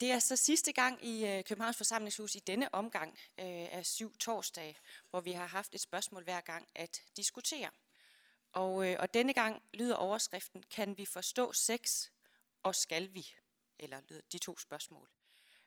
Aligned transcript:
Det 0.00 0.10
er 0.10 0.18
så 0.18 0.36
sidste 0.36 0.72
gang 0.72 1.04
i 1.04 1.26
øh, 1.26 1.44
Københavns 1.44 1.76
Forsamlingshus 1.76 2.34
i 2.34 2.38
denne 2.38 2.74
omgang 2.74 3.10
øh, 3.38 3.46
af 3.72 3.86
syv 3.86 4.16
torsdag, 4.16 4.78
hvor 5.10 5.20
vi 5.20 5.32
har 5.32 5.46
haft 5.46 5.74
et 5.74 5.80
spørgsmål 5.80 6.24
hver 6.24 6.40
gang 6.40 6.68
at 6.74 7.02
diskutere. 7.16 7.70
Og, 8.52 8.86
øh, 8.86 8.96
og 9.00 9.14
denne 9.14 9.32
gang 9.32 9.62
lyder 9.74 9.94
overskriften, 9.94 10.62
kan 10.70 10.98
vi 10.98 11.04
forstå 11.04 11.52
sex, 11.52 12.06
og 12.62 12.74
skal 12.74 13.14
vi? 13.14 13.34
Eller 13.78 14.00
lyder 14.08 14.20
de 14.32 14.38
to 14.38 14.58
spørgsmål. 14.58 15.10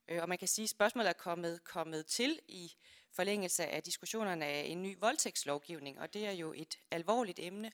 Øh, 0.07 0.21
og 0.21 0.29
man 0.29 0.37
kan 0.37 0.47
sige, 0.47 0.63
at 0.63 0.69
spørgsmålet 0.69 1.09
er 1.09 1.13
kommet, 1.13 1.63
kommet 1.63 2.05
til 2.05 2.39
i 2.47 2.73
forlængelse 3.11 3.65
af 3.65 3.83
diskussionerne 3.83 4.45
af 4.45 4.63
en 4.65 4.83
ny 4.83 4.97
voldtægtslovgivning, 4.99 5.99
og 5.99 6.13
det 6.13 6.25
er 6.25 6.31
jo 6.31 6.53
et 6.53 6.79
alvorligt 6.91 7.39
emne, 7.39 7.71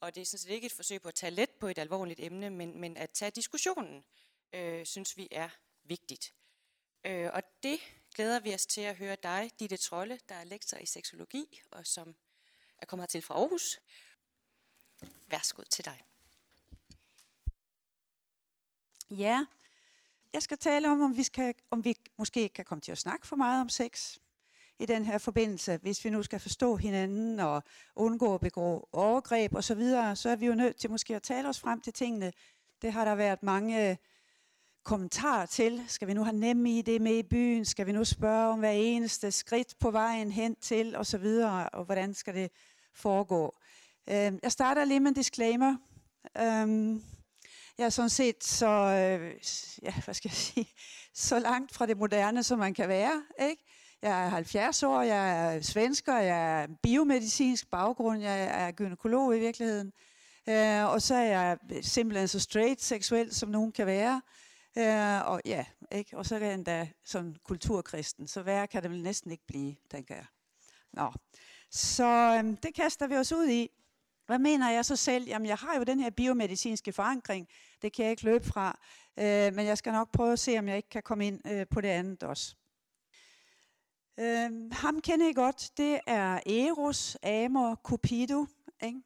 og 0.00 0.14
det 0.14 0.20
er 0.20 0.24
sådan 0.24 0.38
set 0.38 0.50
ikke 0.50 0.66
et 0.66 0.72
forsøg 0.72 1.02
på 1.02 1.08
at 1.08 1.14
tage 1.14 1.30
let 1.30 1.50
på 1.50 1.68
et 1.68 1.78
alvorligt 1.78 2.20
emne, 2.20 2.50
men, 2.50 2.80
men 2.80 2.96
at 2.96 3.10
tage 3.10 3.30
diskussionen, 3.30 4.04
øh, 4.52 4.86
synes 4.86 5.16
vi 5.16 5.28
er 5.30 5.48
vigtigt. 5.84 6.34
Øh, 7.04 7.30
og 7.32 7.42
det 7.62 7.80
glæder 8.14 8.40
vi 8.40 8.54
os 8.54 8.66
til 8.66 8.80
at 8.80 8.96
høre 8.96 9.16
dig, 9.22 9.50
Ditte 9.58 9.76
Trolle, 9.76 10.18
der 10.28 10.34
er 10.34 10.44
lektor 10.44 10.78
i 10.78 10.86
seksologi, 10.86 11.60
og 11.70 11.86
som 11.86 12.14
er 12.78 12.86
kommet 12.86 13.08
til 13.08 13.22
fra 13.22 13.34
Aarhus. 13.34 13.80
Værsgo 15.26 15.62
til 15.70 15.84
dig. 15.84 16.02
Ja, 19.10 19.46
jeg 20.32 20.42
skal 20.42 20.58
tale 20.58 20.90
om, 20.90 21.00
om 21.00 21.16
vi, 21.16 21.22
skal, 21.22 21.54
om 21.70 21.84
vi 21.84 21.96
måske 22.16 22.48
kan 22.48 22.64
komme 22.64 22.80
til 22.80 22.92
at 22.92 22.98
snakke 22.98 23.26
for 23.26 23.36
meget 23.36 23.60
om 23.60 23.68
sex 23.68 24.18
i 24.78 24.86
den 24.86 25.04
her 25.04 25.18
forbindelse. 25.18 25.76
Hvis 25.76 26.04
vi 26.04 26.10
nu 26.10 26.22
skal 26.22 26.40
forstå 26.40 26.76
hinanden 26.76 27.40
og 27.40 27.62
undgå 27.96 28.34
at 28.34 28.40
begå 28.40 28.88
overgreb 28.92 29.54
osv., 29.54 29.62
så, 29.62 29.74
videre, 29.74 30.16
så 30.16 30.28
er 30.28 30.36
vi 30.36 30.46
jo 30.46 30.54
nødt 30.54 30.76
til 30.76 30.90
måske 30.90 31.16
at 31.16 31.22
tale 31.22 31.48
os 31.48 31.60
frem 31.60 31.80
til 31.80 31.92
tingene. 31.92 32.32
Det 32.82 32.92
har 32.92 33.04
der 33.04 33.14
været 33.14 33.42
mange 33.42 33.98
kommentarer 34.84 35.46
til. 35.46 35.84
Skal 35.88 36.08
vi 36.08 36.14
nu 36.14 36.24
have 36.24 36.36
nemme 36.36 36.78
i 36.78 36.82
det 36.82 37.00
med 37.00 37.16
i 37.18 37.22
byen? 37.22 37.64
Skal 37.64 37.86
vi 37.86 37.92
nu 37.92 38.04
spørge 38.04 38.52
om 38.52 38.58
hver 38.58 38.70
eneste 38.70 39.30
skridt 39.30 39.74
på 39.80 39.90
vejen 39.90 40.32
hen 40.32 40.56
til 40.56 40.96
og 40.96 41.06
så 41.06 41.18
videre, 41.18 41.68
og 41.68 41.84
hvordan 41.84 42.14
skal 42.14 42.34
det 42.34 42.50
foregå? 42.94 43.54
Øhm, 44.10 44.38
jeg 44.42 44.52
starter 44.52 44.84
lige 44.84 45.00
med 45.00 45.08
en 45.08 45.14
disclaimer. 45.14 45.76
Øhm, 46.38 47.02
jeg 47.78 47.84
er 47.84 47.88
sådan 47.88 48.10
set 48.10 48.44
så, 48.44 48.66
øh, 48.66 49.34
ja, 49.82 49.94
hvad 50.04 50.14
skal 50.14 50.28
jeg 50.28 50.36
sige, 50.36 50.68
så 51.14 51.38
langt 51.38 51.74
fra 51.74 51.86
det 51.86 51.96
moderne, 51.96 52.42
som 52.42 52.58
man 52.58 52.74
kan 52.74 52.88
være. 52.88 53.22
Ikke? 53.40 53.64
Jeg 54.02 54.24
er 54.24 54.28
70 54.28 54.82
år, 54.82 55.02
jeg 55.02 55.54
er 55.54 55.60
svensker, 55.60 56.16
jeg 56.16 56.62
er 56.62 56.66
biomedicinsk 56.82 57.70
baggrund, 57.70 58.22
jeg 58.22 58.66
er 58.66 58.70
gynekolog 58.70 59.36
i 59.36 59.40
virkeligheden. 59.40 59.92
Øh, 60.48 60.84
og 60.84 61.02
så 61.02 61.14
er 61.14 61.24
jeg 61.24 61.58
simpelthen 61.82 62.28
så 62.28 62.40
straight 62.40 62.82
seksuel, 62.82 63.34
som 63.34 63.48
nogen 63.48 63.72
kan 63.72 63.86
være. 63.86 64.22
Øh, 64.78 65.26
og 65.26 65.40
ja, 65.44 65.64
ikke? 65.92 66.18
Og 66.18 66.26
så 66.26 66.34
er 66.34 66.40
jeg 66.40 66.54
endda 66.54 66.88
sådan 67.04 67.36
kulturkristen, 67.44 68.28
så 68.28 68.42
værre 68.42 68.66
kan 68.66 68.82
det 68.82 68.90
vel 68.90 69.02
næsten 69.02 69.30
ikke 69.30 69.46
blive, 69.46 69.76
tænker 69.90 70.14
jeg. 70.14 70.26
Nå. 70.92 71.12
Så 71.70 72.40
øh, 72.44 72.56
det 72.62 72.74
kaster 72.74 73.06
vi 73.06 73.16
os 73.16 73.32
ud 73.32 73.48
i. 73.48 73.70
Hvad 74.26 74.38
mener 74.38 74.70
jeg 74.70 74.84
så 74.84 74.96
selv? 74.96 75.26
Jamen, 75.26 75.48
jeg 75.48 75.56
har 75.56 75.76
jo 75.76 75.82
den 75.82 76.00
her 76.00 76.10
biomedicinske 76.10 76.92
forankring. 76.92 77.48
Det 77.82 77.92
kan 77.92 78.04
jeg 78.04 78.10
ikke 78.10 78.24
løbe 78.24 78.44
fra. 78.44 78.78
Øh, 79.18 79.54
men 79.54 79.66
jeg 79.66 79.78
skal 79.78 79.92
nok 79.92 80.12
prøve 80.12 80.32
at 80.32 80.38
se, 80.38 80.58
om 80.58 80.68
jeg 80.68 80.76
ikke 80.76 80.88
kan 80.88 81.02
komme 81.02 81.26
ind 81.26 81.48
øh, 81.50 81.66
på 81.70 81.80
det 81.80 81.88
andet 81.88 82.22
også. 82.22 82.56
Øh, 84.20 84.72
ham 84.72 85.00
kender 85.00 85.28
I 85.28 85.32
godt. 85.32 85.70
Det 85.76 86.00
er 86.06 86.40
Eros, 86.46 87.16
Amor, 87.22 87.74
Cupido. 87.74 88.46
Ikke? 88.82 89.02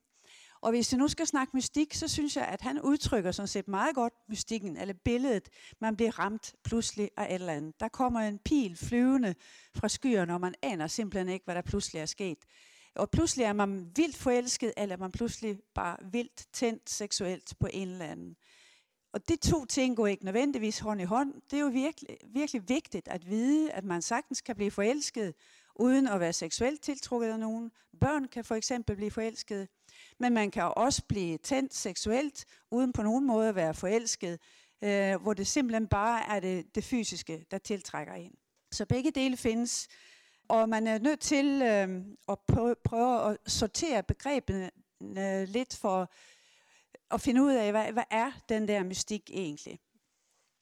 Og 0.61 0.71
hvis 0.71 0.93
jeg 0.93 0.99
nu 0.99 1.09
skal 1.09 1.27
snakke 1.27 1.57
mystik, 1.57 1.95
så 1.95 2.09
synes 2.09 2.37
jeg, 2.37 2.45
at 2.45 2.61
han 2.61 2.81
udtrykker 2.81 3.33
sådan 3.33 3.49
set 3.49 3.69
meget 3.69 3.95
godt 3.95 4.13
mystikken, 4.29 4.77
eller 4.77 4.95
billedet. 5.05 5.49
Man 5.81 5.97
bliver 5.97 6.19
ramt 6.19 6.55
pludselig 6.65 7.11
af 7.17 7.25
et 7.25 7.35
eller 7.35 7.53
andet. 7.53 7.81
Der 7.81 7.89
kommer 7.89 8.21
en 8.21 8.39
pil 8.39 8.77
flyvende 8.77 9.35
fra 9.75 9.89
skyerne, 9.89 10.35
og 10.35 10.41
man 10.41 10.55
aner 10.63 10.87
simpelthen 10.87 11.29
ikke, 11.29 11.45
hvad 11.45 11.55
der 11.55 11.63
pludselig 11.63 12.01
er 12.01 12.07
sket. 12.07 12.39
Og 12.97 13.11
pludselig 13.11 13.45
er 13.45 13.53
man 13.53 13.93
vildt 13.97 14.17
forelsket, 14.17 14.73
eller 14.77 14.97
er 14.97 15.01
man 15.01 15.13
pludselig 15.13 15.59
bare 15.75 15.97
vildt 16.13 16.47
tændt 16.53 16.91
seksuelt 16.91 17.55
på 17.61 17.69
en 17.73 17.89
eller 17.89 18.07
anden. 18.07 18.37
Og 19.13 19.29
de 19.29 19.37
to 19.37 19.65
ting 19.65 19.97
går 19.97 20.07
ikke 20.07 20.25
nødvendigvis 20.25 20.79
hånd 20.79 21.01
i 21.01 21.05
hånd. 21.05 21.35
Det 21.51 21.57
er 21.57 21.61
jo 21.61 21.67
virkelig, 21.69 22.17
virkelig 22.35 22.69
vigtigt 22.69 23.09
at 23.09 23.27
vide, 23.27 23.73
at 23.73 23.85
man 23.85 24.03
sagtens 24.03 24.41
kan 24.41 24.57
blive 24.57 24.71
forelsket, 24.71 25.35
uden 25.79 26.09
at 26.09 26.21
være 26.21 26.33
seksuelt 26.33 26.83
tiltrukket 26.83 27.29
af 27.29 27.39
nogen. 27.39 27.71
Børn 28.01 28.29
kan 28.29 28.45
for 28.45 28.55
eksempel 28.55 28.97
blive 28.97 29.11
forelsket, 29.11 29.69
men 30.19 30.35
man 30.35 30.51
kan 30.51 30.73
også 30.77 31.03
blive 31.09 31.39
tændt 31.39 31.75
seksuelt, 31.75 32.45
uden 32.71 32.93
på 32.93 33.03
nogen 33.03 33.27
måde 33.27 33.49
at 33.49 33.55
være 33.55 33.75
forelsket, 33.75 34.41
øh, 34.85 35.23
hvor 35.23 35.35
det 35.35 35.47
simpelthen 35.47 35.87
bare 35.89 36.37
er 36.37 36.41
det, 36.41 36.75
det 36.75 36.85
fysiske, 36.85 37.45
der 37.51 37.59
tiltrækker 37.59 38.15
en. 38.15 38.35
Så 38.73 38.87
begge 38.87 39.11
dele 39.11 39.37
findes, 39.37 39.89
og 40.49 40.69
man 40.69 40.87
er 40.87 40.99
nødt 40.99 41.21
til 41.21 41.63
øh, 41.63 42.05
at 42.29 42.39
prøve, 42.49 42.75
prøve 42.85 43.31
at 43.31 43.37
sortere 43.47 44.03
begrebene 44.03 44.71
øh, 45.03 45.49
lidt 45.49 45.77
for 45.77 46.11
at 47.11 47.21
finde 47.21 47.43
ud 47.43 47.53
af, 47.53 47.71
hvad, 47.71 47.93
hvad 47.93 48.05
er 48.11 48.33
den 48.49 48.69
der 48.69 48.85
mystik 48.85 49.31
egentlig? 49.33 49.81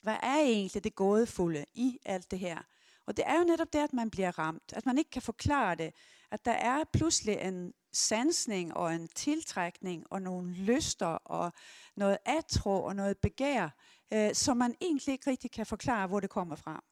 Hvad 0.03 0.17
er 0.23 0.37
egentlig 0.37 0.85
det 0.85 0.95
gådefulde 0.95 1.65
i 1.75 1.99
alt 2.05 2.31
det 2.31 2.39
her? 2.39 2.59
Og 3.07 3.17
det 3.17 3.25
er 3.27 3.39
jo 3.39 3.45
netop 3.45 3.73
det, 3.73 3.79
at 3.79 3.93
man 3.93 4.11
bliver 4.11 4.39
ramt, 4.39 4.73
at 4.73 4.87
man 4.87 4.99
ikke 4.99 5.11
kan 5.11 5.23
forklare 5.23 5.75
det, 5.75 5.93
at 6.31 6.45
der 6.45 6.53
er 6.53 6.85
pludselig 6.93 7.35
en 7.35 7.73
sansning 7.93 8.77
og 8.77 8.95
en 8.95 9.09
tiltrækning 9.09 10.05
og 10.11 10.23
nogle 10.23 10.53
lyster 10.53 11.07
og 11.07 11.53
noget 11.97 12.19
atro 12.25 12.83
og 12.83 12.97
noget 12.97 13.19
begær, 13.19 13.69
øh, 14.13 14.35
som 14.35 14.57
man 14.57 14.75
egentlig 14.81 15.13
ikke 15.13 15.31
rigtig 15.31 15.51
kan 15.51 15.67
forklare, 15.67 16.07
hvor 16.07 16.21
det 16.21 16.31
kommer 16.31 16.57
fra. 16.57 16.85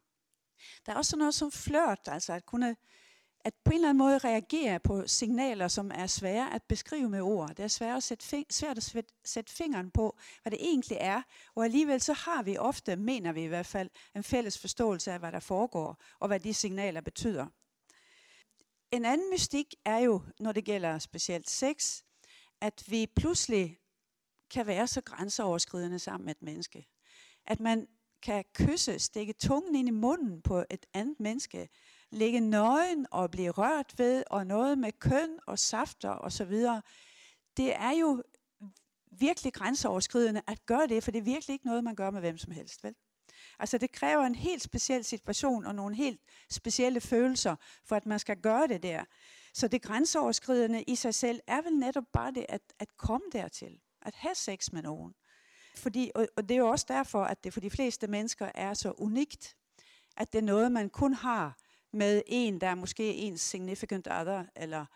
Der 0.87 0.93
er 0.93 0.97
også 0.97 1.17
noget 1.17 1.35
som 1.35 1.53
flørt, 1.53 2.01
altså 2.07 2.33
at 2.33 2.47
kunne 2.47 2.77
at 3.45 3.55
på 3.65 3.71
en 3.71 3.75
eller 3.75 3.89
anden 3.89 3.99
måde 3.99 4.19
reagere 4.19 4.81
på 4.81 5.07
signaler, 5.07 5.69
som 5.69 5.91
er 5.95 6.07
svære 6.07 6.55
at 6.55 6.63
beskrive 6.63 7.09
med 7.09 7.21
ord. 7.21 7.49
Det 7.49 7.63
er 7.63 7.69
svært 7.69 7.97
at 7.97 8.03
sætte, 8.03 8.45
svært 8.51 8.79
at 8.79 9.05
sætte 9.25 9.53
fingeren 9.53 9.91
på, 9.91 10.19
hvad 10.43 10.51
det 10.51 10.59
egentlig 10.61 10.99
er. 11.01 11.23
Og 11.55 11.65
alligevel 11.65 12.01
så 12.01 12.13
har 12.13 12.43
vi 12.43 12.57
ofte, 12.57 12.97
mener 12.97 13.33
vi 13.33 13.43
i 13.43 13.47
hvert 13.47 13.67
fald, 13.67 13.91
en 14.17 14.23
fælles 14.23 14.59
forståelse 14.59 15.13
af, 15.13 15.19
hvad 15.19 15.33
der 15.33 15.41
foregår, 15.41 16.03
og 16.19 16.29
hvad 16.29 16.41
de 16.41 16.55
signaler 16.55 17.01
betyder. 17.01 17.47
En 18.91 19.05
anden 19.05 19.31
mystik 19.31 19.75
er 19.85 19.99
jo, 19.99 20.23
når 20.41 20.53
det 20.53 20.65
gælder 20.65 20.99
specielt 20.99 21.51
sex, 21.51 22.03
at 22.61 22.85
vi 22.87 23.07
pludselig 23.17 23.79
kan 24.51 24.67
være 24.67 24.87
så 24.87 25.01
grænseoverskridende 25.01 25.99
sammen 25.99 26.25
med 26.25 26.35
et 26.35 26.43
menneske. 26.43 26.87
At 27.47 27.61
man 27.61 27.89
kan 28.23 28.45
kysse, 28.55 28.99
stikke 28.99 29.33
tungen 29.33 29.75
ind 29.75 29.89
i 29.89 29.91
munden 29.91 30.43
på 30.43 30.65
et 30.71 30.87
andet 30.95 31.21
menneske, 31.21 31.69
ligge 32.15 32.41
nøgen 32.41 33.07
og 33.11 33.31
blive 33.31 33.51
rørt 33.51 33.95
ved, 33.97 34.25
og 34.31 34.47
noget 34.47 34.79
med 34.79 34.93
køn 34.93 35.39
og 35.47 35.59
safter 35.59 36.11
osv., 36.11 36.67
det 37.57 37.75
er 37.77 37.91
jo 38.01 38.23
virkelig 39.19 39.53
grænseoverskridende 39.53 40.43
at 40.47 40.67
gøre 40.67 40.87
det, 40.87 41.05
for 41.05 41.11
det 41.11 41.19
er 41.19 41.23
virkelig 41.23 41.55
ikke 41.55 41.67
noget, 41.67 41.85
man 41.85 41.95
gør 41.95 42.11
med 42.11 42.21
hvem 42.21 42.39
som 42.39 42.53
helst, 42.53 42.85
vel? 42.85 42.95
Altså 43.59 43.79
det 43.79 43.93
kræver 43.93 44.23
en 44.23 44.35
helt 44.35 44.63
speciel 44.63 45.05
situation 45.05 45.67
og 45.67 45.75
nogle 45.75 45.97
helt 45.97 46.21
specielle 46.51 47.01
følelser, 47.01 47.57
for 47.85 47.97
at 47.97 48.07
man 48.07 48.19
skal 48.19 48.37
gøre 48.37 48.67
det 48.67 48.83
der. 48.83 49.05
Så 49.55 49.69
det 49.69 49.83
grænseoverskridende 49.83 50.83
i 50.83 50.95
sig 50.95 51.15
selv 51.15 51.41
er 51.47 51.63
vel 51.63 51.73
netop 51.73 52.05
bare 52.13 52.33
det 52.33 52.47
at, 52.49 52.61
at 52.79 52.97
komme 52.97 53.27
dertil. 53.33 53.81
At 54.03 54.15
have 54.15 54.35
sex 54.35 54.73
med 54.73 54.83
nogen. 54.83 55.15
Fordi, 55.77 56.11
og, 56.15 56.29
og 56.37 56.49
det 56.49 56.55
er 56.55 56.59
jo 56.59 56.69
også 56.69 56.87
derfor, 56.89 57.25
at 57.25 57.45
det 57.45 57.53
for 57.53 57.61
de 57.61 57.71
fleste 57.71 58.07
mennesker 58.07 58.51
er 58.55 58.75
så 58.75 58.93
unikt, 58.99 59.57
at 60.17 60.33
det 60.33 60.39
er 60.39 60.43
noget, 60.43 60.73
man 60.73 60.91
kun 60.91 61.15
har 61.15 61.59
med 61.95 62.23
en, 62.27 62.61
der 62.61 62.67
er 62.67 62.75
måske 62.75 63.15
ens 63.15 63.41
significant 63.41 64.07
other, 64.07 64.45
eller 64.57 64.87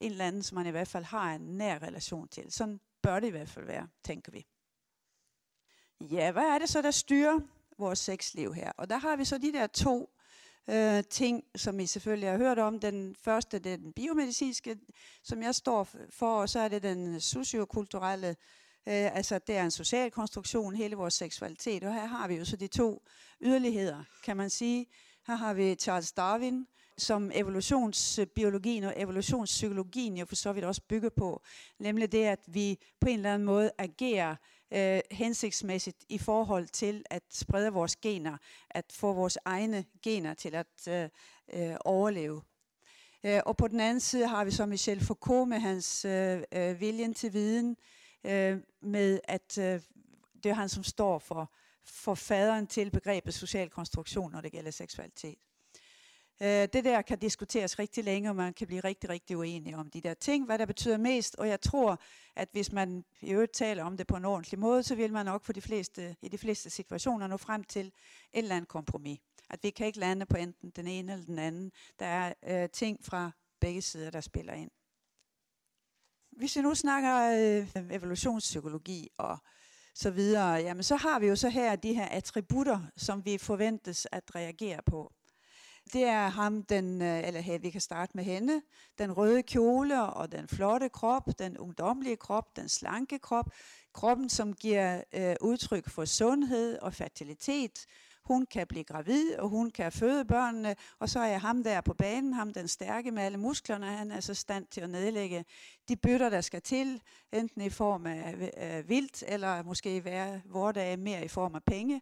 en 0.00 0.10
eller 0.10 0.24
anden, 0.24 0.42
som 0.42 0.54
man 0.54 0.66
i 0.66 0.70
hvert 0.70 0.88
fald 0.88 1.04
har 1.04 1.34
en 1.34 1.40
nær 1.40 1.82
relation 1.82 2.28
til. 2.28 2.52
Sådan 2.52 2.80
bør 3.02 3.20
det 3.20 3.26
i 3.26 3.30
hvert 3.30 3.48
fald 3.48 3.66
være, 3.66 3.88
tænker 4.04 4.32
vi. 4.32 4.46
Ja, 6.00 6.32
hvad 6.32 6.42
er 6.42 6.58
det 6.58 6.68
så, 6.68 6.82
der 6.82 6.90
styrer 6.90 7.40
vores 7.78 7.98
sexliv 7.98 8.54
her? 8.54 8.72
Og 8.78 8.90
der 8.90 8.96
har 8.96 9.16
vi 9.16 9.24
så 9.24 9.38
de 9.38 9.52
der 9.52 9.66
to 9.66 10.10
øh, 10.70 11.04
ting, 11.10 11.44
som 11.56 11.80
I 11.80 11.86
selvfølgelig 11.86 12.30
har 12.30 12.36
hørt 12.36 12.58
om. 12.58 12.80
Den 12.80 13.14
første, 13.14 13.58
det 13.58 13.72
er 13.72 13.76
den 13.76 13.92
biomedicinske, 13.92 14.78
som 15.22 15.42
jeg 15.42 15.54
står 15.54 15.88
for, 16.10 16.40
og 16.40 16.48
så 16.48 16.60
er 16.60 16.68
det 16.68 16.82
den 16.82 17.20
sociokulturelle, 17.20 18.28
øh, 18.28 19.16
altså 19.16 19.38
det 19.38 19.56
er 19.56 19.64
en 19.64 19.70
social 19.70 20.10
konstruktion, 20.10 20.74
hele 20.74 20.96
vores 20.96 21.14
seksualitet. 21.14 21.84
Og 21.84 21.94
her 21.94 22.06
har 22.06 22.28
vi 22.28 22.34
jo 22.34 22.44
så 22.44 22.56
de 22.56 22.66
to 22.66 23.02
yderligheder, 23.40 24.04
kan 24.24 24.36
man 24.36 24.50
sige. 24.50 24.86
Her 25.28 25.34
har 25.34 25.54
vi 25.54 25.74
Charles 25.74 26.12
Darwin, 26.12 26.66
som 26.96 27.30
evolutionsbiologien 27.34 28.84
og 28.84 28.94
evolutionspsykologien 28.96 30.16
jo 30.16 30.24
for 30.24 30.36
så 30.36 30.52
vidt 30.52 30.64
også 30.64 30.82
bygger 30.88 31.08
på. 31.08 31.42
Nemlig 31.78 32.12
det, 32.12 32.24
at 32.24 32.38
vi 32.46 32.78
på 33.00 33.08
en 33.08 33.16
eller 33.16 33.34
anden 33.34 33.46
måde 33.46 33.70
agerer 33.78 34.36
øh, 34.72 35.00
hensigtsmæssigt 35.10 36.04
i 36.08 36.18
forhold 36.18 36.66
til 36.66 37.04
at 37.10 37.22
sprede 37.30 37.72
vores 37.72 37.96
gener, 37.96 38.36
at 38.70 38.84
få 38.92 39.12
vores 39.12 39.38
egne 39.44 39.84
gener 40.02 40.34
til 40.34 40.54
at 40.54 40.88
øh, 40.88 41.08
øh, 41.54 41.76
overleve. 41.84 42.42
Øh, 43.24 43.40
og 43.46 43.56
på 43.56 43.68
den 43.68 43.80
anden 43.80 44.00
side 44.00 44.28
har 44.28 44.44
vi 44.44 44.50
så 44.50 44.66
Michel 44.66 45.04
Foucault 45.04 45.48
med 45.48 45.58
hans 45.58 46.04
øh, 46.04 46.42
øh, 46.52 46.80
viljen 46.80 47.14
til 47.14 47.32
viden, 47.32 47.76
øh, 48.24 48.58
med 48.82 49.20
at 49.24 49.58
øh, 49.58 49.80
det 50.42 50.50
er 50.50 50.54
han, 50.54 50.68
som 50.68 50.84
står 50.84 51.18
for 51.18 51.52
for 51.90 52.14
faderen 52.14 52.66
til 52.66 52.90
begrebet 52.90 53.34
social 53.34 53.70
konstruktion, 53.70 54.32
når 54.32 54.40
det 54.40 54.52
gælder 54.52 54.70
seksualitet. 54.70 55.38
Øh, 56.42 56.48
det 56.48 56.84
der 56.84 57.02
kan 57.02 57.18
diskuteres 57.18 57.78
rigtig 57.78 58.04
længe, 58.04 58.30
og 58.30 58.36
man 58.36 58.54
kan 58.54 58.66
blive 58.66 58.80
rigtig, 58.80 59.10
rigtig 59.10 59.36
uenig 59.36 59.76
om 59.76 59.90
de 59.90 60.00
der 60.00 60.14
ting, 60.14 60.46
hvad 60.46 60.58
der 60.58 60.66
betyder 60.66 60.96
mest. 60.96 61.36
Og 61.36 61.48
jeg 61.48 61.60
tror, 61.60 62.00
at 62.36 62.48
hvis 62.52 62.72
man 62.72 63.04
i 63.20 63.30
øvrigt 63.30 63.52
taler 63.52 63.84
om 63.84 63.96
det 63.96 64.06
på 64.06 64.16
en 64.16 64.24
ordentlig 64.24 64.58
måde, 64.58 64.82
så 64.82 64.94
vil 64.94 65.12
man 65.12 65.26
nok 65.26 65.44
for 65.44 65.52
de 65.52 65.60
fleste, 65.60 66.16
i 66.22 66.28
de 66.28 66.38
fleste 66.38 66.70
situationer 66.70 67.26
nå 67.26 67.36
frem 67.36 67.64
til 67.64 67.86
et 67.86 67.92
eller 68.32 68.56
andet 68.56 68.68
kompromis. 68.68 69.18
At 69.50 69.58
vi 69.62 69.70
kan 69.70 69.86
ikke 69.86 69.98
lande 69.98 70.26
på 70.26 70.36
enten 70.36 70.70
den 70.70 70.86
ene 70.86 71.12
eller 71.12 71.24
den 71.24 71.38
anden. 71.38 71.72
Der 71.98 72.06
er 72.06 72.32
øh, 72.46 72.68
ting 72.70 73.04
fra 73.04 73.30
begge 73.60 73.82
sider, 73.82 74.10
der 74.10 74.20
spiller 74.20 74.52
ind. 74.52 74.70
Hvis 76.30 76.56
vi 76.56 76.62
nu 76.62 76.74
snakker 76.74 77.14
øh, 77.76 77.94
evolutionspsykologi 77.94 79.08
og 79.16 79.38
så 80.00 80.10
videre, 80.10 80.52
jamen 80.52 80.82
så 80.82 80.96
har 80.96 81.18
vi 81.18 81.26
jo 81.26 81.36
så 81.36 81.48
her 81.48 81.76
de 81.76 81.94
her 81.94 82.08
attributter, 82.08 82.80
som 82.96 83.24
vi 83.24 83.38
forventes 83.38 84.06
at 84.12 84.34
reagere 84.34 84.80
på. 84.86 85.12
Det 85.92 86.04
er 86.04 86.28
ham, 86.28 86.62
den, 86.62 87.02
øh, 87.02 87.26
eller 87.26 87.40
her, 87.40 87.58
vi 87.58 87.70
kan 87.70 87.80
starte 87.80 88.12
med 88.14 88.24
hende, 88.24 88.62
den 88.98 89.12
røde 89.12 89.42
kjole 89.42 90.02
og 90.02 90.32
den 90.32 90.48
flotte 90.48 90.88
krop, 90.88 91.38
den 91.38 91.58
ungdomlige 91.58 92.16
krop, 92.16 92.56
den 92.56 92.68
slanke 92.68 93.18
krop, 93.18 93.50
kroppen, 93.94 94.28
som 94.28 94.52
giver 94.54 95.02
øh, 95.14 95.36
udtryk 95.40 95.88
for 95.88 96.04
sundhed 96.04 96.78
og 96.78 96.94
fertilitet. 96.94 97.86
Hun 98.28 98.46
kan 98.46 98.66
blive 98.66 98.84
gravid, 98.84 99.36
og 99.36 99.48
hun 99.48 99.70
kan 99.70 99.92
føde 99.92 100.24
børnene, 100.24 100.76
og 100.98 101.08
så 101.08 101.20
er 101.20 101.38
ham 101.38 101.62
der 101.62 101.80
på 101.80 101.94
banen, 101.94 102.32
ham 102.32 102.52
den 102.52 102.68
stærke 102.68 103.10
med 103.10 103.22
alle 103.22 103.38
musklerne, 103.38 103.86
han 103.86 104.10
er 104.10 104.20
så 104.20 104.34
stand 104.34 104.66
til 104.66 104.80
at 104.80 104.90
nedlægge 104.90 105.44
de 105.88 105.96
bytter, 105.96 106.30
der 106.30 106.40
skal 106.40 106.62
til, 106.62 107.00
enten 107.32 107.62
i 107.62 107.70
form 107.70 108.06
af 108.06 108.52
øh, 108.56 108.88
vildt, 108.88 109.24
eller 109.28 109.62
måske 109.62 110.04
være 110.04 110.40
hvor 110.44 110.96
mere 110.96 111.24
i 111.24 111.28
form 111.28 111.54
af 111.54 111.62
penge, 111.62 112.00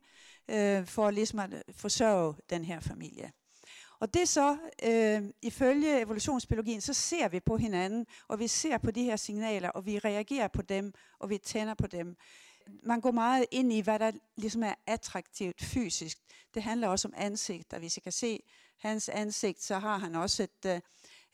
øh, 0.49 0.87
for 0.87 1.11
ligesom 1.11 1.39
at 1.39 1.55
øh, 1.55 1.61
forsørge 1.75 2.35
den 2.51 2.65
her 2.65 2.81
familie. 2.81 3.33
Og 4.01 4.15
det 4.15 4.29
så, 4.29 4.57
øh, 4.83 5.23
ifølge 5.43 6.01
evolutionsbiologien, 6.01 6.81
så 6.81 6.95
ser 6.95 7.29
vi 7.29 7.41
på 7.41 7.57
hinanden, 7.57 8.07
og 8.29 8.39
vi 8.39 8.47
ser 8.47 8.79
på 8.79 8.91
de 8.91 9.05
her 9.05 9.17
signaler, 9.17 9.69
og 9.69 9.87
vi 9.87 9.99
reagerer 9.99 10.49
på 10.49 10.63
dem, 10.63 10.93
og 11.19 11.31
vi 11.31 11.39
tænder 11.39 11.75
på 11.75 11.87
dem. 11.87 12.17
Man 12.83 13.01
går 13.01 13.11
meget 13.11 13.47
ind 13.51 13.73
i, 13.73 13.81
hvad 13.81 13.99
der 13.99 14.13
ligesom 14.37 14.63
er 14.63 14.75
attraktivt 14.87 15.63
fysisk. 15.63 16.19
Det 16.55 16.63
handler 16.63 16.89
også 16.89 17.09
om 17.09 17.15
ansigt, 17.17 17.73
og 17.73 17.79
hvis 17.79 17.97
I 17.97 18.01
kan 18.01 18.13
se 18.13 18.41
hans 18.79 19.09
ansigt, 19.09 19.63
så 19.63 19.79
har 19.79 19.99
han 19.99 20.15
også 20.15 20.43
et, 20.43 20.71
øh, 20.71 20.81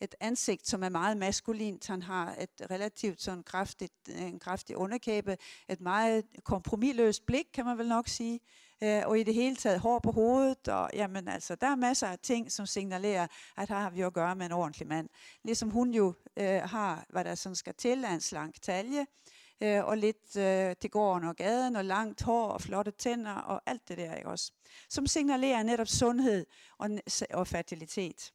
et 0.01 0.15
ansigt, 0.19 0.67
som 0.67 0.83
er 0.83 0.89
meget 0.89 1.17
maskulint. 1.17 1.87
Han 1.87 2.01
har 2.01 2.35
et 2.39 2.71
relativt 2.71 3.21
sådan 3.21 3.43
kraftigt, 3.43 3.93
øh, 4.09 4.21
en 4.21 4.39
kraftig 4.39 4.77
underkæbe, 4.77 5.37
et 5.69 5.81
meget 5.81 6.25
kompromilløst 6.43 7.25
blik, 7.25 7.45
kan 7.53 7.65
man 7.65 7.77
vel 7.77 7.87
nok 7.87 8.07
sige 8.07 8.39
øh, 8.83 9.01
og 9.05 9.19
i 9.19 9.23
det 9.23 9.33
hele 9.33 9.55
taget 9.55 9.79
hår 9.79 9.99
på 9.99 10.11
hovedet, 10.11 10.67
og 10.67 10.89
jamen 10.93 11.27
altså, 11.27 11.55
der 11.55 11.67
er 11.67 11.75
masser 11.75 12.07
af 12.07 12.19
ting, 12.19 12.51
som 12.51 12.65
signalerer, 12.65 13.27
at 13.57 13.69
her 13.69 13.79
har 13.79 13.89
vi 13.89 14.01
at 14.01 14.13
gøre 14.13 14.35
med 14.35 14.45
en 14.45 14.51
ordentlig 14.51 14.87
mand. 14.87 15.09
Ligesom 15.43 15.69
hun 15.69 15.93
jo 15.93 16.13
øh, 16.37 16.61
har, 16.61 17.05
hvad 17.09 17.23
der 17.23 17.35
sådan 17.35 17.55
skal 17.55 17.73
til, 17.73 18.05
en 18.05 18.21
slank 18.21 18.61
talje, 18.61 19.05
øh, 19.61 19.85
og 19.85 19.97
lidt 19.97 20.37
øh, 20.37 20.75
til 20.81 20.89
gården 20.89 21.23
og 21.23 21.35
gaden, 21.35 21.75
og 21.75 21.85
langt 21.85 22.21
hår 22.21 22.47
og 22.47 22.61
flotte 22.61 22.91
tænder, 22.91 23.33
og 23.33 23.61
alt 23.65 23.87
det 23.87 23.97
der, 23.97 24.15
ikke 24.15 24.29
også? 24.29 24.51
Som 24.89 25.07
signalerer 25.07 25.63
netop 25.63 25.87
sundhed 25.87 26.45
og, 26.77 26.89
og 27.33 27.47
fertilitet. 27.47 28.33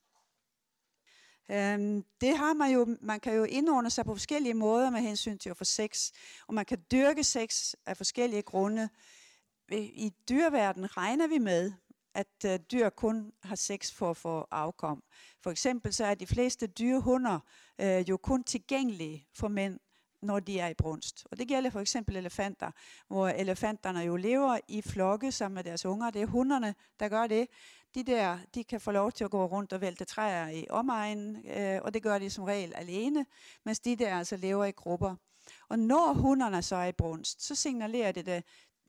Øhm, 1.50 2.04
det 2.20 2.36
har 2.36 2.54
man 2.54 2.70
jo, 2.72 2.96
man 3.00 3.20
kan 3.20 3.34
jo 3.34 3.44
indordne 3.44 3.90
sig 3.90 4.04
på 4.04 4.14
forskellige 4.14 4.54
måder 4.54 4.90
med 4.90 5.00
hensyn 5.00 5.38
til 5.38 5.50
at 5.50 5.56
få 5.56 5.64
sex, 5.64 6.10
og 6.48 6.54
man 6.54 6.64
kan 6.64 6.78
dyrke 6.90 7.24
sex 7.24 7.74
af 7.86 7.96
forskellige 7.96 8.42
grunde 8.42 8.88
i 9.72 10.12
dyreverdenen 10.28 10.96
regner 10.96 11.26
vi 11.26 11.38
med, 11.38 11.72
at 12.14 12.44
uh, 12.44 12.56
dyr 12.72 12.88
kun 12.88 13.32
har 13.42 13.56
sex 13.56 13.92
for 13.92 14.10
at 14.10 14.16
få 14.16 14.46
afkom. 14.50 15.02
For 15.42 15.50
eksempel 15.50 15.94
så 15.94 16.04
er 16.04 16.14
de 16.14 16.26
fleste 16.26 16.66
dyrehunder 16.66 17.40
uh, 17.82 18.08
jo 18.08 18.16
kun 18.16 18.44
tilgængelige 18.44 19.26
for 19.34 19.48
mænd, 19.48 19.80
når 20.22 20.40
de 20.40 20.58
er 20.58 20.68
i 20.68 20.74
brunst. 20.74 21.26
Og 21.30 21.38
det 21.38 21.48
gælder 21.48 21.70
for 21.70 21.80
eksempel 21.80 22.16
elefanter, 22.16 22.70
hvor 23.08 23.28
elefanterne 23.28 24.00
jo 24.00 24.16
lever 24.16 24.58
i 24.68 24.82
flokke 24.82 25.32
sammen 25.32 25.54
med 25.54 25.64
deres 25.64 25.84
unger. 25.84 26.10
Det 26.10 26.22
er 26.22 26.26
hunderne, 26.26 26.74
der 27.00 27.08
gør 27.08 27.26
det. 27.26 27.48
De 27.94 28.02
der, 28.02 28.38
de 28.54 28.64
kan 28.64 28.80
få 28.80 28.90
lov 28.90 29.12
til 29.12 29.24
at 29.24 29.30
gå 29.30 29.46
rundt 29.46 29.72
og 29.72 29.80
vælte 29.80 30.04
træer 30.04 30.48
i 30.48 30.66
omegnen, 30.70 31.46
øh, 31.46 31.80
og 31.82 31.94
det 31.94 32.02
gør 32.02 32.18
de 32.18 32.30
som 32.30 32.44
regel 32.44 32.72
alene, 32.74 33.26
mens 33.64 33.80
de 33.80 33.96
der 33.96 34.18
altså 34.18 34.36
lever 34.36 34.64
i 34.64 34.70
grupper. 34.70 35.14
Og 35.68 35.78
når 35.78 36.12
hunderne 36.12 36.62
så 36.62 36.76
er 36.76 36.86
i 36.86 36.92
brunst, 36.92 37.42
så 37.42 37.54
signalerer 37.54 38.12
det 38.12 38.26
det 38.26 38.44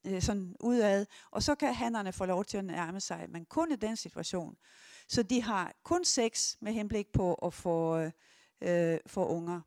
øh, 0.05 0.21
sådan 0.21 0.55
udad, 0.59 1.05
og 1.31 1.43
så 1.43 1.55
kan 1.55 1.73
hannerne 1.73 2.13
få 2.13 2.25
lov 2.25 2.45
til 2.45 2.57
at 2.57 2.65
nærme 2.65 2.99
sig, 2.99 3.25
men 3.29 3.45
kun 3.45 3.71
i 3.71 3.75
den 3.75 3.95
situation. 3.95 4.57
Så 5.07 5.23
de 5.23 5.41
har 5.41 5.73
kun 5.83 6.05
sex 6.05 6.55
med 6.61 6.73
henblik 6.73 7.07
på 7.11 7.33
at 7.33 7.53
få, 7.53 7.97
øh, 7.97 8.11
øh 8.61 8.99
få 9.07 9.25
unger. 9.25 9.61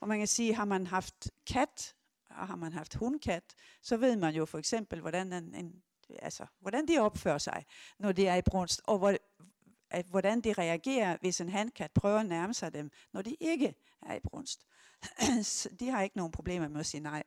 Og 0.00 0.08
man 0.08 0.18
kan 0.18 0.26
sige, 0.26 0.54
har 0.54 0.64
man 0.64 0.86
haft 0.86 1.30
kat, 1.46 1.94
og 2.30 2.46
har 2.46 2.56
man 2.56 2.72
haft 2.72 2.94
hundkat, 2.94 3.54
så 3.82 3.96
ved 3.96 4.16
man 4.16 4.34
jo 4.34 4.44
for 4.44 4.58
eksempel, 4.58 5.00
hvordan, 5.00 5.32
en, 5.32 5.54
en, 5.54 5.82
altså, 6.18 6.46
hvordan 6.60 6.88
de 6.88 6.98
opfører 6.98 7.38
sig, 7.38 7.66
når 7.98 8.12
de 8.12 8.26
er 8.26 8.36
i 8.36 8.42
brunst, 8.42 8.80
og 8.84 8.98
hvor, 8.98 9.16
at, 9.90 10.06
hvordan 10.06 10.40
de 10.40 10.52
reagerer, 10.52 11.16
hvis 11.20 11.40
en 11.40 11.48
handkat 11.48 11.90
prøver 11.92 12.20
at 12.20 12.26
nærme 12.26 12.54
sig 12.54 12.72
dem, 12.72 12.90
når 13.12 13.22
de 13.22 13.36
ikke 13.40 13.74
er 14.02 14.14
i 14.14 14.20
brunst. 14.20 14.66
de 15.80 15.88
har 15.88 16.02
ikke 16.02 16.16
nogen 16.16 16.32
problemer 16.32 16.68
med 16.68 16.80
at 16.80 16.86
sige 16.86 17.00
nej. 17.00 17.22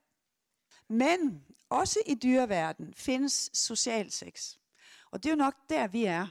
Men 0.88 1.45
også 1.69 2.00
i 2.06 2.15
dyreverden 2.15 2.94
findes 2.94 3.50
social 3.53 4.12
sex. 4.12 4.56
Og 5.12 5.23
det 5.23 5.29
er 5.29 5.33
jo 5.33 5.38
nok 5.38 5.56
der, 5.69 5.88
vi 5.88 6.06
er 6.06 6.27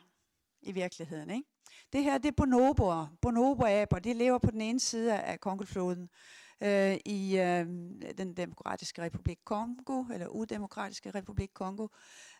i 0.62 0.72
virkeligheden. 0.72 1.30
Ikke? 1.30 1.49
Det 1.92 2.04
her 2.04 2.18
det 2.18 2.28
er 2.28 2.32
bonoboer. 2.36 3.06
Bonoboaber, 3.22 3.98
de 3.98 4.12
lever 4.12 4.38
på 4.38 4.50
den 4.50 4.60
ene 4.60 4.80
side 4.80 5.14
af 5.14 5.40
Kongofloden 5.40 6.08
øh, 6.62 6.96
i 7.06 7.38
øh, 7.38 7.66
den 8.18 8.34
demokratiske 8.36 9.02
republik 9.02 9.38
Kongo, 9.44 10.04
eller 10.12 10.26
udemokratiske 10.26 11.10
republik 11.10 11.50
Kongo. 11.54 11.86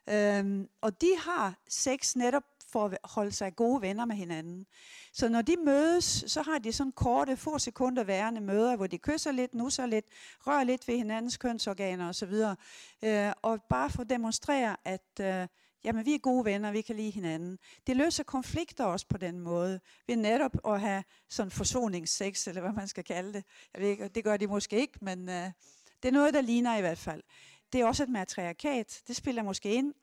Øh, 0.08 0.66
og 0.80 1.00
de 1.00 1.16
har 1.18 1.54
sex 1.68 2.16
netop 2.16 2.42
for 2.72 2.84
at 2.84 2.98
holde 3.04 3.32
sig 3.32 3.56
gode 3.56 3.82
venner 3.82 4.04
med 4.04 4.16
hinanden. 4.16 4.66
Så 5.12 5.28
når 5.28 5.42
de 5.42 5.56
mødes, 5.64 6.24
så 6.26 6.42
har 6.42 6.58
de 6.58 6.72
sådan 6.72 6.92
korte, 6.92 7.36
få 7.36 7.58
sekunder 7.58 8.04
værende 8.04 8.40
møder, 8.40 8.76
hvor 8.76 8.86
de 8.86 8.98
kysser 8.98 9.32
lidt, 9.32 9.54
nusser 9.54 9.86
lidt, 9.86 10.04
rører 10.46 10.64
lidt 10.64 10.88
ved 10.88 10.96
hinandens 10.96 11.36
kønsorganer 11.36 12.08
osv. 12.08 12.34
Øh, 13.04 13.32
og 13.42 13.62
bare 13.70 13.90
for 13.90 14.02
at 14.02 14.10
demonstrere, 14.10 14.76
at 14.84 15.20
øh, 15.20 15.46
jamen, 15.84 16.06
vi 16.06 16.14
er 16.14 16.18
gode 16.18 16.44
venner, 16.44 16.72
vi 16.72 16.80
kan 16.80 16.96
lide 16.96 17.10
hinanden. 17.10 17.58
Det 17.86 17.96
løser 17.96 18.24
konflikter 18.24 18.84
også 18.84 19.06
på 19.08 19.18
den 19.18 19.40
måde, 19.40 19.80
ved 20.06 20.16
netop 20.16 20.56
at 20.66 20.80
have 20.80 21.04
sådan 21.28 21.50
forsoningssex, 21.50 22.46
eller 22.46 22.60
hvad 22.60 22.72
man 22.72 22.88
skal 22.88 23.04
kalde 23.04 23.32
det. 23.32 23.44
Jeg 23.74 23.82
ved 23.82 23.88
ikke, 23.88 24.08
det 24.08 24.24
gør 24.24 24.36
de 24.36 24.46
måske 24.46 24.80
ikke, 24.80 24.98
men 25.00 25.28
øh, 25.28 25.50
det 26.02 26.08
er 26.08 26.12
noget, 26.12 26.34
der 26.34 26.40
ligner 26.40 26.76
i 26.76 26.80
hvert 26.80 26.98
fald. 26.98 27.22
Det 27.72 27.80
er 27.80 27.86
også 27.86 28.02
et 28.02 28.08
matriarkat, 28.08 29.02
det 29.08 29.16
spiller 29.16 29.42
måske 29.42 29.74
ind, 29.74 29.94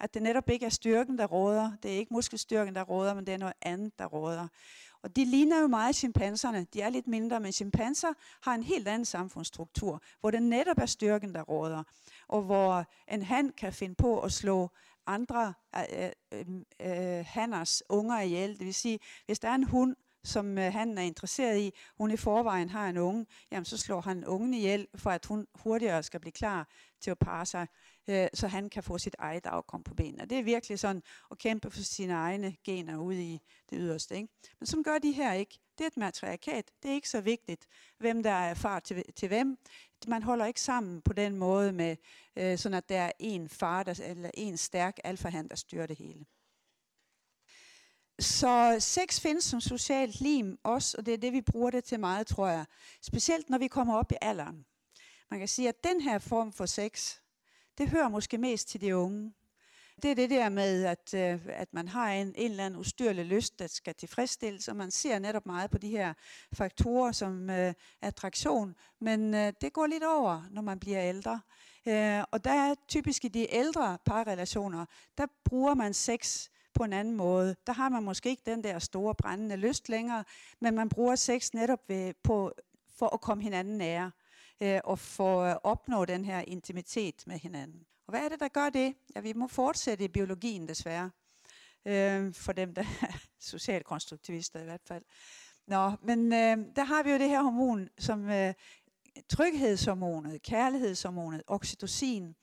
at 0.00 0.14
det 0.14 0.22
netop 0.22 0.50
ikke 0.50 0.66
er 0.66 0.70
styrken, 0.70 1.18
der 1.18 1.26
råder. 1.26 1.72
Det 1.82 1.94
er 1.94 1.98
ikke 1.98 2.14
muskelstyrken, 2.14 2.74
der 2.74 2.82
råder, 2.82 3.14
men 3.14 3.26
det 3.26 3.34
er 3.34 3.38
noget 3.38 3.54
andet, 3.62 3.98
der 3.98 4.06
råder. 4.06 4.48
Og 5.02 5.16
de 5.16 5.24
ligner 5.24 5.60
jo 5.60 5.66
meget 5.66 5.96
chimpanserne. 5.96 6.66
De 6.74 6.80
er 6.80 6.88
lidt 6.88 7.06
mindre, 7.06 7.40
men 7.40 7.52
chimpanser 7.52 8.12
har 8.42 8.54
en 8.54 8.62
helt 8.62 8.88
anden 8.88 9.04
samfundsstruktur, 9.04 10.02
hvor 10.20 10.30
det 10.30 10.42
netop 10.42 10.78
er 10.78 10.86
styrken, 10.86 11.34
der 11.34 11.42
råder. 11.42 11.82
Og 12.28 12.42
hvor 12.42 12.84
en 13.12 13.22
han 13.22 13.52
kan 13.52 13.72
finde 13.72 13.94
på 13.94 14.20
at 14.20 14.32
slå 14.32 14.70
andre 15.06 15.54
øh, 15.76 16.10
øh, 16.32 16.44
øh, 16.80 17.18
øh, 17.18 17.24
hanners 17.28 17.82
unger 17.88 18.20
ihjel. 18.20 18.58
Det 18.58 18.66
vil 18.66 18.74
sige, 18.74 18.98
hvis 19.26 19.38
der 19.38 19.48
er 19.48 19.54
en 19.54 19.64
hund, 19.64 19.96
som 20.24 20.58
øh, 20.58 20.72
han 20.72 20.98
er 20.98 21.02
interesseret 21.02 21.58
i, 21.58 21.72
hun 21.98 22.10
i 22.10 22.16
forvejen 22.16 22.68
har 22.68 22.88
en 22.88 22.96
unge, 22.96 23.26
jamen 23.50 23.64
så 23.64 23.78
slår 23.78 24.00
han 24.00 24.26
ungen 24.26 24.54
ihjel, 24.54 24.86
for 24.94 25.10
at 25.10 25.26
hun 25.26 25.46
hurtigere 25.54 26.02
skal 26.02 26.20
blive 26.20 26.32
klar 26.32 26.68
til 27.00 27.10
at 27.10 27.18
parre 27.18 27.46
sig 27.46 27.66
øh, 28.08 28.28
så 28.34 28.48
han 28.48 28.70
kan 28.70 28.82
få 28.82 28.98
sit 28.98 29.16
eget 29.18 29.46
afkom 29.46 29.82
på 29.82 29.94
benene. 29.94 30.26
Det 30.26 30.38
er 30.38 30.42
virkelig 30.42 30.78
sådan 30.78 31.02
at 31.30 31.38
kæmpe 31.38 31.70
for 31.70 31.82
sine 31.82 32.12
egne 32.12 32.56
gener 32.64 32.98
ude 32.98 33.24
i 33.24 33.40
det 33.70 33.78
yderste. 33.80 34.16
Ikke? 34.16 34.28
Men 34.60 34.66
som 34.66 34.84
gør 34.84 34.98
de 34.98 35.12
her 35.12 35.32
ikke. 35.32 35.58
Det 35.78 35.84
er 35.84 35.86
et 35.86 35.96
matriarkat. 35.96 36.70
Det 36.82 36.90
er 36.90 36.94
ikke 36.94 37.08
så 37.08 37.20
vigtigt, 37.20 37.66
hvem 37.98 38.22
der 38.22 38.30
er 38.30 38.54
far 38.54 38.80
til, 38.80 39.04
til 39.16 39.28
hvem. 39.28 39.58
Man 40.06 40.22
holder 40.22 40.46
ikke 40.46 40.60
sammen 40.60 41.02
på 41.02 41.12
den 41.12 41.36
måde 41.36 41.72
med, 41.72 41.96
øh, 42.36 42.58
sådan 42.58 42.76
at 42.76 42.88
der 42.88 43.00
er 43.00 43.12
en 43.18 43.48
far, 43.48 43.82
der, 43.82 44.00
eller 44.04 44.30
en 44.34 44.56
stærk 44.56 44.98
alfahand, 45.04 45.50
der 45.50 45.56
styrer 45.56 45.86
det 45.86 45.96
hele. 45.96 46.24
Så 48.18 48.76
sex 48.78 49.20
findes 49.20 49.44
som 49.44 49.60
socialt 49.60 50.20
lim 50.20 50.58
også, 50.62 50.98
og 50.98 51.06
det 51.06 51.14
er 51.14 51.18
det, 51.18 51.32
vi 51.32 51.40
bruger 51.40 51.70
det 51.70 51.84
til 51.84 52.00
meget, 52.00 52.26
tror 52.26 52.48
jeg. 52.48 52.64
Specielt 53.02 53.50
når 53.50 53.58
vi 53.58 53.68
kommer 53.68 53.96
op 53.96 54.12
i 54.12 54.14
alderen. 54.20 54.64
Man 55.30 55.38
kan 55.38 55.48
sige, 55.48 55.68
at 55.68 55.84
den 55.84 56.00
her 56.00 56.18
form 56.18 56.52
for 56.52 56.66
sex, 56.66 57.16
det 57.78 57.88
hører 57.88 58.08
måske 58.08 58.38
mest 58.38 58.68
til 58.68 58.80
de 58.80 58.96
unge. 58.96 59.32
Det 60.02 60.10
er 60.10 60.14
det 60.14 60.30
der 60.30 60.48
med, 60.48 60.84
at, 60.84 61.14
øh, 61.14 61.40
at 61.48 61.68
man 61.72 61.88
har 61.88 62.12
en, 62.12 62.34
en 62.36 62.50
eller 62.50 62.66
anden 62.66 62.80
ustyrlig 62.80 63.24
lyst, 63.24 63.58
der 63.58 63.66
skal 63.66 63.94
tilfredsstilles, 63.94 64.68
og 64.68 64.76
man 64.76 64.90
ser 64.90 65.18
netop 65.18 65.46
meget 65.46 65.70
på 65.70 65.78
de 65.78 65.88
her 65.88 66.14
faktorer 66.52 67.12
som 67.12 67.50
øh, 67.50 67.74
attraktion, 68.02 68.74
men 69.00 69.34
øh, 69.34 69.52
det 69.60 69.72
går 69.72 69.86
lidt 69.86 70.04
over, 70.04 70.42
når 70.50 70.62
man 70.62 70.80
bliver 70.80 71.08
ældre. 71.08 71.40
Øh, 71.88 72.22
og 72.30 72.44
der 72.44 72.52
er 72.52 72.74
typisk 72.88 73.24
i 73.24 73.28
de 73.28 73.54
ældre 73.54 73.98
parrelationer, 74.04 74.86
der 75.18 75.26
bruger 75.44 75.74
man 75.74 75.94
sex 75.94 76.48
på 76.74 76.84
en 76.84 76.92
anden 76.92 77.16
måde. 77.16 77.56
Der 77.66 77.72
har 77.72 77.88
man 77.88 78.02
måske 78.02 78.28
ikke 78.30 78.42
den 78.46 78.64
der 78.64 78.78
store 78.78 79.14
brændende 79.14 79.56
lyst 79.56 79.88
længere, 79.88 80.24
men 80.60 80.74
man 80.74 80.88
bruger 80.88 81.16
sex 81.16 81.52
netop 81.52 81.88
ved, 81.88 82.14
på, 82.22 82.52
for 82.98 83.14
at 83.14 83.20
komme 83.20 83.42
hinanden 83.42 83.78
nære 83.78 84.10
øh, 84.60 84.80
og 84.84 84.98
for 84.98 85.42
at 85.42 85.58
opnå 85.62 86.04
den 86.04 86.24
her 86.24 86.40
intimitet 86.40 87.26
med 87.26 87.38
hinanden. 87.38 87.86
Og 88.06 88.10
hvad 88.10 88.20
er 88.24 88.28
det, 88.28 88.40
der 88.40 88.48
gør 88.48 88.70
det? 88.70 88.94
Ja, 89.14 89.20
vi 89.20 89.32
må 89.32 89.46
fortsætte 89.46 90.04
i 90.04 90.08
biologien 90.08 90.68
desværre. 90.68 91.10
Øh, 91.86 92.34
for 92.34 92.52
dem, 92.52 92.74
der 92.74 92.82
er 93.02 93.18
socialkonstruktivister 93.40 94.60
i 94.60 94.64
hvert 94.64 94.82
fald. 94.88 95.04
Nå, 95.66 95.92
men 96.02 96.32
øh, 96.32 96.58
der 96.76 96.84
har 96.84 97.02
vi 97.02 97.10
jo 97.10 97.18
det 97.18 97.28
her 97.28 97.42
hormon, 97.42 97.88
som 97.98 98.30
øh, 98.30 98.54
tryghedshormonet, 99.28 100.42
kærlighedshormonet, 100.42 101.42
oxytocin. 101.46 102.34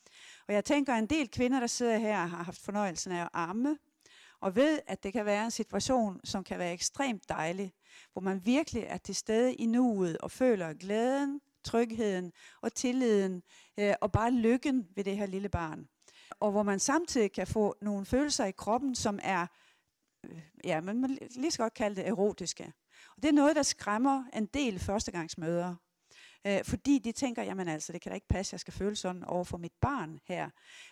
Og 0.47 0.53
jeg 0.53 0.65
tænker, 0.65 0.93
at 0.93 0.99
en 0.99 1.05
del 1.05 1.31
kvinder, 1.31 1.59
der 1.59 1.67
sidder 1.67 1.97
her, 1.97 2.25
har 2.25 2.43
haft 2.43 2.61
fornøjelsen 2.61 3.11
af 3.11 3.21
at 3.21 3.29
amme, 3.33 3.77
og 4.41 4.55
ved, 4.55 4.79
at 4.87 5.03
det 5.03 5.13
kan 5.13 5.25
være 5.25 5.45
en 5.45 5.51
situation, 5.51 6.19
som 6.23 6.43
kan 6.43 6.59
være 6.59 6.73
ekstremt 6.73 7.29
dejlig, 7.29 7.73
hvor 8.13 8.21
man 8.21 8.45
virkelig 8.45 8.83
er 8.83 8.97
til 8.97 9.15
stede 9.15 9.53
i 9.53 9.65
nuet 9.65 10.17
og 10.17 10.31
føler 10.31 10.73
glæden, 10.73 11.41
trygheden 11.63 12.31
og 12.61 12.73
tilliden 12.73 13.43
øh, 13.79 13.93
og 14.01 14.11
bare 14.11 14.31
lykken 14.31 14.87
ved 14.95 15.03
det 15.03 15.17
her 15.17 15.25
lille 15.25 15.49
barn. 15.49 15.87
Og 16.39 16.51
hvor 16.51 16.63
man 16.63 16.79
samtidig 16.79 17.31
kan 17.31 17.47
få 17.47 17.75
nogle 17.81 18.05
følelser 18.05 18.45
i 18.45 18.51
kroppen, 18.51 18.95
som 18.95 19.19
er, 19.23 19.47
øh, 20.23 20.41
ja, 20.63 20.81
man 20.81 21.01
må 21.01 21.07
lige 21.35 21.51
så 21.51 21.57
godt 21.57 21.73
kalde 21.73 21.95
det 21.95 22.07
erotiske. 22.07 22.73
Og 23.15 23.23
det 23.23 23.29
er 23.29 23.33
noget, 23.33 23.55
der 23.55 23.63
skræmmer 23.63 24.23
en 24.33 24.45
del 24.45 24.79
førstegangsmøder. 24.79 25.75
Øh, 26.47 26.63
fordi 26.63 26.99
de 26.99 27.11
tænker, 27.11 27.43
jamen 27.43 27.67
altså, 27.67 27.93
det 27.93 28.01
kan 28.01 28.09
da 28.09 28.15
ikke 28.15 28.27
passe, 28.27 28.53
jeg 28.53 28.59
skal 28.59 28.73
føle 28.73 28.95
sådan 28.95 29.23
over 29.23 29.43
for 29.43 29.57
mit 29.57 29.73
barn 29.81 30.19
her. 30.25 30.49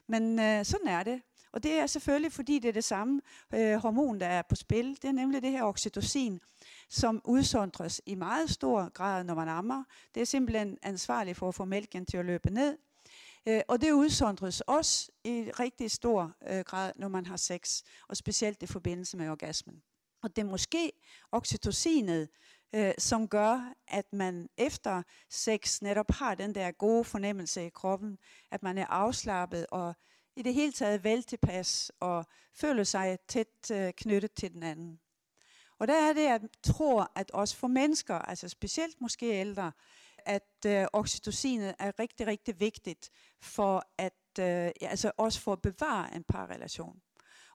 Men 0.07 0.39
øh, 0.39 0.65
sådan 0.65 0.87
er 0.87 1.03
det. 1.03 1.21
Og 1.51 1.63
det 1.63 1.71
er 1.71 1.87
selvfølgelig, 1.87 2.31
fordi 2.31 2.59
det 2.59 2.69
er 2.69 2.73
det 2.73 2.83
samme 2.83 3.21
øh, 3.53 3.75
hormon, 3.75 4.19
der 4.19 4.27
er 4.27 4.41
på 4.49 4.55
spil. 4.55 4.97
Det 5.01 5.05
er 5.05 5.11
nemlig 5.11 5.41
det 5.41 5.51
her 5.51 5.63
oxytocin, 5.63 6.39
som 6.89 7.21
udsondres 7.25 8.01
i 8.05 8.15
meget 8.15 8.49
stor 8.49 8.89
grad, 8.89 9.23
når 9.23 9.35
man 9.35 9.47
ammer. 9.47 9.83
Det 10.15 10.21
er 10.21 10.25
simpelthen 10.25 10.77
ansvarligt 10.81 11.37
for 11.37 11.47
at 11.47 11.55
få 11.55 11.65
mælken 11.65 12.05
til 12.05 12.17
at 12.17 12.25
løbe 12.25 12.49
ned. 12.49 12.77
Øh, 13.47 13.61
og 13.67 13.81
det 13.81 13.91
udsondres 13.91 14.61
også 14.61 15.11
i 15.23 15.51
rigtig 15.59 15.91
stor 15.91 16.35
øh, 16.49 16.59
grad, 16.59 16.93
når 16.95 17.07
man 17.07 17.25
har 17.25 17.37
sex, 17.37 17.81
og 18.07 18.17
specielt 18.17 18.63
i 18.63 18.65
forbindelse 18.65 19.17
med 19.17 19.29
orgasmen. 19.29 19.83
Og 20.21 20.35
det 20.35 20.41
er 20.41 20.45
måske 20.45 20.91
oxytocinet, 21.31 22.29
øh, 22.75 22.93
som 22.97 23.27
gør, 23.27 23.73
at 23.87 24.13
man 24.13 24.49
efter 24.57 25.03
sex 25.29 25.81
netop 25.81 26.11
har 26.11 26.35
den 26.35 26.55
der 26.55 26.71
gode 26.71 27.03
fornemmelse 27.03 27.65
i 27.65 27.69
kroppen, 27.69 28.17
at 28.51 28.63
man 28.63 28.77
er 28.77 28.85
afslappet 28.85 29.65
og 29.71 29.93
i 30.35 30.41
det 30.41 30.53
hele 30.53 30.71
taget 30.71 31.03
vel 31.03 31.23
tilpas 31.23 31.91
og 31.99 32.25
føler 32.53 32.83
sig 32.83 33.17
tæt 33.27 33.71
øh, 33.71 33.93
knyttet 33.97 34.33
til 34.33 34.53
den 34.53 34.63
anden. 34.63 34.99
Og 35.79 35.87
der 35.87 36.09
er 36.09 36.13
det, 36.13 36.21
at 36.21 36.41
jeg 36.41 36.41
tror, 36.63 37.11
at 37.15 37.31
også 37.31 37.55
for 37.55 37.67
mennesker, 37.67 38.15
altså 38.15 38.49
specielt 38.49 39.01
måske 39.01 39.25
ældre, 39.25 39.71
at 40.17 40.65
øh, 40.65 40.85
oxytocinet 40.93 41.75
er 41.79 41.99
rigtig, 41.99 42.27
rigtig 42.27 42.59
vigtigt 42.59 43.09
for 43.41 43.83
at, 43.97 44.13
øh, 44.39 44.45
ja, 44.81 44.87
altså 44.87 45.11
også 45.17 45.41
for 45.41 45.53
at 45.53 45.61
bevare 45.61 46.15
en 46.15 46.23
parrelation. 46.23 47.01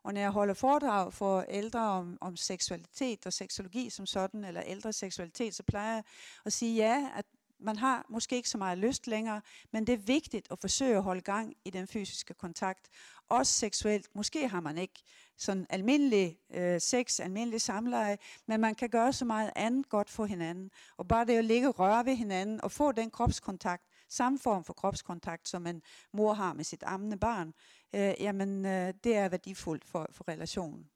Og 0.04 0.14
når 0.14 0.20
jeg 0.20 0.30
holder 0.30 0.54
foredrag 0.54 1.12
for 1.12 1.44
ældre 1.48 1.80
om, 1.80 2.18
om 2.20 2.36
seksualitet 2.36 3.26
og 3.26 3.32
seksologi 3.32 3.90
som 3.90 4.06
sådan, 4.06 4.44
eller 4.44 4.62
ældre 4.66 4.92
seksualitet, 4.92 5.54
så 5.54 5.62
plejer 5.62 5.94
jeg 5.94 6.02
at 6.44 6.52
sige 6.52 6.76
ja, 6.76 7.08
at 7.16 7.24
man 7.58 7.76
har 7.76 8.06
måske 8.08 8.36
ikke 8.36 8.48
så 8.48 8.58
meget 8.58 8.78
lyst 8.78 9.06
længere, 9.06 9.40
men 9.72 9.86
det 9.86 9.92
er 9.92 9.96
vigtigt 9.96 10.48
at 10.50 10.58
forsøge 10.58 10.96
at 10.96 11.02
holde 11.02 11.20
gang 11.20 11.54
i 11.64 11.70
den 11.70 11.86
fysiske 11.86 12.34
kontakt. 12.34 12.88
Også 13.28 13.52
seksuelt. 13.52 14.08
Måske 14.14 14.48
har 14.48 14.60
man 14.60 14.78
ikke 14.78 15.02
sådan 15.36 15.66
almindelig 15.70 16.38
øh, 16.54 16.80
sex, 16.80 17.20
almindelig 17.20 17.60
samleje, 17.60 18.18
men 18.46 18.60
man 18.60 18.74
kan 18.74 18.88
gøre 18.88 19.12
så 19.12 19.24
meget 19.24 19.50
andet 19.56 19.88
godt 19.88 20.10
for 20.10 20.26
hinanden. 20.26 20.70
Og 20.96 21.08
bare 21.08 21.24
det 21.24 21.38
at 21.38 21.44
ligge 21.44 21.68
og 21.68 21.78
røre 21.78 22.06
ved 22.06 22.16
hinanden 22.16 22.60
og 22.60 22.72
få 22.72 22.92
den 22.92 23.10
kropskontakt, 23.10 23.84
samme 24.14 24.38
form 24.38 24.64
for 24.64 24.72
kropskontakt, 24.72 25.48
som 25.48 25.66
en 25.66 25.82
mor 26.12 26.32
har 26.32 26.52
med 26.52 26.64
sit 26.64 26.82
ammende 26.86 27.16
barn, 27.16 27.54
øh, 27.94 28.14
jamen 28.20 28.66
øh, 28.66 28.94
det 29.04 29.16
er 29.16 29.28
værdifuldt 29.28 29.84
for, 29.84 30.08
for 30.12 30.28
relationen. 30.28 30.90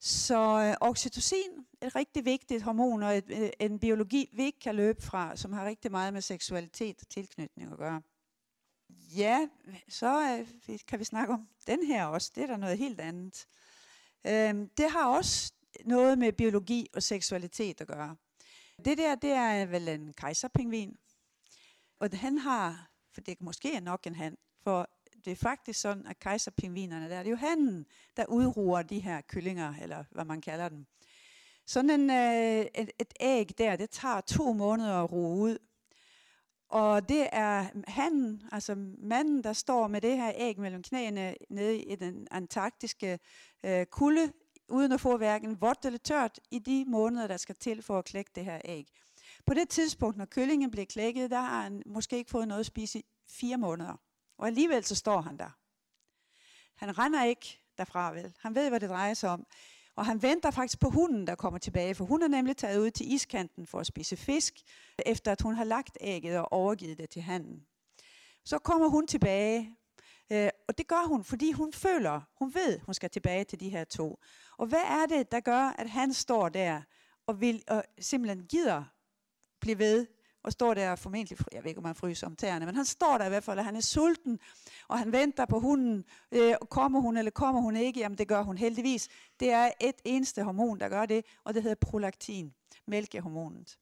Så 0.00 0.38
øh, 0.38 0.88
oxytocin 0.88 1.66
er 1.80 1.86
et 1.86 1.96
rigtig 1.96 2.24
vigtigt 2.24 2.62
hormon, 2.62 3.02
og 3.02 3.16
et, 3.16 3.24
øh, 3.28 3.50
en 3.60 3.78
biologi, 3.78 4.30
vi 4.32 4.44
ikke 4.44 4.60
kan 4.60 4.74
løbe 4.74 5.02
fra, 5.02 5.36
som 5.36 5.52
har 5.52 5.66
rigtig 5.66 5.90
meget 5.90 6.12
med 6.12 6.20
seksualitet 6.20 6.96
og 7.00 7.08
tilknytning 7.08 7.72
at 7.72 7.78
gøre. 7.78 8.02
Ja, 9.16 9.48
så 9.88 10.38
øh, 10.68 10.78
kan 10.88 10.98
vi 10.98 11.04
snakke 11.04 11.34
om 11.34 11.48
den 11.66 11.86
her 11.86 12.04
også. 12.04 12.32
Det 12.34 12.42
er 12.42 12.46
der 12.46 12.56
noget 12.56 12.78
helt 12.78 13.00
andet. 13.00 13.46
Øh, 14.26 14.54
det 14.76 14.90
har 14.90 15.06
også 15.06 15.52
noget 15.84 16.18
med 16.18 16.32
biologi 16.32 16.86
og 16.94 17.02
seksualitet 17.02 17.80
at 17.80 17.86
gøre. 17.86 18.16
Det 18.84 18.98
der, 18.98 19.14
det 19.14 19.30
er 19.30 19.66
vel 19.66 19.88
en 19.88 20.12
kejserpingvin. 20.12 20.96
Og 21.98 22.10
han 22.12 22.38
har, 22.38 22.90
for 23.14 23.20
det 23.20 23.40
måske 23.40 23.74
er 23.74 23.80
nok 23.80 24.06
en 24.06 24.14
han, 24.14 24.36
for 24.62 24.88
det 25.24 25.30
er 25.30 25.36
faktisk 25.36 25.80
sådan, 25.80 26.06
at 26.06 26.18
kejserpingvinerne, 26.18 27.10
der 27.10 27.16
er 27.16 27.22
det 27.22 27.30
jo 27.30 27.36
handen, 27.36 27.86
der 28.16 28.26
udruer 28.26 28.82
de 28.82 28.98
her 28.98 29.20
kyllinger, 29.20 29.74
eller 29.82 30.04
hvad 30.10 30.24
man 30.24 30.40
kalder 30.40 30.68
dem. 30.68 30.86
Sådan 31.66 31.90
en, 31.90 32.10
øh, 32.10 32.66
et, 32.74 32.90
et 33.00 33.12
æg 33.20 33.58
der, 33.58 33.76
det 33.76 33.90
tager 33.90 34.20
to 34.20 34.52
måneder 34.52 35.02
at 35.02 35.12
ruge 35.12 35.40
ud. 35.40 35.58
Og 36.68 37.08
det 37.08 37.28
er 37.32 37.66
han, 37.88 38.42
altså 38.52 38.74
manden, 38.98 39.44
der 39.44 39.52
står 39.52 39.88
med 39.88 40.00
det 40.00 40.16
her 40.16 40.32
æg 40.36 40.58
mellem 40.58 40.82
knæene 40.82 41.34
nede 41.50 41.78
i 41.78 41.96
den 41.96 42.28
antarktiske 42.30 43.18
øh, 43.64 43.86
kulde, 43.86 44.32
uden 44.68 44.92
at 44.92 45.00
få 45.00 45.16
hverken 45.16 45.60
vådt 45.60 45.84
eller 45.84 45.98
tørt 45.98 46.38
i 46.50 46.58
de 46.58 46.84
måneder, 46.88 47.26
der 47.26 47.36
skal 47.36 47.54
til 47.54 47.82
for 47.82 47.98
at 47.98 48.04
klække 48.04 48.30
det 48.34 48.44
her 48.44 48.60
æg. 48.64 48.88
På 49.48 49.54
det 49.54 49.68
tidspunkt, 49.68 50.16
når 50.16 50.24
kyllingen 50.24 50.70
bliver 50.70 50.86
klækket, 50.86 51.30
der 51.30 51.40
har 51.40 51.62
han 51.62 51.82
måske 51.86 52.16
ikke 52.16 52.30
fået 52.30 52.48
noget 52.48 52.60
at 52.60 52.66
spise 52.66 52.98
i 52.98 53.04
fire 53.28 53.56
måneder. 53.56 54.00
Og 54.38 54.46
alligevel 54.46 54.84
så 54.84 54.94
står 54.94 55.20
han 55.20 55.36
der. 55.36 55.50
Han 56.84 56.98
render 56.98 57.24
ikke 57.24 57.60
derfra 57.78 58.12
vel. 58.12 58.34
Han 58.38 58.54
ved, 58.54 58.68
hvad 58.68 58.80
det 58.80 58.90
drejer 58.90 59.14
sig 59.14 59.30
om. 59.30 59.46
Og 59.96 60.06
han 60.06 60.22
venter 60.22 60.50
faktisk 60.50 60.80
på 60.80 60.90
hunden, 60.90 61.26
der 61.26 61.34
kommer 61.34 61.58
tilbage, 61.58 61.94
for 61.94 62.04
hun 62.04 62.22
er 62.22 62.28
nemlig 62.28 62.56
taget 62.56 62.80
ud 62.80 62.90
til 62.90 63.12
iskanten 63.12 63.66
for 63.66 63.80
at 63.80 63.86
spise 63.86 64.16
fisk, 64.16 64.54
efter 65.06 65.32
at 65.32 65.40
hun 65.40 65.54
har 65.54 65.64
lagt 65.64 65.98
ægget 66.00 66.38
og 66.38 66.52
overgivet 66.52 66.98
det 66.98 67.10
til 67.10 67.22
handen. 67.22 67.66
Så 68.44 68.58
kommer 68.58 68.88
hun 68.88 69.06
tilbage, 69.06 69.76
øh, 70.32 70.48
og 70.68 70.78
det 70.78 70.86
gør 70.86 71.06
hun, 71.06 71.24
fordi 71.24 71.52
hun 71.52 71.72
føler, 71.72 72.20
hun 72.38 72.54
ved, 72.54 72.80
hun 72.80 72.94
skal 72.94 73.10
tilbage 73.10 73.44
til 73.44 73.60
de 73.60 73.68
her 73.68 73.84
to. 73.84 74.18
Og 74.58 74.66
hvad 74.66 74.84
er 74.84 75.06
det, 75.06 75.32
der 75.32 75.40
gør, 75.40 75.74
at 75.78 75.90
han 75.90 76.12
står 76.12 76.48
der 76.48 76.82
og, 77.26 77.40
vil, 77.40 77.62
og 77.68 77.84
simpelthen 77.98 78.46
gider 78.46 78.84
blive 79.60 79.78
ved 79.78 80.06
og 80.42 80.52
står 80.52 80.74
der 80.74 80.96
formentlig, 80.96 81.38
jeg 81.52 81.64
ved 81.64 81.68
ikke 81.68 81.78
om 81.78 81.84
han 81.84 81.94
fryser 81.94 82.26
om 82.26 82.36
tæerne, 82.36 82.66
men 82.66 82.74
han 82.74 82.84
står 82.84 83.18
der 83.18 83.26
i 83.26 83.28
hvert 83.28 83.44
fald, 83.44 83.58
og 83.58 83.64
han 83.64 83.76
er 83.76 83.80
sulten, 83.80 84.38
og 84.88 84.98
han 84.98 85.12
venter 85.12 85.46
på 85.46 85.60
hunden, 85.60 86.04
øh, 86.32 86.54
kommer 86.70 87.00
hun 87.00 87.16
eller 87.16 87.30
kommer 87.30 87.60
hun 87.60 87.76
ikke, 87.76 88.00
jamen 88.00 88.18
det 88.18 88.28
gør 88.28 88.42
hun 88.42 88.58
heldigvis. 88.58 89.08
Det 89.40 89.50
er 89.50 89.70
et 89.80 89.94
eneste 90.04 90.42
hormon, 90.42 90.80
der 90.80 90.88
gør 90.88 91.06
det, 91.06 91.24
og 91.44 91.54
det 91.54 91.62
hedder 91.62 91.76
prolaktin, 91.80 92.54
mælkehormonet. 92.86 93.78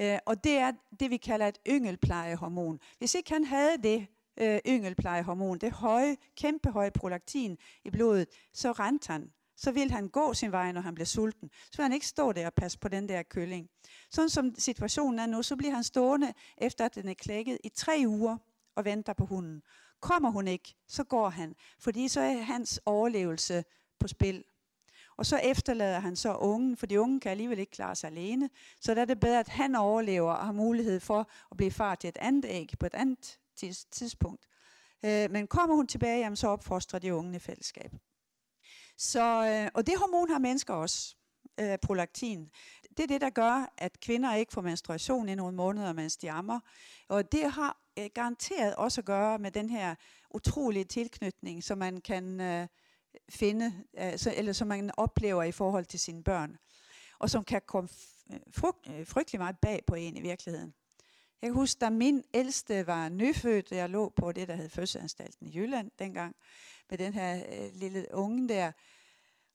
Øh, 0.00 0.18
og 0.26 0.44
det 0.44 0.52
er 0.52 0.72
det, 1.00 1.10
vi 1.10 1.16
kalder 1.16 1.46
et 1.48 1.58
yngelplejehormon. 1.68 2.80
Hvis 2.98 3.14
ikke 3.14 3.32
han 3.32 3.44
havde 3.44 3.82
det, 3.82 4.06
øh, 4.40 4.58
yngelplejehormon, 4.68 5.58
det 5.58 5.72
høje, 5.72 6.16
kæmpe 6.36 6.70
høje 6.70 6.90
prolaktin 6.90 7.58
i 7.84 7.90
blodet, 7.90 8.28
så 8.52 8.72
rent 8.72 9.06
han 9.06 9.30
så 9.56 9.72
vil 9.72 9.90
han 9.90 10.08
gå 10.08 10.34
sin 10.34 10.52
vej, 10.52 10.72
når 10.72 10.80
han 10.80 10.94
bliver 10.94 11.06
sulten. 11.06 11.50
Så 11.52 11.76
vil 11.76 11.82
han 11.82 11.92
ikke 11.92 12.06
stå 12.06 12.32
der 12.32 12.46
og 12.46 12.54
passe 12.54 12.78
på 12.78 12.88
den 12.88 13.08
der 13.08 13.22
kylling. 13.22 13.68
Sådan 14.10 14.28
som 14.28 14.54
situationen 14.58 15.18
er 15.18 15.26
nu, 15.26 15.42
så 15.42 15.56
bliver 15.56 15.74
han 15.74 15.84
stående, 15.84 16.32
efter 16.58 16.84
at 16.84 16.94
den 16.94 17.08
er 17.08 17.14
klækket, 17.14 17.58
i 17.64 17.68
tre 17.68 18.04
uger 18.06 18.36
og 18.76 18.84
venter 18.84 19.12
på 19.12 19.26
hunden. 19.26 19.62
Kommer 20.00 20.30
hun 20.30 20.48
ikke, 20.48 20.74
så 20.88 21.04
går 21.04 21.28
han, 21.28 21.54
fordi 21.78 22.08
så 22.08 22.20
er 22.20 22.32
hans 22.32 22.80
overlevelse 22.86 23.64
på 23.98 24.08
spil. 24.08 24.44
Og 25.16 25.26
så 25.26 25.36
efterlader 25.38 26.00
han 26.00 26.16
så 26.16 26.34
ungen, 26.34 26.76
for 26.76 26.86
de 26.86 27.00
unge 27.00 27.20
kan 27.20 27.30
alligevel 27.30 27.58
ikke 27.58 27.72
klare 27.72 27.96
sig 27.96 28.10
alene. 28.10 28.50
Så 28.80 28.94
der 28.94 29.00
er 29.00 29.04
det 29.04 29.20
bedre, 29.20 29.40
at 29.40 29.48
han 29.48 29.74
overlever 29.74 30.32
og 30.32 30.46
har 30.46 30.52
mulighed 30.52 31.00
for 31.00 31.30
at 31.50 31.56
blive 31.56 31.70
far 31.70 31.94
til 31.94 32.08
et 32.08 32.18
andet 32.20 32.44
æg 32.48 32.70
på 32.80 32.86
et 32.86 32.94
andet 32.94 33.38
tidspunkt. 33.90 34.46
Øh, 35.04 35.30
men 35.30 35.46
kommer 35.46 35.76
hun 35.76 35.86
tilbage, 35.86 36.18
jamen, 36.18 36.36
så 36.36 36.48
opfostrer 36.48 36.98
de 36.98 37.14
unge 37.14 37.36
i 37.36 37.38
fællesskab. 37.38 37.92
Så, 38.96 39.46
øh, 39.46 39.70
og 39.74 39.86
det 39.86 39.98
hormon 39.98 40.30
har 40.30 40.38
mennesker 40.38 40.74
også, 40.74 41.16
øh, 41.60 41.78
prolaktin. 41.82 42.50
Det 42.96 43.02
er 43.02 43.06
det, 43.06 43.20
der 43.20 43.30
gør, 43.30 43.72
at 43.78 44.00
kvinder 44.00 44.34
ikke 44.34 44.52
får 44.52 44.62
menstruation 44.62 45.28
i 45.28 45.34
nogle 45.34 45.56
måneder, 45.56 45.92
mens 45.92 46.16
de 46.16 46.30
ammer. 46.30 46.60
Og 47.08 47.32
det 47.32 47.52
har 47.52 47.76
øh, 47.98 48.10
garanteret 48.14 48.74
også 48.74 49.00
at 49.00 49.04
gøre 49.04 49.38
med 49.38 49.50
den 49.50 49.70
her 49.70 49.94
utrolige 50.30 50.84
tilknytning, 50.84 51.64
som 51.64 51.78
man 51.78 52.00
kan 52.00 52.40
øh, 52.40 52.68
finde, 53.28 53.72
øh, 53.98 54.18
så, 54.18 54.34
eller 54.36 54.52
som 54.52 54.68
man 54.68 54.90
oplever 54.96 55.42
i 55.42 55.52
forhold 55.52 55.84
til 55.84 56.00
sine 56.00 56.24
børn. 56.24 56.56
Og 57.18 57.30
som 57.30 57.44
kan 57.44 57.62
komme 57.66 57.88
øh, 58.32 58.40
frygt, 58.50 58.88
øh, 58.90 59.06
frygtelig 59.06 59.38
meget 59.38 59.58
bag 59.58 59.80
på 59.86 59.94
en 59.94 60.16
i 60.16 60.20
virkeligheden. 60.20 60.74
Jeg 61.44 61.50
kan 61.50 61.60
huske, 61.60 61.78
da 61.78 61.90
min 61.90 62.24
ældste 62.34 62.86
var 62.86 63.08
nyfødt, 63.08 63.70
jeg 63.70 63.90
lå 63.90 64.08
på 64.08 64.32
det, 64.32 64.48
der 64.48 64.54
hed 64.54 64.68
Fødselsanstalten 64.68 65.46
i 65.46 65.58
Jylland 65.58 65.90
dengang, 65.98 66.36
med 66.90 66.98
den 66.98 67.12
her 67.12 67.36
øh, 67.36 67.70
lille 67.72 68.06
unge 68.12 68.48
der, 68.48 68.72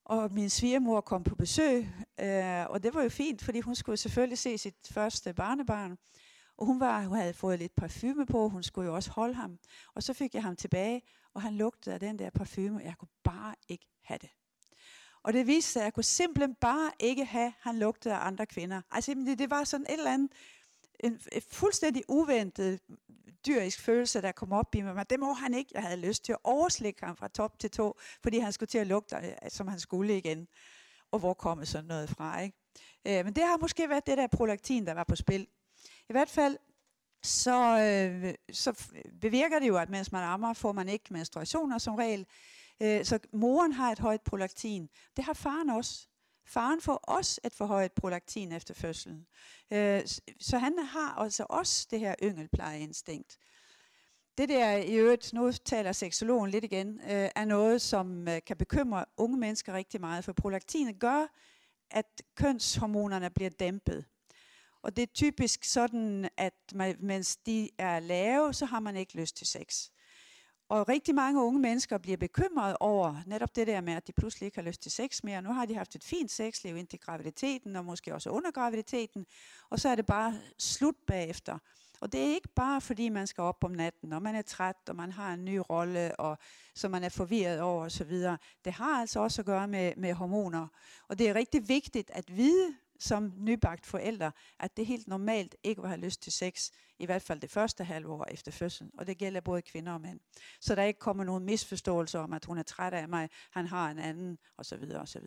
og 0.06 0.34
min 0.34 0.50
svigermor 0.50 1.02
kom 1.02 1.24
på 1.24 1.36
besøg, 1.36 1.90
øh, 2.20 2.66
og 2.70 2.84
det 2.84 2.94
var 2.94 3.04
jo 3.04 3.10
fint, 3.10 3.42
fordi 3.42 3.60
hun 3.60 3.76
skulle 3.76 3.98
selvfølgelig 3.98 4.38
se 4.38 4.58
sit 4.58 4.76
første 4.92 5.34
barnebarn. 5.34 5.98
Og 6.58 6.66
hun, 6.66 6.80
var, 6.80 7.04
hun 7.04 7.18
havde 7.18 7.34
fået 7.34 7.60
lidt 7.60 7.76
parfume 7.76 8.26
på, 8.26 8.50
hun 8.50 8.64
skulle 8.64 8.90
jo 8.90 8.96
også 8.96 9.12
holde 9.12 9.34
ham. 9.36 9.60
Og 9.96 10.04
så 10.04 10.14
fik 10.14 10.34
jeg 10.34 10.44
ham 10.44 10.56
tilbage, 10.56 11.02
og 11.34 11.42
han 11.42 11.54
lugtede 11.54 11.94
af 11.94 12.00
den 12.00 12.20
der 12.20 12.30
parfume, 12.30 12.76
og 12.76 12.84
jeg 12.84 12.96
kunne 12.98 13.12
bare 13.24 13.56
ikke 13.68 13.86
have 14.04 14.18
det. 14.22 14.30
Og 15.24 15.34
det 15.34 15.48
viste 15.48 15.72
sig, 15.72 15.82
at 15.82 15.84
jeg 15.84 15.94
kunne 15.94 16.04
simpelthen 16.04 16.56
bare 16.56 16.92
ikke 17.00 17.26
have, 17.26 17.54
han 17.60 17.80
lugtede 17.80 18.14
af 18.14 18.28
andre 18.28 18.46
kvinder. 18.46 18.82
Altså 18.92 19.14
det, 19.14 19.40
det 19.40 19.50
var 19.50 19.64
sådan 19.64 19.86
et 19.90 19.94
eller 19.94 20.14
andet, 20.14 20.32
en, 21.00 21.20
en 21.32 21.42
fuldstændig 21.52 22.04
uventet 22.08 22.80
dyrisk 23.46 23.82
følelse, 23.82 24.22
der 24.22 24.32
kom 24.32 24.52
op 24.52 24.76
i 24.76 24.82
mig. 24.82 24.96
Men 24.96 25.06
det 25.10 25.20
må 25.20 25.34
han 25.34 25.54
ikke. 25.54 25.72
Jeg 25.74 25.84
havde 25.84 26.02
lyst 26.02 26.26
til 26.26 26.32
at 26.32 26.40
overslikke 26.44 27.06
ham 27.06 27.18
fra 27.18 27.28
top 27.28 27.60
til 27.60 27.72
to, 27.72 28.00
fordi 28.24 28.40
han 28.40 28.54
skulle 28.54 28.68
til 28.68 28.78
at 28.78 28.88
lugte, 28.88 29.16
øh, 29.16 29.50
som 29.50 29.68
han 29.68 29.80
skulle 29.80 30.18
igen. 30.18 30.48
Og 31.12 31.20
hvor 31.20 31.34
kom 31.34 31.66
sådan 31.66 31.88
noget 31.88 32.10
fra, 32.10 32.42
ikke? 32.42 32.58
Øh, 33.08 33.26
men 33.26 33.34
det 33.36 33.44
har 33.44 33.58
måske 33.58 33.90
været 33.90 34.08
det 34.08 34.18
der 34.18 34.28
prolaktin, 34.28 34.86
der 34.86 34.94
var 34.94 35.04
på 35.04 35.16
spil. 35.16 35.48
I 36.10 36.12
hvert 36.12 36.30
fald, 36.30 36.58
så, 37.24 37.80
øh, 37.80 38.34
så 38.56 38.86
bevirker 39.22 39.60
det 39.60 39.68
jo, 39.68 39.78
at 39.78 39.90
mens 39.90 40.12
man 40.12 40.24
ammer, 40.24 40.54
får 40.54 40.72
man 40.72 40.90
ikke 40.90 41.14
menstruationer 41.14 41.78
som 41.78 41.96
regel. 41.96 42.26
Øh, 42.82 43.06
så 43.06 43.20
moren 43.34 43.72
har 43.72 43.92
et 43.92 44.00
højt 44.00 44.22
prolaktin. 44.22 44.90
Det 45.16 45.26
har 45.26 45.34
faren 45.34 45.70
også. 45.70 46.08
Faren 46.50 46.82
for 46.82 47.00
os 47.04 47.40
at 47.44 47.54
forhøjet 47.54 47.92
prolaktin 47.92 48.52
efter 48.52 48.74
fødslen. 48.74 49.28
Øh, 49.72 50.02
så 50.40 50.58
han 50.58 50.80
har 50.80 51.16
altså 51.18 51.46
også 51.50 51.88
det 51.92 52.00
her 52.00 52.16
yngelplejeinstinkt. 52.24 53.38
Det 54.38 54.50
der 54.50 54.78
i 54.78 54.96
øvrigt, 54.96 55.34
nu 55.34 55.52
taler 55.52 55.92
seksologen 55.92 56.52
lidt 56.52 56.64
igen, 56.64 57.02
øh, 57.02 57.30
er 57.36 57.46
noget, 57.46 57.82
som 57.82 58.28
øh, 58.28 58.42
kan 58.48 58.58
bekymre 58.58 59.06
unge 59.18 59.38
mennesker 59.38 59.74
rigtig 59.74 60.02
meget, 60.02 60.24
for 60.24 60.34
prolaktinet 60.34 61.00
gør, 61.00 61.28
at 61.92 62.22
kønshormonerne 62.36 63.30
bliver 63.30 63.50
dæmpet. 63.50 64.06
Og 64.82 64.96
det 64.96 65.02
er 65.02 65.14
typisk 65.14 65.64
sådan, 65.64 66.30
at 66.38 66.54
man, 66.76 66.96
mens 67.00 67.38
de 67.38 67.70
er 67.78 68.00
lave, 68.00 68.54
så 68.54 68.66
har 68.66 68.80
man 68.80 68.96
ikke 68.96 69.16
lyst 69.16 69.38
til 69.38 69.48
sex. 69.48 69.90
Og 70.70 70.90
rigtig 70.90 71.16
mange 71.16 71.44
unge 71.44 71.60
mennesker 71.60 71.98
bliver 71.98 72.18
bekymret 72.18 72.78
over 72.80 73.16
netop 73.26 73.56
det 73.56 73.68
der 73.68 73.82
med, 73.82 73.94
at 73.94 74.08
de 74.08 74.12
pludselig 74.12 74.46
ikke 74.46 74.58
har 74.58 74.64
lyst 74.64 74.82
til 74.82 74.92
sex 74.92 75.24
mere. 75.24 75.42
Nu 75.42 75.54
har 75.54 75.66
de 75.66 75.76
haft 75.76 75.96
et 75.96 76.04
fint 76.04 76.32
sexliv 76.32 76.78
indtil 76.78 77.00
graviditeten, 77.00 77.76
og 77.76 77.86
måske 77.86 78.14
også 78.14 78.30
under 78.30 78.52
graviditeten, 78.52 79.26
og 79.70 79.80
så 79.80 79.90
er 79.90 79.96
det 79.96 80.06
bare 80.06 80.34
slut 80.58 80.96
bagefter. 81.08 81.58
Og 82.02 82.12
det 82.12 82.22
er 82.22 82.34
ikke 82.34 82.50
bare 82.56 82.82
fordi, 82.82 83.10
man 83.10 83.28
skal 83.28 83.42
op 83.42 83.64
om 83.64 83.72
natten, 83.72 84.14
og 84.14 84.22
man 84.22 84.36
er 84.36 84.42
træt, 84.42 84.76
og 84.90 84.96
man 84.96 85.12
har 85.12 85.34
en 85.34 85.46
ny 85.46 85.62
rolle, 85.70 86.20
og 86.20 86.38
som 86.76 86.92
man 86.92 87.04
er 87.04 87.10
forvirret 87.10 87.62
over 87.62 87.86
osv. 87.86 88.12
Det 88.66 88.74
har 88.74 89.00
altså 89.00 89.20
også 89.20 89.42
at 89.42 89.46
gøre 89.46 89.68
med, 89.68 89.94
med 89.98 90.14
hormoner. 90.14 90.68
Og 91.08 91.20
det 91.20 91.30
er 91.30 91.36
rigtig 91.36 91.70
vigtigt 91.70 92.12
at 92.14 92.38
vide, 92.38 92.76
som 93.00 93.34
nybagt 93.38 93.86
forældre, 93.86 94.32
at 94.60 94.78
det 94.78 94.84
er 94.84 94.88
helt 94.88 95.08
normalt 95.08 95.56
ikke 95.64 95.82
at 95.82 95.88
have 95.88 96.02
lyst 96.02 96.22
til 96.22 96.32
sex, 96.32 96.72
i 97.00 97.06
hvert 97.06 97.22
fald 97.22 97.40
det 97.40 97.52
første 97.52 97.84
halve 97.84 98.14
år 98.14 98.26
efter 98.32 98.52
fødslen. 98.52 98.92
Og 98.98 99.08
det 99.08 99.18
gælder 99.18 99.42
både 99.42 99.62
kvinder 99.62 99.94
og 99.94 100.02
mænd. 100.02 100.20
Så 100.62 100.76
der 100.76 100.84
ikke 100.84 101.00
kommer 101.00 101.24
nogen 101.24 101.46
misforståelse 101.46 102.20
om, 102.20 102.34
at 102.34 102.46
hun 102.46 102.58
er 102.58 102.64
træt 102.64 102.94
af 102.94 103.10
mig, 103.10 103.30
han 103.52 103.68
har 103.68 103.92
en 103.92 104.00
anden, 104.00 104.38
osv. 104.58 104.84
osv. 104.96 105.26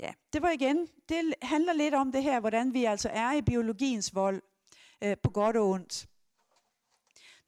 Ja, 0.00 0.12
det 0.32 0.42
var 0.42 0.50
igen, 0.50 0.88
det 1.08 1.34
handler 1.42 1.72
lidt 1.72 1.94
om 1.94 2.12
det 2.12 2.22
her, 2.22 2.40
hvordan 2.40 2.74
vi 2.74 2.84
altså 2.84 3.08
er 3.08 3.32
i 3.32 3.42
biologiens 3.42 4.14
vold, 4.14 4.42
øh, 5.04 5.16
på 5.22 5.30
godt 5.30 5.56
og 5.56 5.68
ondt. 5.68 6.06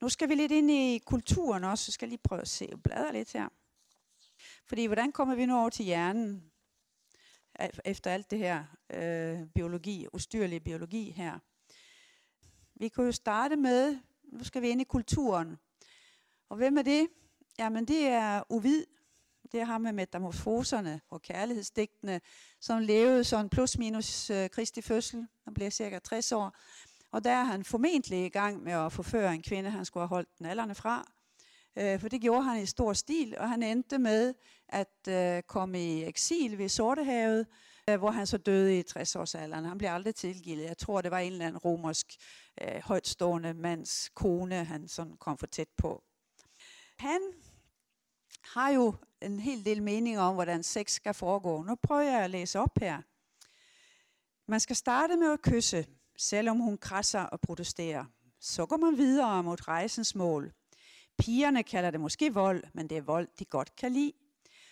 Nu 0.01 0.09
skal 0.09 0.29
vi 0.29 0.35
lidt 0.35 0.51
ind 0.51 0.71
i 0.71 0.97
kulturen 1.05 1.63
også, 1.63 1.85
så 1.85 1.91
skal 1.91 2.05
jeg 2.05 2.09
lige 2.09 2.21
prøve 2.23 2.41
at 2.41 2.47
se, 2.47 2.69
bladre 2.83 3.13
lidt 3.13 3.33
her. 3.33 3.47
Fordi 4.65 4.85
hvordan 4.85 5.11
kommer 5.11 5.35
vi 5.35 5.45
nu 5.45 5.57
over 5.57 5.69
til 5.69 5.85
hjernen? 5.85 6.51
Efter 7.85 8.11
alt 8.11 8.31
det 8.31 8.39
her 8.39 8.63
øh, 8.93 9.47
biologi, 9.55 10.07
ustyrlige 10.13 10.59
biologi 10.59 11.11
her. 11.11 11.39
Vi 12.75 12.89
kunne 12.89 13.05
jo 13.05 13.11
starte 13.11 13.55
med, 13.55 13.97
nu 14.23 14.43
skal 14.43 14.61
vi 14.61 14.69
ind 14.69 14.81
i 14.81 14.83
kulturen. 14.83 15.57
Og 16.49 16.57
hvem 16.57 16.77
er 16.77 16.81
det? 16.81 17.07
Jamen 17.59 17.85
det 17.85 18.07
er 18.07 18.43
Ovid. 18.49 18.83
Det 19.51 19.59
er 19.59 19.65
ham 19.65 19.81
med 19.81 19.91
metamorfoserne 19.91 21.01
og 21.09 21.21
kærlighedsdigtene, 21.21 22.21
som 22.59 22.79
levede 22.81 23.23
sådan 23.23 23.49
plus 23.49 23.77
minus 23.77 24.29
øh, 24.29 24.49
Kristi 24.49 24.81
fødsel. 24.81 25.27
Han 25.43 25.53
blev 25.53 25.71
cirka 25.71 25.99
60 25.99 26.31
år. 26.31 26.55
Og 27.11 27.23
der 27.23 27.31
er 27.31 27.43
han 27.43 27.63
formentlig 27.63 28.25
i 28.25 28.29
gang 28.29 28.63
med 28.63 28.73
at 28.73 28.93
forføre 28.93 29.33
en 29.33 29.41
kvinde, 29.41 29.69
han 29.69 29.85
skulle 29.85 30.01
have 30.01 30.07
holdt 30.07 30.37
den 30.37 30.45
alderne 30.45 30.75
fra. 30.75 31.11
Øh, 31.77 31.99
for 31.99 32.09
det 32.09 32.21
gjorde 32.21 32.43
han 32.43 32.61
i 32.61 32.65
stor 32.65 32.93
stil, 32.93 33.35
og 33.37 33.49
han 33.49 33.63
endte 33.63 33.97
med 33.97 34.33
at 34.69 35.07
øh, 35.09 35.43
komme 35.43 35.83
i 35.83 36.03
eksil 36.03 36.57
ved 36.57 36.69
Sortehavet, 36.69 37.47
øh, 37.89 37.97
hvor 37.99 38.11
han 38.11 38.27
så 38.27 38.37
døde 38.37 38.79
i 38.79 38.83
60-årsalderen. 38.89 39.67
Han 39.67 39.77
blev 39.77 39.89
aldrig 39.89 40.15
tilgivet. 40.15 40.63
Jeg 40.63 40.77
tror, 40.77 41.01
det 41.01 41.11
var 41.11 41.19
en 41.19 41.31
eller 41.31 41.45
anden 41.45 41.57
romersk 41.57 42.07
øh, 42.61 42.81
højtstående 42.83 43.53
mands 43.53 44.09
kone, 44.09 44.63
han 44.63 44.87
sådan 44.87 45.17
kom 45.17 45.37
for 45.37 45.47
tæt 45.47 45.67
på. 45.77 46.03
Han 46.97 47.21
har 48.43 48.69
jo 48.69 48.93
en 49.21 49.39
hel 49.39 49.65
del 49.65 49.83
mening 49.83 50.19
om, 50.19 50.33
hvordan 50.33 50.63
sex 50.63 50.91
skal 50.91 51.13
foregå. 51.13 51.63
Nu 51.63 51.75
prøver 51.75 52.01
jeg 52.01 52.23
at 52.23 52.29
læse 52.29 52.59
op 52.59 52.79
her. 52.79 53.01
Man 54.51 54.59
skal 54.59 54.75
starte 54.75 55.17
med 55.17 55.31
at 55.31 55.41
kysse, 55.41 55.87
selvom 56.17 56.57
hun 56.57 56.77
krasser 56.77 57.21
og 57.21 57.41
protesterer. 57.41 58.05
Så 58.39 58.65
går 58.65 58.77
man 58.77 58.97
videre 58.97 59.43
mod 59.43 59.67
rejsens 59.67 60.15
mål. 60.15 60.53
Pigerne 61.17 61.63
kalder 61.63 61.91
det 61.91 61.99
måske 61.99 62.33
vold, 62.33 62.63
men 62.73 62.89
det 62.89 62.97
er 62.97 63.01
vold, 63.01 63.27
de 63.39 63.45
godt 63.45 63.75
kan 63.75 63.91
lide. 63.91 64.13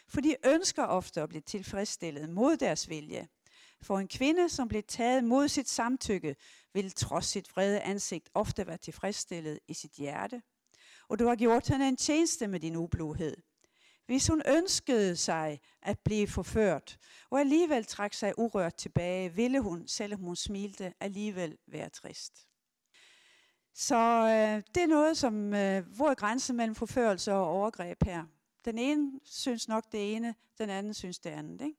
For 0.07 0.21
de 0.21 0.35
ønsker 0.45 0.83
ofte 0.83 1.21
at 1.21 1.29
blive 1.29 1.41
tilfredsstillet 1.41 2.29
mod 2.29 2.57
deres 2.57 2.89
vilje. 2.89 3.27
For 3.81 3.99
en 3.99 4.07
kvinde, 4.07 4.49
som 4.49 4.67
bliver 4.67 4.81
taget 4.81 5.23
mod 5.23 5.47
sit 5.47 5.69
samtykke, 5.69 6.35
vil 6.73 6.91
trods 6.91 7.25
sit 7.25 7.51
vrede 7.55 7.81
ansigt 7.81 8.29
ofte 8.33 8.67
være 8.67 8.77
tilfredsstillet 8.77 9.59
i 9.67 9.73
sit 9.73 9.91
hjerte. 9.91 10.41
Og 11.09 11.19
du 11.19 11.27
har 11.27 11.35
gjort 11.35 11.67
hende 11.67 11.87
en 11.87 11.97
tjeneste 11.97 12.47
med 12.47 12.59
din 12.59 12.75
ubluhed. 12.75 13.37
Hvis 14.05 14.27
hun 14.27 14.41
ønskede 14.47 15.15
sig 15.15 15.59
at 15.81 15.99
blive 15.99 16.27
forført, 16.27 16.97
og 17.29 17.39
alligevel 17.39 17.85
trak 17.85 18.13
sig 18.13 18.39
urørt 18.39 18.75
tilbage, 18.75 19.33
ville 19.33 19.59
hun, 19.59 19.87
selvom 19.87 20.19
hun 20.19 20.35
smilte, 20.35 20.93
alligevel 20.99 21.57
være 21.67 21.89
trist. 21.89 22.47
Så 23.77 23.95
øh, 23.95 24.63
det 24.75 24.83
er 24.83 24.87
noget, 24.87 25.17
som, 25.17 25.53
øh, 25.53 25.95
hvor 25.95 26.09
er 26.09 26.15
grænsen 26.15 26.55
mellem 26.55 26.75
forførelse 26.75 27.33
og 27.33 27.47
overgreb 27.47 28.03
her? 28.03 28.25
Den 28.65 28.77
ene 28.77 29.19
synes 29.23 29.67
nok 29.67 29.91
det 29.91 30.15
ene, 30.15 30.35
den 30.57 30.69
anden 30.69 30.93
synes 30.93 31.19
det 31.19 31.29
andet. 31.29 31.61
Ikke? 31.61 31.77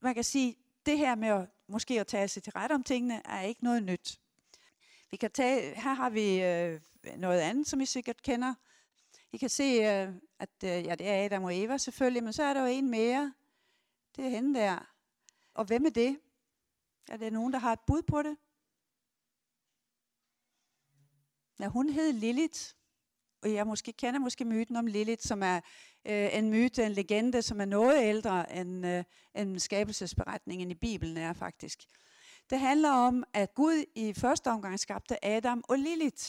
Man 0.00 0.14
kan 0.14 0.24
sige, 0.24 0.56
det 0.86 0.98
her 0.98 1.14
med 1.14 1.28
at, 1.28 1.48
måske 1.68 2.00
at 2.00 2.06
tale 2.06 2.28
sig 2.28 2.42
til 2.42 2.52
ret 2.52 2.70
om 2.70 2.82
tingene, 2.82 3.26
er 3.26 3.40
ikke 3.40 3.64
noget 3.64 3.82
nyt. 3.82 4.20
Vi 5.10 5.16
kan 5.16 5.30
tage, 5.30 5.74
her 5.74 5.94
har 5.94 6.10
vi 6.10 6.42
øh, 6.42 6.80
noget 7.16 7.40
andet, 7.40 7.66
som 7.66 7.80
I 7.80 7.86
sikkert 7.86 8.22
kender. 8.22 8.54
I 9.32 9.36
kan 9.36 9.48
se, 9.48 9.64
øh, 9.64 10.14
at 10.38 10.64
øh, 10.64 10.86
ja, 10.86 10.94
det 10.94 11.08
er 11.08 11.24
Adam 11.24 11.44
og 11.44 11.58
Eva 11.58 11.78
selvfølgelig, 11.78 12.24
men 12.24 12.32
så 12.32 12.42
er 12.42 12.54
der 12.54 12.60
jo 12.60 12.66
en 12.66 12.90
mere. 12.90 13.34
Det 14.16 14.24
er 14.24 14.28
hende 14.28 14.60
der. 14.60 14.92
Og 15.54 15.64
hvem 15.64 15.86
er 15.86 15.90
det? 15.90 16.20
Er 17.08 17.16
der 17.16 17.30
nogen, 17.30 17.52
der 17.52 17.58
har 17.58 17.72
et 17.72 17.80
bud 17.86 18.02
på 18.02 18.22
det? 18.22 18.36
Ja, 21.60 21.68
hun 21.68 21.88
hed 21.88 22.12
Lilith, 22.12 22.60
og 23.42 23.52
jeg 23.52 23.66
måske 23.66 23.92
kender 23.92 24.20
måske 24.20 24.44
myten 24.44 24.76
om 24.76 24.86
Lilith, 24.86 25.22
som 25.22 25.42
er 25.42 25.60
øh, 26.06 26.38
en 26.38 26.50
myte, 26.50 26.84
en 26.86 26.92
legende, 26.92 27.42
som 27.42 27.60
er 27.60 27.64
noget 27.64 28.02
ældre 28.02 28.56
end, 28.56 28.86
øh, 28.86 29.04
end 29.34 29.58
skabelsesberetningen 29.58 30.70
i 30.70 30.74
Bibelen 30.74 31.16
er 31.16 31.32
faktisk. 31.32 31.78
Det 32.50 32.58
handler 32.58 32.90
om, 32.90 33.24
at 33.34 33.54
Gud 33.54 33.84
i 33.94 34.12
første 34.12 34.50
omgang 34.50 34.80
skabte 34.80 35.24
Adam 35.24 35.64
og 35.68 35.78
Lilith. 35.78 36.24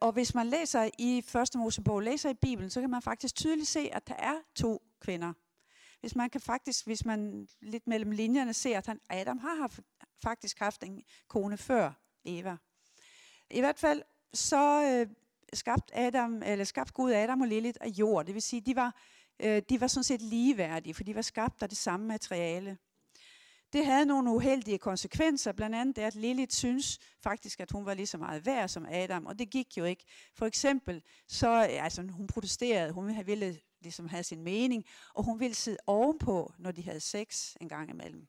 Og 0.00 0.12
hvis 0.12 0.34
man 0.34 0.46
læser 0.46 0.90
i 0.98 1.22
første 1.26 1.58
Mosebog, 1.58 2.02
læser 2.02 2.30
i 2.30 2.34
Bibelen, 2.34 2.70
så 2.70 2.80
kan 2.80 2.90
man 2.90 3.02
faktisk 3.02 3.34
tydeligt 3.34 3.68
se, 3.68 3.90
at 3.92 4.08
der 4.08 4.14
er 4.14 4.34
to 4.54 4.82
kvinder. 5.00 5.32
Hvis 6.00 6.16
man 6.16 6.30
kan 6.30 6.40
faktisk, 6.40 6.86
hvis 6.86 7.04
man 7.04 7.48
lidt 7.60 7.86
mellem 7.86 8.10
linjerne 8.10 8.54
ser, 8.54 8.78
at 8.78 8.86
han, 8.86 9.00
Adam 9.10 9.38
har 9.38 9.56
haft, 9.56 9.80
faktisk 10.22 10.58
haft 10.58 10.82
en 10.82 11.02
kone 11.28 11.56
før 11.56 11.92
Eva. 12.24 12.56
I 13.50 13.60
hvert 13.60 13.78
fald 13.78 14.02
så 14.34 14.82
øh, 14.82 15.14
skabte, 15.52 15.96
Adam, 15.96 16.42
eller 16.42 16.64
skabte 16.64 16.92
Gud 16.92 17.12
Adam 17.12 17.40
og 17.40 17.48
Lilith 17.48 17.78
af 17.80 17.88
jord. 17.88 18.26
Det 18.26 18.34
vil 18.34 18.42
sige, 18.42 18.60
de 18.60 18.76
var, 18.76 18.94
øh, 19.40 19.62
de 19.68 19.80
var 19.80 19.86
sådan 19.86 20.04
set 20.04 20.22
ligeværdige, 20.22 20.94
for 20.94 21.04
de 21.04 21.14
var 21.14 21.22
skabt 21.22 21.62
af 21.62 21.68
det 21.68 21.78
samme 21.78 22.06
materiale. 22.06 22.78
Det 23.72 23.86
havde 23.86 24.06
nogle 24.06 24.30
uheldige 24.30 24.78
konsekvenser, 24.78 25.52
blandt 25.52 25.76
andet 25.76 25.96
det, 25.96 26.02
at 26.02 26.14
Lilith 26.14 26.52
synes 26.52 26.98
faktisk, 27.22 27.60
at 27.60 27.70
hun 27.70 27.86
var 27.86 27.94
lige 27.94 28.06
så 28.06 28.18
meget 28.18 28.46
værd 28.46 28.68
som 28.68 28.86
Adam, 28.90 29.26
og 29.26 29.38
det 29.38 29.50
gik 29.50 29.78
jo 29.78 29.84
ikke. 29.84 30.04
For 30.34 30.46
eksempel, 30.46 31.02
så, 31.28 31.48
øh, 31.48 31.84
altså 31.84 32.02
hun 32.10 32.26
protesterede, 32.26 32.92
hun 32.92 33.26
ville 33.26 33.60
ligesom 33.80 34.08
have 34.08 34.22
sin 34.22 34.42
mening, 34.42 34.84
og 35.14 35.24
hun 35.24 35.40
ville 35.40 35.54
sidde 35.54 35.78
ovenpå, 35.86 36.52
når 36.58 36.70
de 36.70 36.82
havde 36.82 37.00
sex 37.00 37.54
en 37.60 37.68
gang 37.68 37.90
imellem. 37.90 38.26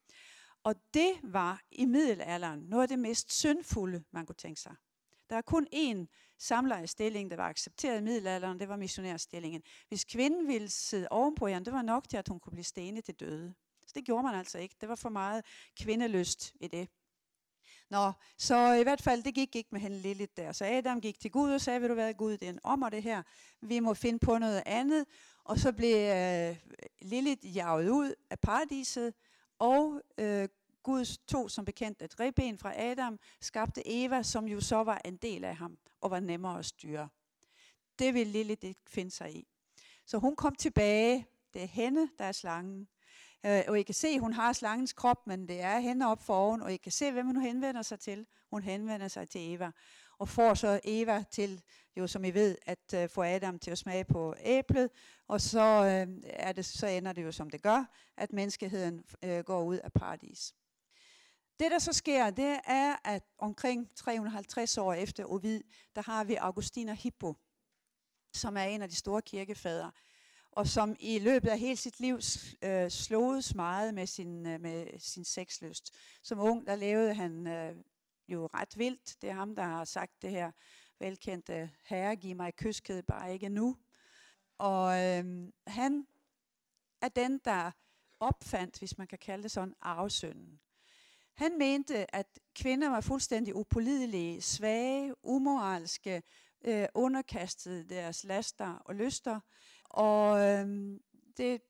Og 0.63 0.75
det 0.93 1.12
var 1.23 1.62
i 1.71 1.85
middelalderen 1.85 2.59
noget 2.59 2.83
af 2.83 2.88
det 2.88 2.99
mest 2.99 3.33
syndfulde, 3.33 4.03
man 4.12 4.25
kunne 4.25 4.35
tænke 4.35 4.62
sig. 4.62 4.75
Der 5.29 5.35
er 5.35 5.41
kun 5.41 5.67
én 5.73 6.05
samlejestilling, 6.37 7.31
der 7.31 7.37
var 7.37 7.49
accepteret 7.49 8.01
i 8.01 8.03
middelalderen, 8.03 8.59
det 8.59 8.69
var 8.69 8.75
missionærstillingen. 8.75 9.61
Hvis 9.87 10.03
kvinden 10.03 10.47
ville 10.47 10.69
sidde 10.69 11.07
ovenpå 11.11 11.47
hende, 11.47 11.65
det 11.65 11.73
var 11.73 11.81
nok 11.81 12.09
til, 12.09 12.17
at 12.17 12.27
hun 12.27 12.39
kunne 12.39 12.51
blive 12.51 12.63
stenet 12.63 13.03
til 13.03 13.15
døde. 13.15 13.53
Så 13.87 13.91
det 13.95 14.05
gjorde 14.05 14.23
man 14.23 14.35
altså 14.35 14.57
ikke. 14.57 14.75
Det 14.81 14.89
var 14.89 14.95
for 14.95 15.09
meget 15.09 15.45
kvindelyst 15.81 16.53
i 16.59 16.67
det. 16.67 16.87
Nå, 17.89 18.11
så 18.37 18.73
i 18.73 18.83
hvert 18.83 19.01
fald, 19.01 19.23
det 19.23 19.35
gik 19.35 19.55
ikke 19.55 19.69
med 19.71 19.81
hende 19.81 19.97
Lilith 19.99 20.31
der. 20.37 20.51
Så 20.51 20.65
Adam 20.65 21.01
gik 21.01 21.19
til 21.19 21.31
Gud 21.31 21.51
og 21.51 21.61
sagde, 21.61 21.79
vil 21.79 21.89
du 21.89 21.95
være 21.95 22.13
Gud, 22.13 22.31
det 22.31 22.43
er 22.43 22.49
en 22.49 22.59
ommer 22.63 22.89
det 22.89 23.03
her. 23.03 23.23
Vi 23.61 23.79
må 23.79 23.93
finde 23.93 24.19
på 24.19 24.37
noget 24.37 24.63
andet. 24.65 25.05
Og 25.43 25.59
så 25.59 25.71
blev 25.71 25.95
øh, 25.95 26.57
Lilith 27.01 27.55
jaget 27.55 27.89
ud 27.89 28.13
af 28.29 28.39
paradiset, 28.39 29.13
og 29.59 30.01
øh, 30.17 30.49
Gud 30.83 31.17
tog 31.27 31.51
som 31.51 31.65
bekendt 31.65 32.01
et 32.01 32.19
reben 32.19 32.57
fra 32.57 32.81
Adam, 32.81 33.19
skabte 33.41 33.81
Eva, 33.85 34.23
som 34.23 34.47
jo 34.47 34.61
så 34.61 34.83
var 34.83 35.01
en 35.05 35.17
del 35.17 35.43
af 35.43 35.55
ham, 35.55 35.77
og 36.01 36.11
var 36.11 36.19
nemmere 36.19 36.59
at 36.59 36.65
styre. 36.65 37.09
Det 37.99 38.13
ville 38.13 38.33
Lilith 38.33 38.65
ikke 38.65 38.81
finde 38.87 39.11
sig 39.11 39.35
i. 39.35 39.47
Så 40.05 40.17
hun 40.17 40.35
kom 40.35 40.55
tilbage. 40.55 41.27
Det 41.53 41.61
er 41.61 41.67
hende, 41.67 42.09
der 42.17 42.25
er 42.25 42.31
slangen. 42.31 42.87
Øh, 43.45 43.61
og 43.67 43.79
I 43.79 43.83
kan 43.83 43.95
se, 43.95 44.19
hun 44.19 44.33
har 44.33 44.53
slangens 44.53 44.93
krop, 44.93 45.27
men 45.27 45.47
det 45.47 45.61
er 45.61 45.79
hende 45.79 46.05
op 46.05 46.21
for 46.21 46.57
og 46.57 46.73
I 46.73 46.77
kan 46.77 46.91
se, 46.91 47.11
hvem 47.11 47.25
hun 47.25 47.41
henvender 47.41 47.81
sig 47.81 47.99
til. 47.99 48.25
Hun 48.49 48.63
henvender 48.63 49.07
sig 49.07 49.29
til 49.29 49.53
Eva, 49.53 49.71
og 50.19 50.29
får 50.29 50.53
så 50.53 50.79
Eva 50.83 51.23
til, 51.31 51.61
jo 51.95 52.07
som 52.07 52.25
I 52.25 52.31
ved, 52.31 52.57
at 52.65 52.93
uh, 53.03 53.09
få 53.09 53.23
Adam 53.23 53.59
til 53.59 53.71
at 53.71 53.77
smage 53.77 54.03
på 54.03 54.35
æblet, 54.39 54.89
og 55.27 55.41
så, 55.41 55.79
uh, 55.79 56.23
er 56.23 56.51
det, 56.51 56.65
så 56.65 56.87
ender 56.87 57.13
det 57.13 57.23
jo 57.23 57.31
som 57.31 57.49
det 57.49 57.61
gør, 57.61 57.85
at 58.17 58.33
menneskeheden 58.33 59.03
uh, 59.25 59.39
går 59.39 59.63
ud 59.63 59.77
af 59.77 59.93
paradis. 59.93 60.53
Det 61.60 61.72
der 61.72 61.80
så 61.80 61.93
sker, 61.93 62.30
det 62.30 62.60
er, 62.65 62.95
at 63.04 63.24
omkring 63.38 63.95
350 63.95 64.78
år 64.78 64.93
efter 64.93 65.26
Ovid, 65.26 65.62
der 65.95 66.02
har 66.02 66.24
vi 66.24 66.36
Augustiner 66.36 66.93
Hippo, 66.93 67.36
som 68.34 68.58
er 68.58 68.63
en 68.63 68.82
af 68.82 68.89
de 68.89 68.95
store 68.95 69.22
kirkefader 69.22 69.91
og 70.52 70.67
som 70.67 70.95
i 71.00 71.19
løbet 71.19 71.50
af 71.50 71.60
hele 71.60 71.76
sit 71.76 72.00
liv 72.00 72.19
øh, 72.62 72.89
sloges 72.89 73.56
meget 73.56 73.93
med 73.93 74.08
sin, 74.08 74.48
øh, 74.48 74.62
med 74.62 75.00
sin 75.00 75.26
sexlyst. 75.26 75.95
Som 76.24 76.39
ung, 76.39 76.67
der 76.67 76.76
levede 76.76 77.13
han 77.13 77.48
øh, 77.48 77.76
jo 78.28 78.50
ret 78.54 78.78
vildt. 78.78 79.22
Det 79.22 79.30
er 79.30 79.34
ham, 79.34 79.56
der 79.56 79.63
har 79.63 79.86
sagt 79.86 80.22
det 80.22 80.30
her 80.30 80.52
velkendte, 81.00 81.72
herre, 81.84 82.15
giv 82.15 82.36
mig 82.36 82.56
kyskhed, 82.56 83.04
bare 83.04 83.34
ikke 83.34 83.50
nu. 83.50 83.78
Og 84.58 85.06
øh, 85.06 85.52
han 85.67 86.08
er 87.02 87.10
den, 87.10 87.39
der 87.45 87.72
opfandt, 88.19 88.80
hvis 88.80 88.98
man 88.98 89.08
kan 89.08 89.19
kalde 89.19 89.43
det 89.43 89.52
sådan, 89.52 89.76
arvesynden. 89.82 90.60
Han 91.39 91.58
mente, 91.58 92.15
at 92.15 92.39
kvinder 92.56 92.89
var 92.89 93.02
fuldstændig 93.02 93.56
upålidelige, 93.56 94.41
svage, 94.41 95.13
umoralske, 95.23 96.23
øh, 96.65 96.88
underkastede 96.93 97.89
deres 97.89 98.23
laster 98.23 98.73
og 98.73 98.95
lyster, 98.95 99.39
og 99.84 100.39
øh, 100.39 100.67
det, 101.38 101.62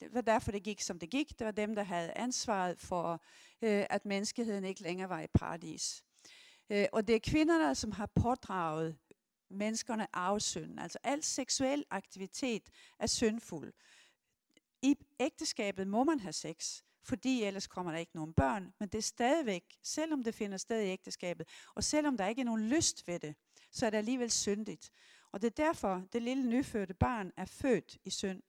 det 0.00 0.14
var 0.14 0.20
derfor, 0.20 0.52
det 0.52 0.62
gik, 0.62 0.80
som 0.80 0.98
det 0.98 1.10
gik. 1.10 1.38
Det 1.38 1.44
var 1.44 1.50
dem, 1.50 1.74
der 1.74 1.82
havde 1.82 2.12
ansvaret 2.18 2.80
for, 2.80 3.24
øh, 3.62 3.86
at 3.90 4.04
menneskeheden 4.04 4.64
ikke 4.64 4.82
længere 4.82 5.08
var 5.08 5.20
i 5.20 5.26
paradis. 5.26 6.04
Øh, 6.70 6.86
og 6.92 7.06
det 7.06 7.14
er 7.14 7.20
kvinderne, 7.30 7.74
som 7.74 7.92
har 7.92 8.10
pådraget 8.14 8.98
menneskerne 9.50 10.06
arvesynden. 10.12 10.78
Altså 10.78 10.98
al 11.02 11.22
seksuel 11.22 11.84
aktivitet 11.90 12.70
er 12.98 13.06
syndfuld. 13.06 13.72
I 14.82 14.96
ægteskabet 15.20 15.86
må 15.88 16.04
man 16.04 16.20
have 16.20 16.32
sex, 16.32 16.82
fordi 17.02 17.42
ellers 17.42 17.66
kommer 17.66 17.92
der 17.92 17.98
ikke 17.98 18.14
nogen 18.14 18.34
børn, 18.34 18.72
men 18.78 18.88
det 18.88 18.98
er 18.98 19.02
stadigvæk, 19.02 19.78
selvom 19.82 20.24
det 20.24 20.34
finder 20.34 20.56
sted 20.56 20.82
i 20.82 20.86
ægteskabet, 20.86 21.48
og 21.74 21.84
selvom 21.84 22.16
der 22.16 22.26
ikke 22.26 22.40
er 22.40 22.44
nogen 22.44 22.68
lyst 22.68 23.08
ved 23.08 23.18
det, 23.18 23.34
så 23.70 23.86
er 23.86 23.90
det 23.90 23.98
alligevel 23.98 24.30
syndigt. 24.30 24.90
Og 25.32 25.42
det 25.42 25.46
er 25.46 25.64
derfor, 25.64 26.02
det 26.12 26.22
lille 26.22 26.48
nyfødte 26.48 26.94
barn 26.94 27.32
er 27.36 27.44
født 27.44 27.98
i 28.04 28.10
synd. 28.10 28.42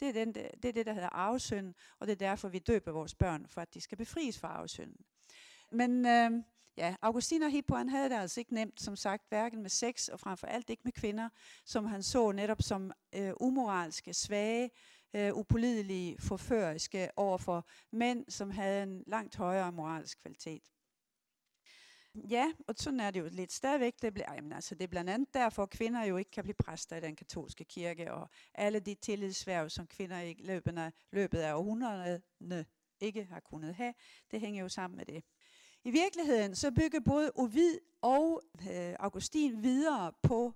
Det 0.00 0.08
er, 0.08 0.12
den, 0.12 0.34
det 0.34 0.64
er 0.64 0.72
det, 0.72 0.86
der 0.86 0.92
hedder 0.92 1.08
arvesynden, 1.08 1.74
og 1.98 2.06
det 2.06 2.12
er 2.12 2.28
derfor, 2.28 2.48
vi 2.48 2.58
døber 2.58 2.92
vores 2.92 3.14
børn, 3.14 3.46
for 3.48 3.60
at 3.60 3.74
de 3.74 3.80
skal 3.80 3.98
befries 3.98 4.38
fra 4.38 4.48
arvesynden. 4.48 5.04
Men 5.72 6.06
øh, 6.06 6.30
ja, 6.76 6.96
Augustin 7.02 7.42
og 7.42 7.50
Hippo, 7.50 7.74
han 7.74 7.88
havde 7.88 8.08
det 8.08 8.16
altså 8.16 8.40
ikke 8.40 8.54
nemt, 8.54 8.80
som 8.80 8.96
sagt, 8.96 9.28
hverken 9.28 9.62
med 9.62 9.70
sex, 9.70 10.08
og 10.08 10.20
frem 10.20 10.36
for 10.36 10.46
alt 10.46 10.70
ikke 10.70 10.82
med 10.84 10.92
kvinder, 10.92 11.28
som 11.64 11.84
han 11.84 12.02
så 12.02 12.32
netop 12.32 12.62
som 12.62 12.92
øh, 13.14 13.32
umoralske, 13.40 14.14
svage, 14.14 14.70
øh, 15.14 15.34
upålidelige, 15.34 16.16
forføriske 16.20 17.08
overfor 17.16 17.66
mænd, 17.92 18.24
som 18.28 18.50
havde 18.50 18.82
en 18.82 19.04
langt 19.06 19.36
højere 19.36 19.72
moralsk 19.72 20.20
kvalitet. 20.20 20.62
Ja, 22.30 22.52
og 22.68 22.74
sådan 22.78 23.00
er 23.00 23.10
det 23.10 23.20
jo 23.20 23.28
lidt 23.30 23.52
stadigvæk. 23.52 23.94
Det, 24.02 24.14
bliver, 24.14 24.34
jamen, 24.34 24.52
altså, 24.52 24.74
det 24.74 24.84
er 24.84 24.88
blandt 24.88 25.10
andet 25.10 25.34
derfor, 25.34 25.62
at 25.62 25.70
kvinder 25.70 26.04
jo 26.04 26.16
ikke 26.16 26.30
kan 26.30 26.44
blive 26.44 26.54
præster 26.54 26.96
i 26.96 27.00
den 27.00 27.16
katolske 27.16 27.64
kirke, 27.64 28.12
og 28.12 28.28
alle 28.54 28.80
de 28.80 28.94
tillidsværv, 28.94 29.70
som 29.70 29.86
kvinder 29.86 30.20
i 30.20 30.34
løbet 30.38 30.78
af, 30.78 30.92
løbet 31.12 31.38
af 31.38 31.54
århundrederne 31.54 32.64
ikke 33.00 33.24
har 33.24 33.40
kunnet 33.40 33.74
have, 33.74 33.94
det 34.30 34.40
hænger 34.40 34.62
jo 34.62 34.68
sammen 34.68 34.96
med 34.96 35.06
det. 35.06 35.24
I 35.84 35.90
virkeligheden 35.90 36.54
så 36.54 36.70
bygger 36.70 37.00
både 37.00 37.32
Ovid 37.34 37.78
og 38.02 38.42
øh, 38.70 38.94
Augustin 38.98 39.62
videre 39.62 40.12
på 40.22 40.52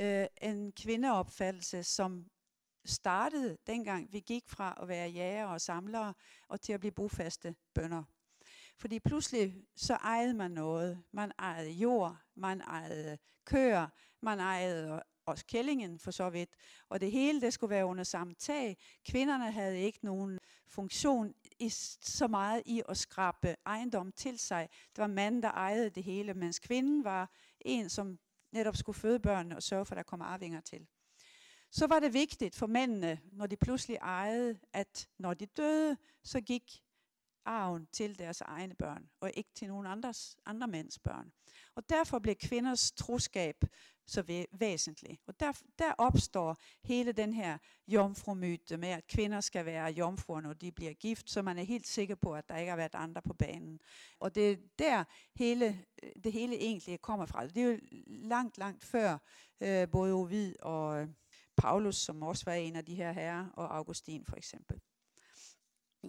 øh, 0.00 0.26
en 0.42 0.72
kvindeopfattelse, 0.72 1.82
som 1.82 2.26
startede 2.84 3.56
dengang 3.66 4.12
vi 4.12 4.20
gik 4.20 4.48
fra 4.48 4.78
at 4.82 4.88
være 4.88 5.08
jæger 5.08 5.46
og 5.46 5.60
samlere 5.60 6.14
og 6.48 6.60
til 6.60 6.72
at 6.72 6.80
blive 6.80 6.92
bofaste 6.92 7.54
bønder. 7.74 8.02
Fordi 8.78 9.00
pludselig 9.00 9.54
så 9.76 9.94
ejede 9.94 10.34
man 10.34 10.50
noget. 10.50 11.02
Man 11.12 11.32
ejede 11.38 11.70
jord, 11.70 12.16
man 12.34 12.60
ejede 12.60 13.18
køer, 13.44 13.88
man 14.22 14.40
ejede 14.40 15.02
også 15.26 15.46
kællingen 15.46 15.98
for 15.98 16.10
så 16.10 16.30
vidt. 16.30 16.50
Og 16.88 17.00
det 17.00 17.10
hele 17.10 17.40
det 17.40 17.52
skulle 17.52 17.70
være 17.70 17.86
under 17.86 18.04
samme 18.04 18.34
tag. 18.34 18.76
Kvinderne 19.06 19.52
havde 19.52 19.80
ikke 19.80 19.98
nogen 20.02 20.38
funktion 20.68 21.34
i, 21.58 21.68
så 22.00 22.26
meget 22.28 22.62
i 22.66 22.82
at 22.88 22.96
skrabe 22.96 23.56
ejendom 23.66 24.12
til 24.12 24.38
sig. 24.38 24.68
Det 24.96 24.98
var 24.98 25.06
manden, 25.06 25.42
der 25.42 25.50
ejede 25.50 25.90
det 25.90 26.02
hele, 26.02 26.34
mens 26.34 26.58
kvinden 26.58 27.04
var 27.04 27.30
en, 27.60 27.88
som 27.88 28.18
netop 28.52 28.76
skulle 28.76 28.98
føde 28.98 29.20
børnene 29.20 29.56
og 29.56 29.62
sørge 29.62 29.84
for, 29.84 29.94
at 29.94 29.96
der 29.96 30.02
kom 30.02 30.20
arvinger 30.20 30.60
til. 30.60 30.86
Så 31.74 31.86
var 31.86 32.00
det 32.00 32.12
vigtigt 32.12 32.56
for 32.56 32.66
mændene, 32.66 33.20
når 33.32 33.46
de 33.46 33.56
pludselig 33.56 33.96
ejede, 33.96 34.58
at 34.72 35.08
når 35.18 35.34
de 35.34 35.46
døde, 35.46 35.96
så 36.22 36.40
gik 36.40 36.82
arven 37.44 37.86
til 37.92 38.18
deres 38.18 38.40
egne 38.40 38.74
børn, 38.74 39.10
og 39.20 39.30
ikke 39.34 39.50
til 39.54 39.68
nogen 39.68 39.86
andres, 39.86 40.36
andre 40.46 40.68
mænds 40.68 40.98
børn. 40.98 41.32
Og 41.74 41.88
derfor 41.88 42.18
blev 42.18 42.34
kvinders 42.34 42.92
troskab 42.92 43.64
så 44.06 44.46
væsentlig. 44.52 45.18
Og 45.26 45.40
der, 45.40 45.52
der 45.78 45.92
opstår 45.98 46.56
hele 46.84 47.12
den 47.12 47.32
her 47.32 47.58
jomfrumyte 47.88 48.76
med, 48.76 48.88
at 48.88 49.06
kvinder 49.06 49.40
skal 49.40 49.64
være 49.64 49.92
jomfruer, 49.92 50.40
når 50.40 50.52
de 50.52 50.72
bliver 50.72 50.92
gift, 50.92 51.30
så 51.30 51.42
man 51.42 51.58
er 51.58 51.62
helt 51.62 51.86
sikker 51.86 52.14
på, 52.14 52.34
at 52.34 52.48
der 52.48 52.56
ikke 52.56 52.70
har 52.70 52.76
været 52.76 52.94
andre 52.94 53.22
på 53.22 53.34
banen. 53.34 53.80
Og 54.18 54.34
det 54.34 54.50
er 54.50 54.56
der 54.78 55.04
hele, 55.34 55.84
det 56.24 56.32
hele 56.32 56.56
egentlig 56.56 57.00
kommer 57.00 57.26
fra. 57.26 57.46
Det 57.46 57.56
er 57.56 57.66
jo 57.66 57.78
langt, 58.06 58.58
langt 58.58 58.84
før 58.84 59.18
øh, 59.60 59.88
både 59.88 60.12
Ovid 60.12 60.54
og 60.62 61.08
Paulus, 61.56 61.96
som 61.96 62.22
også 62.22 62.44
var 62.44 62.52
en 62.52 62.76
af 62.76 62.84
de 62.84 62.94
her 62.94 63.12
herrer, 63.12 63.48
og 63.56 63.76
Augustin 63.76 64.24
for 64.24 64.36
eksempel. 64.36 64.80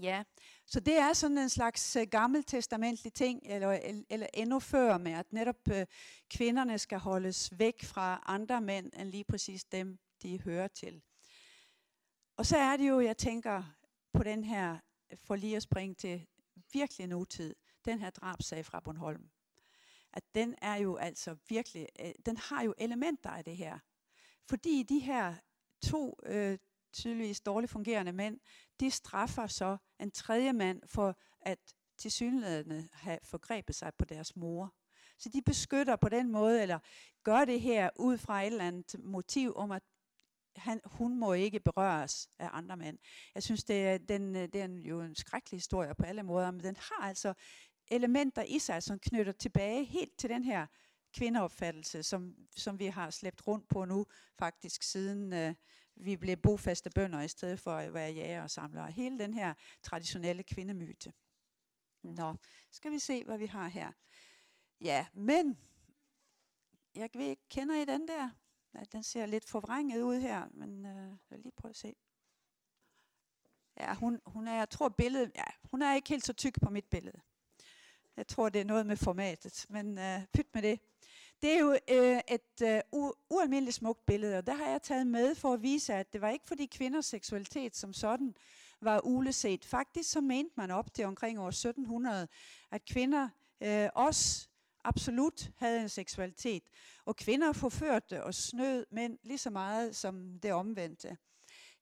Ja, 0.02 0.24
så 0.66 0.80
det 0.80 0.98
er 0.98 1.14
sådan 1.14 1.38
en 1.38 1.50
slags 1.50 1.96
uh, 1.96 2.04
gammeltestamentlig 2.12 3.14
ting, 3.14 3.42
eller, 3.46 3.80
eller 4.10 4.28
endnu 4.34 4.60
før 4.60 4.98
med, 4.98 5.12
at 5.12 5.34
netop 5.34 5.68
uh, 5.72 5.82
kvinderne 6.30 6.80
skal 6.80 7.00
holdes 7.00 7.60
væk 7.60 7.84
fra 7.84 8.24
andre 8.26 8.62
mænd, 8.62 8.92
end 9.00 9.10
lige 9.10 9.24
præcis 9.24 9.64
dem, 9.64 10.00
de 10.22 10.42
hører 10.42 10.68
til. 10.68 11.02
Og 12.38 12.46
så 12.46 12.58
er 12.58 12.78
det 12.78 12.90
jo, 12.90 13.00
jeg 13.00 13.18
tænker 13.18 13.64
på 14.14 14.24
den 14.24 14.44
her, 14.44 14.78
for 15.16 15.36
lige 15.36 15.56
at 15.56 15.64
springe 15.64 15.96
til 15.96 16.28
virkelig 16.74 17.08
nutid, 17.08 17.56
den 17.86 18.00
her 18.00 18.10
drabsag 18.10 18.66
fra 18.66 18.80
Bornholm. 18.80 19.30
At 20.14 20.24
den 20.36 20.56
er 20.62 20.76
jo 20.76 20.96
altså 20.96 21.36
virkelig, 21.50 21.88
uh, 22.04 22.12
den 22.26 22.38
har 22.38 22.64
jo 22.64 22.74
elementer 22.78 23.30
af 23.30 23.44
det 23.46 23.58
her. 23.58 23.80
Fordi 24.50 24.84
de 24.84 25.00
her 25.00 25.36
to 25.82 26.20
øh, 26.26 26.58
tydeligvis 26.94 27.42
dårligt 27.42 27.72
fungerende 27.72 28.12
mænd, 28.12 28.40
de 28.80 28.92
straffer 28.92 29.48
så 29.48 29.78
en 30.00 30.12
tredje 30.12 30.54
mand 30.54 30.82
for 30.86 31.18
at 31.42 31.60
tilsyneladende 31.98 32.90
have 32.94 33.20
forgrebet 33.24 33.76
sig 33.76 33.92
på 33.98 34.06
deres 34.06 34.36
mor. 34.36 34.74
Så 35.18 35.30
de 35.30 35.42
beskytter 35.42 35.96
på 35.96 36.10
den 36.10 36.32
måde, 36.32 36.62
eller 36.62 36.80
gør 37.24 37.46
det 37.46 37.62
her 37.62 37.90
ud 37.96 38.18
fra 38.18 38.42
et 38.42 38.48
eller 38.48 38.68
andet 38.68 38.96
motiv 39.04 39.54
om, 39.56 39.72
at 39.72 39.84
han, 40.56 40.82
hun 40.86 41.20
må 41.20 41.34
ikke 41.34 41.60
berøres 41.60 42.30
af 42.40 42.50
andre 42.52 42.78
mænd. 42.78 42.98
Jeg 43.36 43.44
synes, 43.44 43.64
det 43.64 43.88
er, 43.88 43.98
den, 43.98 44.36
øh, 44.36 44.42
det 44.42 44.56
er 44.56 44.68
jo 44.68 45.02
en 45.02 45.16
skrækkelig 45.16 45.58
historie 45.58 45.96
på 45.96 46.06
alle 46.06 46.24
måder, 46.24 46.52
men 46.52 46.64
den 46.64 46.76
har 46.76 47.08
altså 47.08 47.34
elementer 47.92 48.44
i 48.44 48.60
sig, 48.60 48.84
som 48.84 49.00
knytter 49.00 49.32
tilbage 49.32 49.84
helt 49.84 50.18
til 50.18 50.30
den 50.30 50.44
her 50.44 50.68
kvindeopfattelse, 51.14 52.04
som, 52.04 52.36
som 52.56 52.80
vi 52.80 52.86
har 52.86 53.10
slæbt 53.10 53.48
rundt 53.48 53.68
på 53.68 53.86
nu, 53.86 54.06
faktisk 54.36 54.84
siden 54.84 55.34
øh, 55.34 55.56
vi 55.96 56.18
blev 56.18 56.38
bofaste 56.38 56.90
bønder 56.90 57.22
i 57.22 57.28
stedet 57.28 57.60
for 57.60 57.72
at 57.72 57.94
være 57.94 58.12
jæger 58.12 58.44
og 58.44 58.52
samlere. 58.52 58.92
Hele 58.92 59.20
den 59.20 59.34
her 59.34 59.54
traditionelle 59.84 60.44
kvindemyte. 60.44 61.14
Nå, 62.04 62.36
skal 62.72 62.92
vi 62.92 63.00
se, 63.00 63.24
hvad 63.24 63.38
vi 63.38 63.46
har 63.46 63.68
her. 63.68 63.92
Ja, 64.82 65.06
men 65.14 65.58
jeg 66.96 67.10
ved 67.14 67.26
ikke, 67.26 67.50
kender 67.50 67.76
I 67.76 67.86
den 67.86 68.08
der? 68.08 68.30
Ja, 68.74 68.84
den 68.92 69.04
ser 69.04 69.26
lidt 69.26 69.46
forvrænget 69.46 70.02
ud 70.02 70.20
her, 70.20 70.48
men 70.52 70.86
øh, 70.86 70.96
jeg 70.96 71.18
vil 71.30 71.40
lige 71.40 71.54
prøve 71.58 71.70
at 71.70 71.76
se. 71.76 71.96
Ja, 73.78 73.94
hun, 73.94 74.22
hun 74.26 74.48
er, 74.48 74.54
jeg 74.54 74.70
tror 74.70 74.90
billedet, 74.90 75.32
ja, 75.36 75.44
hun 75.64 75.82
er 75.82 75.96
ikke 75.96 76.10
helt 76.10 76.26
så 76.26 76.34
tyk 76.34 76.62
på 76.62 76.70
mit 76.70 76.86
billede. 76.86 77.22
Jeg 78.18 78.28
tror, 78.28 78.50
det 78.50 78.62
er 78.62 78.66
noget 78.66 78.86
med 78.86 78.98
formatet, 78.98 79.66
men 79.70 79.98
øh, 79.98 80.26
pyt 80.34 80.48
med 80.54 80.62
det. 80.62 80.80
Det 81.44 81.54
er 81.54 81.60
jo 81.60 81.72
øh, 81.90 82.20
et 82.28 82.62
øh, 82.64 82.80
u- 82.96 83.28
ualmindeligt 83.30 83.76
smukt 83.76 84.06
billede, 84.06 84.38
og 84.38 84.48
der 84.48 84.54
har 84.54 84.68
jeg 84.68 84.82
taget 84.82 85.08
med 85.08 85.36
for 85.36 85.54
at 85.54 85.62
vise, 85.62 85.94
at 85.94 86.14
det 86.14 86.22
var 86.22 86.30
ikke 86.30 86.48
fordi 86.48 86.66
kvinders 86.66 87.06
seksualitet 87.06 87.76
som 87.76 87.94
sådan 87.94 88.36
var 88.82 89.02
uleset. 89.06 89.66
Faktisk 89.66 90.12
så 90.12 90.22
mente 90.22 90.54
man 90.58 90.72
op 90.72 90.94
til 90.94 91.06
omkring 91.06 91.40
år 91.40 91.48
1700, 91.48 92.28
at 92.72 92.86
kvinder 92.86 93.30
øh, 93.64 93.90
også 93.96 94.48
absolut 94.84 95.52
havde 95.58 95.82
en 95.82 95.90
seksualitet. 95.90 96.64
Og 97.06 97.16
kvinder 97.16 97.54
forførte 97.54 98.24
og 98.24 98.34
snød 98.34 98.86
mænd 98.92 99.18
lige 99.24 99.38
så 99.38 99.50
meget 99.50 99.96
som 99.96 100.40
det 100.44 100.54
omvendte. 100.54 101.18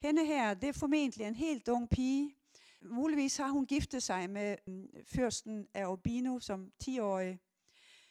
Hende 0.01 0.25
her, 0.25 0.53
det 0.53 0.69
er 0.69 0.73
formentlig 0.73 1.27
en 1.27 1.35
helt 1.35 1.67
ung 1.67 1.89
pige. 1.89 2.35
Muligvis 2.81 3.37
har 3.37 3.49
hun 3.49 3.65
giftet 3.65 4.03
sig 4.03 4.29
med 4.29 4.55
mm, 4.67 4.87
fyrsten 5.07 5.67
af 5.73 5.85
Urbino 5.87 6.39
som 6.39 6.71
10-årig. 6.83 7.39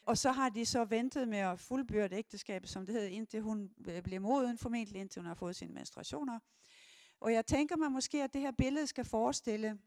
Og 0.01 0.17
så 0.17 0.31
har 0.31 0.49
de 0.49 0.65
så 0.65 0.85
ventet 0.85 1.27
med 1.27 1.37
at 1.37 1.59
fuldbyrde 1.59 2.15
ægteskabet, 2.15 2.69
som 2.69 2.85
det 2.85 2.95
hedder, 2.95 3.09
indtil 3.09 3.41
hun 3.41 3.71
øh, 3.87 4.03
bliver 4.03 4.19
moden, 4.19 4.57
formentlig 4.57 5.01
indtil 5.01 5.19
hun 5.19 5.27
har 5.27 5.35
fået 5.35 5.55
sine 5.55 5.73
menstruationer. 5.73 6.39
Og 7.19 7.33
jeg 7.33 7.45
tænker 7.45 7.75
mig 7.75 7.91
måske, 7.91 8.23
at 8.23 8.33
det 8.33 8.41
her 8.41 8.51
billede 8.51 8.87
skal 8.87 9.05
forestille, 9.05 9.79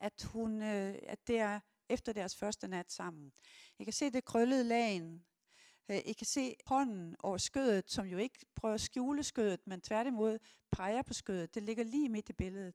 at, 0.00 0.22
hun, 0.22 0.62
øh, 0.62 0.94
at 1.02 1.26
det 1.26 1.38
er 1.38 1.60
efter 1.88 2.12
deres 2.12 2.36
første 2.36 2.68
nat 2.68 2.92
sammen. 2.92 3.32
I 3.78 3.84
kan 3.84 3.92
se 3.92 4.10
det 4.10 4.24
krøllede 4.24 4.64
lagen. 4.64 5.24
Øh, 5.90 5.98
I 6.04 6.12
kan 6.12 6.26
se 6.26 6.54
hånden 6.66 7.16
over 7.18 7.38
skødet, 7.38 7.90
som 7.90 8.06
jo 8.06 8.18
ikke 8.18 8.46
prøver 8.54 8.74
at 8.74 8.80
skjule 8.80 9.22
skødet, 9.22 9.66
men 9.66 9.80
tværtimod 9.80 10.38
peger 10.72 11.02
på 11.02 11.14
skødet. 11.14 11.54
Det 11.54 11.62
ligger 11.62 11.84
lige 11.84 12.08
midt 12.08 12.28
i 12.28 12.32
billedet. 12.32 12.74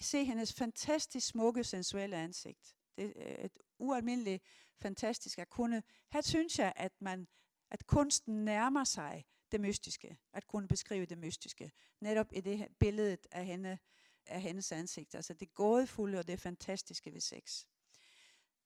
Se 0.00 0.24
hendes 0.24 0.52
fantastisk 0.52 1.26
smukke, 1.26 1.64
sensuelle 1.64 2.16
ansigt. 2.16 2.74
Det 2.96 3.12
er 3.16 3.44
et 3.44 3.58
ualmindeligt 3.78 4.44
fantastisk 4.80 5.38
at 5.38 5.50
kunne. 5.50 5.82
Her 6.12 6.20
synes 6.20 6.58
jeg, 6.58 6.72
at, 6.76 6.92
man, 7.00 7.26
at 7.70 7.86
kunsten 7.86 8.44
nærmer 8.44 8.84
sig 8.84 9.24
det 9.52 9.60
mystiske. 9.60 10.18
At 10.32 10.46
kunne 10.46 10.68
beskrive 10.68 11.06
det 11.06 11.18
mystiske. 11.18 11.72
Netop 12.00 12.26
i 12.32 12.40
det 12.40 12.58
her 12.58 12.68
billede 12.78 13.16
af, 13.32 13.46
hende, 13.46 13.78
af 14.26 14.40
hendes 14.40 14.72
ansigt. 14.72 15.14
Altså 15.14 15.34
det 15.34 15.54
gådefulde 15.54 16.18
og 16.18 16.28
det 16.28 16.40
fantastiske 16.40 17.12
ved 17.12 17.20
sex. 17.20 17.64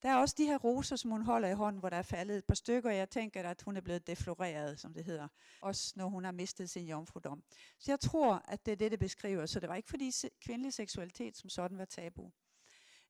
Der 0.02 0.08
er 0.08 0.16
også 0.16 0.34
de 0.38 0.46
her 0.46 0.58
roser, 0.58 0.96
som 0.96 1.10
hun 1.10 1.22
holder 1.22 1.48
i 1.48 1.54
hånden, 1.54 1.80
hvor 1.80 1.88
der 1.88 1.96
er 1.96 2.02
faldet 2.02 2.38
et 2.38 2.44
par 2.44 2.54
stykker. 2.54 2.90
Jeg 2.90 3.10
tænker, 3.10 3.50
at 3.50 3.62
hun 3.62 3.76
er 3.76 3.80
blevet 3.80 4.06
defloreret, 4.06 4.80
som 4.80 4.94
det 4.94 5.04
hedder. 5.04 5.28
Også 5.62 5.92
når 5.96 6.08
hun 6.08 6.24
har 6.24 6.32
mistet 6.32 6.70
sin 6.70 6.86
jomfrudom. 6.86 7.42
Så 7.78 7.92
jeg 7.92 8.00
tror, 8.00 8.42
at 8.48 8.66
det 8.66 8.72
er 8.72 8.76
det, 8.76 8.90
det 8.90 8.98
beskriver. 8.98 9.46
Så 9.46 9.60
det 9.60 9.68
var 9.68 9.74
ikke 9.74 9.88
fordi 9.88 10.12
kvindelig 10.40 10.72
seksualitet 10.72 11.36
som 11.36 11.50
sådan 11.50 11.78
var 11.78 11.84
tabu. 11.84 12.30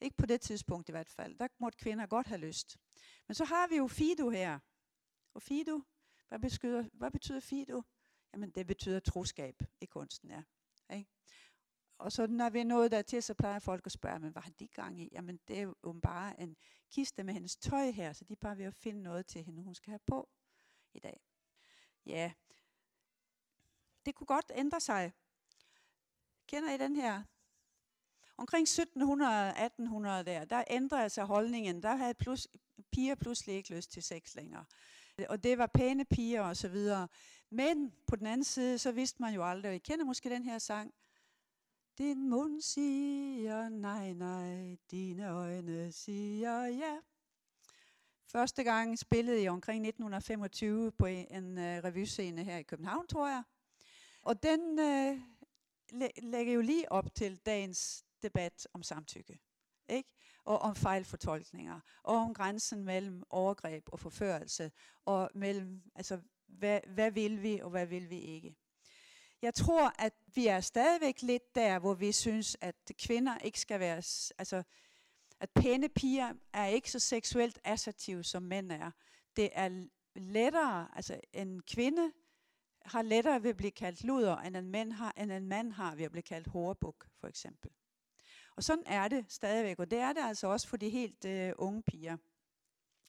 Ikke 0.01 0.17
på 0.17 0.27
det 0.27 0.41
tidspunkt 0.41 0.89
i 0.89 0.93
hvert 0.93 1.09
fald. 1.09 1.39
Der 1.39 1.49
måtte 1.59 1.79
kvinder 1.79 2.07
godt 2.07 2.27
have 2.27 2.41
lyst. 2.41 2.79
Men 3.27 3.35
så 3.35 3.45
har 3.45 3.69
vi 3.69 3.77
jo 3.77 3.87
Fido 3.87 4.31
her. 4.31 4.59
Og 5.35 5.43
Fido, 5.43 5.83
hvad, 6.29 6.39
betyder, 6.39 6.89
hvad 6.93 7.11
betyder 7.11 7.41
Fido? 7.41 7.83
Jamen 8.33 8.51
det 8.51 8.67
betyder 8.67 9.01
troskab 9.01 9.63
i 9.81 9.87
kunsten, 9.87 10.31
ja. 10.31 10.43
Ikke? 10.97 11.11
Og 11.99 12.13
så 12.13 12.27
når 12.27 12.51
vi 12.51 12.61
er 12.61 12.65
nået 12.65 12.91
dertil, 12.91 13.23
så 13.23 13.35
plejer 13.35 13.59
folk 13.59 13.87
at 13.87 13.93
spørge, 13.93 14.19
men 14.19 14.33
hvad 14.33 14.43
har 14.43 14.51
de 14.51 14.69
gang 14.69 15.01
i? 15.01 15.09
Jamen 15.13 15.41
det 15.49 15.59
er 15.59 15.63
jo 15.63 16.01
bare 16.03 16.41
en 16.41 16.57
kiste 16.91 17.23
med 17.23 17.35
hendes 17.35 17.57
tøj 17.57 17.91
her, 17.91 18.13
så 18.13 18.25
de 18.25 18.33
er 18.33 18.37
bare 18.37 18.59
ved 18.59 18.65
at 18.65 18.75
finde 18.75 19.03
noget 19.03 19.27
til 19.27 19.45
hende, 19.45 19.63
hun 19.63 19.75
skal 19.75 19.91
have 19.91 20.01
på 20.07 20.29
i 20.95 20.99
dag. 20.99 21.21
Ja, 22.07 22.33
det 24.07 24.15
kunne 24.15 24.27
godt 24.27 24.53
ændre 24.55 24.81
sig. 24.81 25.13
Kender 26.47 26.75
I 26.75 26.79
den 26.79 26.97
her? 26.97 27.25
Omkring 28.39 28.69
1700-1800 28.69 28.83
der, 30.23 30.45
der 30.45 30.65
ændrede 30.71 31.09
sig 31.09 31.25
holdningen. 31.25 31.83
Der 31.83 31.97
havde 31.97 32.15
plus, 32.15 32.49
piger 32.93 33.15
pludselig 33.15 33.55
ikke 33.55 33.75
lyst 33.75 33.93
til 33.93 34.03
sex 34.03 34.35
længere. 34.35 34.65
Og 35.29 35.45
det 35.45 35.59
var 35.59 35.67
pæne 35.67 36.05
piger 36.05 36.43
og 36.43 36.57
så 36.57 36.69
videre. 36.69 37.09
Men 37.51 37.93
på 38.07 38.17
den 38.17 38.27
anden 38.27 38.45
side, 38.45 38.79
så 38.79 38.93
vidste 38.93 39.23
man 39.23 39.35
jo 39.35 39.45
aldrig, 39.51 39.75
I 39.75 39.79
kender 39.79 40.05
måske 40.05 40.31
den 40.31 40.45
her 40.45 40.59
sang, 40.59 40.95
din 41.99 42.29
mund 42.29 42.61
siger 42.61 43.69
nej, 43.69 44.13
nej, 44.13 44.77
dine 44.91 45.29
øjne 45.29 45.93
siger 45.93 46.65
ja. 46.65 46.97
Første 48.27 48.65
gang 48.65 48.99
spillede 48.99 49.43
jeg 49.43 49.53
omkring 49.53 49.87
1925 49.87 50.93
på 50.93 51.07
en 51.07 51.59
uh, 51.59 51.65
revyscene 51.65 52.45
her 52.45 52.57
i 52.57 52.63
København, 52.63 53.07
tror 53.07 53.29
jeg. 53.29 53.43
Og 54.23 54.43
den 54.43 54.61
uh, 54.79 55.21
lægger 56.23 56.53
jo 56.53 56.61
lige 56.61 56.93
op 56.93 57.15
til 57.15 57.37
dagens 57.37 58.05
debat 58.23 58.67
om 58.73 58.83
samtykke. 58.83 59.41
Ikke? 59.89 60.13
Og 60.45 60.59
om 60.59 60.77
fejlfortolkninger, 60.77 61.81
og 62.03 62.17
om 62.17 62.35
grænsen 62.35 62.85
mellem 62.85 63.23
overgreb 63.31 63.89
og 63.93 64.01
forførelse, 64.01 64.73
og 65.05 65.31
mellem, 65.35 65.83
altså, 65.95 66.21
hvad, 66.47 66.81
hvad 66.87 67.11
vil 67.11 67.43
vi, 67.43 67.61
og 67.63 67.71
hvad 67.71 67.87
vil 67.87 68.11
vi 68.11 68.19
ikke. 68.19 68.57
Jeg 69.43 69.55
tror, 69.55 69.93
at 69.99 70.13
vi 70.35 70.47
er 70.47 70.61
stadigvæk 70.61 71.23
lidt 71.23 71.55
der, 71.55 71.79
hvor 71.79 71.95
vi 71.95 72.13
synes, 72.13 72.57
at 72.61 72.75
kvinder 72.99 73.39
ikke 73.39 73.61
skal 73.61 73.81
være... 73.81 73.97
Altså, 74.39 74.63
at 75.41 75.51
pæne 75.51 75.89
piger 75.89 76.33
er 76.53 76.67
ikke 76.67 76.91
så 76.91 76.99
seksuelt 76.99 77.59
assertive, 77.65 78.25
som 78.25 78.43
mænd 78.43 78.73
er. 78.73 78.91
Det 79.37 79.51
er 79.53 79.87
lettere, 80.15 80.89
altså 80.97 81.21
en 81.33 81.63
kvinde 81.63 82.13
har 82.85 83.03
lettere 83.03 83.43
ved 83.43 83.51
at 83.51 83.57
blive 83.57 83.71
kaldt 83.71 84.05
luder, 84.05 84.37
end 84.37 84.57
en 84.57 84.71
mænd 84.71 84.93
har, 84.93 85.13
end 85.17 85.33
en 85.33 85.47
mand 85.47 85.73
har 85.73 85.95
ved 85.95 86.05
at 86.05 86.11
blive 86.11 86.23
kaldt 86.23 86.49
hårbuk, 86.49 87.07
for 87.21 87.29
eksempel. 87.29 87.71
Og 88.59 88.65
sådan 88.65 88.85
er 88.87 89.09
det 89.09 89.25
stadigvæk, 89.29 89.79
og 89.79 89.91
det 89.91 89.99
er 89.99 90.13
det 90.13 90.21
altså 90.21 90.47
også 90.47 90.69
for 90.69 90.77
de 90.77 90.89
helt 90.89 91.25
øh, 91.25 91.53
unge 91.59 91.83
piger. 91.83 92.17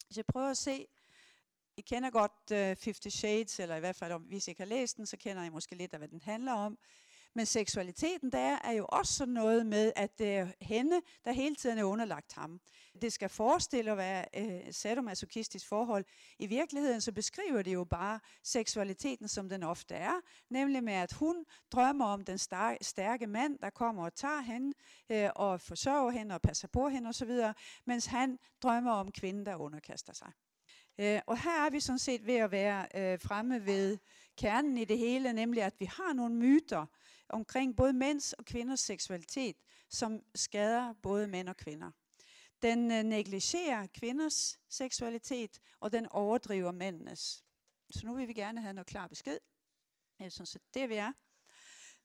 Hvis 0.07 0.17
jeg 0.17 0.25
prøver 0.25 0.49
at 0.49 0.57
se 0.57 0.87
i 1.77 1.81
kender 1.81 2.09
godt 2.09 2.31
uh, 2.51 2.83
Fifty 2.83 3.07
Shades, 3.07 3.59
eller 3.59 3.75
i 3.75 3.79
hvert 3.79 3.95
fald, 3.95 4.11
om, 4.11 4.21
hvis 4.21 4.47
I 4.47 4.51
ikke 4.51 4.61
har 4.61 4.67
læst 4.67 4.97
den, 4.97 5.05
så 5.05 5.17
kender 5.17 5.43
I 5.43 5.49
måske 5.49 5.75
lidt 5.75 5.93
af, 5.93 5.99
hvad 5.99 6.07
den 6.07 6.21
handler 6.21 6.53
om. 6.53 6.77
Men 7.33 7.45
seksualiteten 7.45 8.31
der 8.31 8.57
er 8.63 8.71
jo 8.71 8.85
også 8.89 9.13
sådan 9.13 9.33
noget 9.33 9.65
med, 9.65 9.91
at 9.95 10.19
det 10.19 10.37
er 10.37 10.47
hende, 10.61 11.01
der 11.25 11.31
hele 11.31 11.55
tiden 11.55 11.77
er 11.77 11.83
underlagt 11.83 12.33
ham. 12.33 12.59
Det 13.01 13.13
skal 13.13 13.29
forestille 13.29 13.91
at 13.91 13.97
være 13.97 14.25
øh, 14.37 14.73
sadomasochistisk 14.73 15.67
forhold. 15.67 16.05
I 16.39 16.47
virkeligheden 16.47 17.01
så 17.01 17.11
beskriver 17.11 17.61
det 17.61 17.73
jo 17.73 17.83
bare 17.83 18.19
seksualiteten, 18.43 19.27
som 19.27 19.49
den 19.49 19.63
ofte 19.63 19.95
er. 19.95 20.13
Nemlig 20.49 20.83
med, 20.83 20.93
at 20.93 21.13
hun 21.13 21.45
drømmer 21.71 22.05
om 22.05 22.23
den 22.25 22.37
stærke 22.81 23.27
mand, 23.27 23.59
der 23.59 23.69
kommer 23.69 24.05
og 24.05 24.15
tager 24.15 24.41
hende 24.41 24.73
øh, 25.09 25.29
og 25.35 25.61
forsørger 25.61 26.11
hende 26.11 26.35
og 26.35 26.41
passer 26.41 26.67
på 26.67 26.89
hende 26.89 27.09
osv., 27.09 27.31
mens 27.85 28.05
han 28.05 28.39
drømmer 28.63 28.91
om 28.91 29.11
kvinden, 29.11 29.45
der 29.45 29.55
underkaster 29.55 30.13
sig. 30.13 30.31
Øh, 30.99 31.21
og 31.27 31.43
her 31.43 31.65
er 31.65 31.69
vi 31.69 31.79
sådan 31.79 31.99
set 31.99 32.25
ved 32.25 32.35
at 32.35 32.51
være 32.51 32.87
øh, 32.95 33.19
fremme 33.19 33.65
ved 33.65 33.97
kernen 34.37 34.77
i 34.77 34.85
det 34.85 34.97
hele, 34.97 35.33
nemlig 35.33 35.63
at 35.63 35.73
vi 35.79 35.85
har 35.85 36.13
nogle 36.13 36.35
myter 36.35 36.85
omkring 37.29 37.75
både 37.75 37.93
mænds 37.93 38.33
og 38.33 38.45
kvinders 38.45 38.79
seksualitet, 38.79 39.55
som 39.89 40.21
skader 40.35 40.93
både 40.93 41.27
mænd 41.27 41.49
og 41.49 41.57
kvinder. 41.57 41.91
Den 42.61 42.91
øh, 42.91 43.03
negligerer 43.03 43.87
kvinders 43.87 44.59
seksualitet, 44.69 45.59
og 45.79 45.91
den 45.91 46.07
overdriver 46.11 46.71
mændenes. 46.71 47.43
Så 47.89 48.05
nu 48.05 48.13
vil 48.13 48.27
vi 48.27 48.33
gerne 48.33 48.61
have 48.61 48.73
noget 48.73 48.87
klar 48.87 49.07
besked. 49.07 49.37
Jeg 50.19 50.31
synes, 50.31 50.55
at 50.55 50.61
det 50.73 50.89
vi 50.89 50.95
er. 50.95 51.11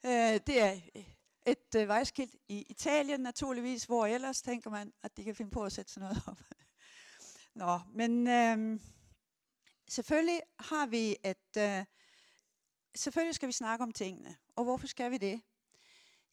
Øh, 0.05 0.41
det 0.47 0.63
er 0.63 0.81
øh, 0.97 1.05
et 1.47 1.75
øh, 1.77 1.89
vejskilt 1.89 2.37
i 2.49 2.67
Italien 2.71 3.21
naturligvis, 3.21 3.85
hvor 3.85 4.07
ellers 4.07 4.43
tænker 4.43 4.71
man, 4.71 4.93
at 5.03 5.17
de 5.17 5.25
kan 5.25 5.35
finde 5.35 5.51
på 5.51 5.65
at 5.65 5.73
sætte 5.73 5.93
sådan 5.93 6.09
noget 6.09 6.23
op. 6.27 6.41
Nå, 7.63 7.81
men 7.95 8.29
øh, 8.29 8.81
selvfølgelig 9.89 10.41
har 10.59 10.87
vi 10.87 11.17
et... 11.25 11.57
Øh, 11.59 11.85
selvfølgelig 12.97 13.35
skal 13.35 13.47
vi 13.47 13.53
snakke 13.53 13.83
om 13.83 13.93
tingene. 13.93 14.37
Og 14.57 14.65
hvorfor 14.65 14.87
skal 14.87 15.11
vi 15.11 15.19
det? 15.19 15.43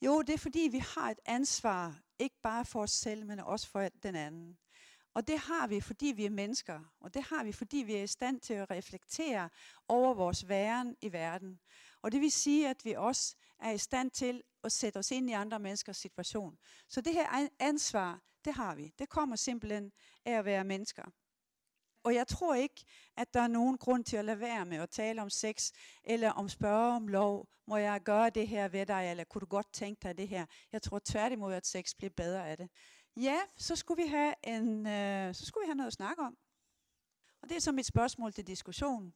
Jo, 0.02 0.22
det 0.22 0.32
er 0.32 0.38
fordi, 0.38 0.68
vi 0.72 0.78
har 0.78 1.10
et 1.10 1.20
ansvar, 1.26 2.00
ikke 2.18 2.36
bare 2.42 2.64
for 2.64 2.82
os 2.82 2.90
selv, 2.90 3.26
men 3.26 3.40
også 3.40 3.68
for 3.68 3.88
den 4.02 4.14
anden. 4.14 4.58
Og 5.14 5.28
det 5.28 5.38
har 5.38 5.66
vi, 5.66 5.80
fordi 5.80 6.06
vi 6.16 6.24
er 6.24 6.30
mennesker. 6.30 6.80
Og 7.00 7.14
det 7.14 7.22
har 7.22 7.44
vi, 7.44 7.52
fordi 7.52 7.76
vi 7.76 7.94
er 7.94 8.02
i 8.02 8.06
stand 8.06 8.40
til 8.40 8.54
at 8.54 8.70
reflektere 8.70 9.48
over 9.88 10.14
vores 10.14 10.48
væren 10.48 10.96
i 11.02 11.12
verden. 11.12 11.60
Og 12.02 12.12
det 12.12 12.20
vil 12.20 12.32
sige, 12.32 12.68
at 12.68 12.84
vi 12.84 12.92
også 12.92 13.36
er 13.60 13.70
i 13.70 13.78
stand 13.78 14.10
til 14.10 14.42
at 14.64 14.72
sætte 14.72 14.98
os 14.98 15.10
ind 15.10 15.30
i 15.30 15.32
andre 15.32 15.58
menneskers 15.58 15.96
situation. 15.96 16.58
Så 16.88 17.00
det 17.00 17.12
her 17.12 17.48
ansvar, 17.58 18.20
det 18.44 18.54
har 18.54 18.74
vi. 18.74 18.92
Det 18.98 19.08
kommer 19.08 19.36
simpelthen 19.36 19.92
af 20.24 20.32
at 20.32 20.44
være 20.44 20.64
mennesker. 20.64 21.04
Og 22.02 22.14
jeg 22.14 22.26
tror 22.28 22.54
ikke, 22.54 22.84
at 23.16 23.34
der 23.34 23.40
er 23.40 23.46
nogen 23.46 23.78
grund 23.78 24.04
til 24.04 24.16
at 24.16 24.24
lade 24.24 24.40
være 24.40 24.66
med 24.66 24.76
at 24.76 24.90
tale 24.90 25.22
om 25.22 25.30
sex, 25.30 25.72
eller 26.04 26.30
om 26.30 26.48
spørge 26.48 26.96
om 26.96 27.08
lov. 27.08 27.48
Må 27.66 27.76
jeg 27.76 28.02
gøre 28.02 28.30
det 28.30 28.48
her 28.48 28.68
ved 28.68 28.86
dig, 28.86 29.10
eller 29.10 29.24
kunne 29.24 29.40
du 29.40 29.46
godt 29.46 29.72
tænke 29.72 30.00
dig 30.02 30.18
det 30.18 30.28
her? 30.28 30.46
Jeg 30.72 30.82
tror 30.82 31.00
tværtimod, 31.04 31.54
at 31.54 31.66
sex 31.66 31.94
bliver 31.94 32.10
bedre 32.10 32.48
af 32.48 32.56
det. 32.56 32.70
Ja, 33.16 33.40
så 33.56 33.76
skulle 33.76 34.02
vi 34.02 34.08
have 34.08 34.34
en, 34.44 34.86
øh, 34.86 35.34
så 35.34 35.46
skulle 35.46 35.64
vi 35.64 35.68
have 35.68 35.76
noget 35.76 35.86
at 35.86 35.92
snakke 35.92 36.22
om. 36.22 36.36
Og 37.42 37.48
det 37.48 37.56
er 37.56 37.60
så 37.60 37.72
mit 37.72 37.86
spørgsmål 37.86 38.32
til 38.32 38.46
diskussion. 38.46 39.14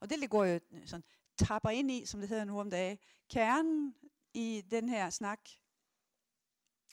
Og 0.00 0.10
det 0.10 0.30
går 0.30 0.44
jo 0.44 0.60
sådan, 0.86 1.04
tapper 1.38 1.70
ind 1.70 1.90
i, 1.90 2.06
som 2.06 2.20
det 2.20 2.28
hedder 2.28 2.44
nu 2.44 2.60
om 2.60 2.70
dagen, 2.70 2.98
kernen 3.30 3.94
i 4.34 4.62
den 4.70 4.88
her 4.88 5.10
snak. 5.10 5.40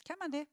Kan 0.06 0.16
man 0.22 0.32
det? 0.32 0.48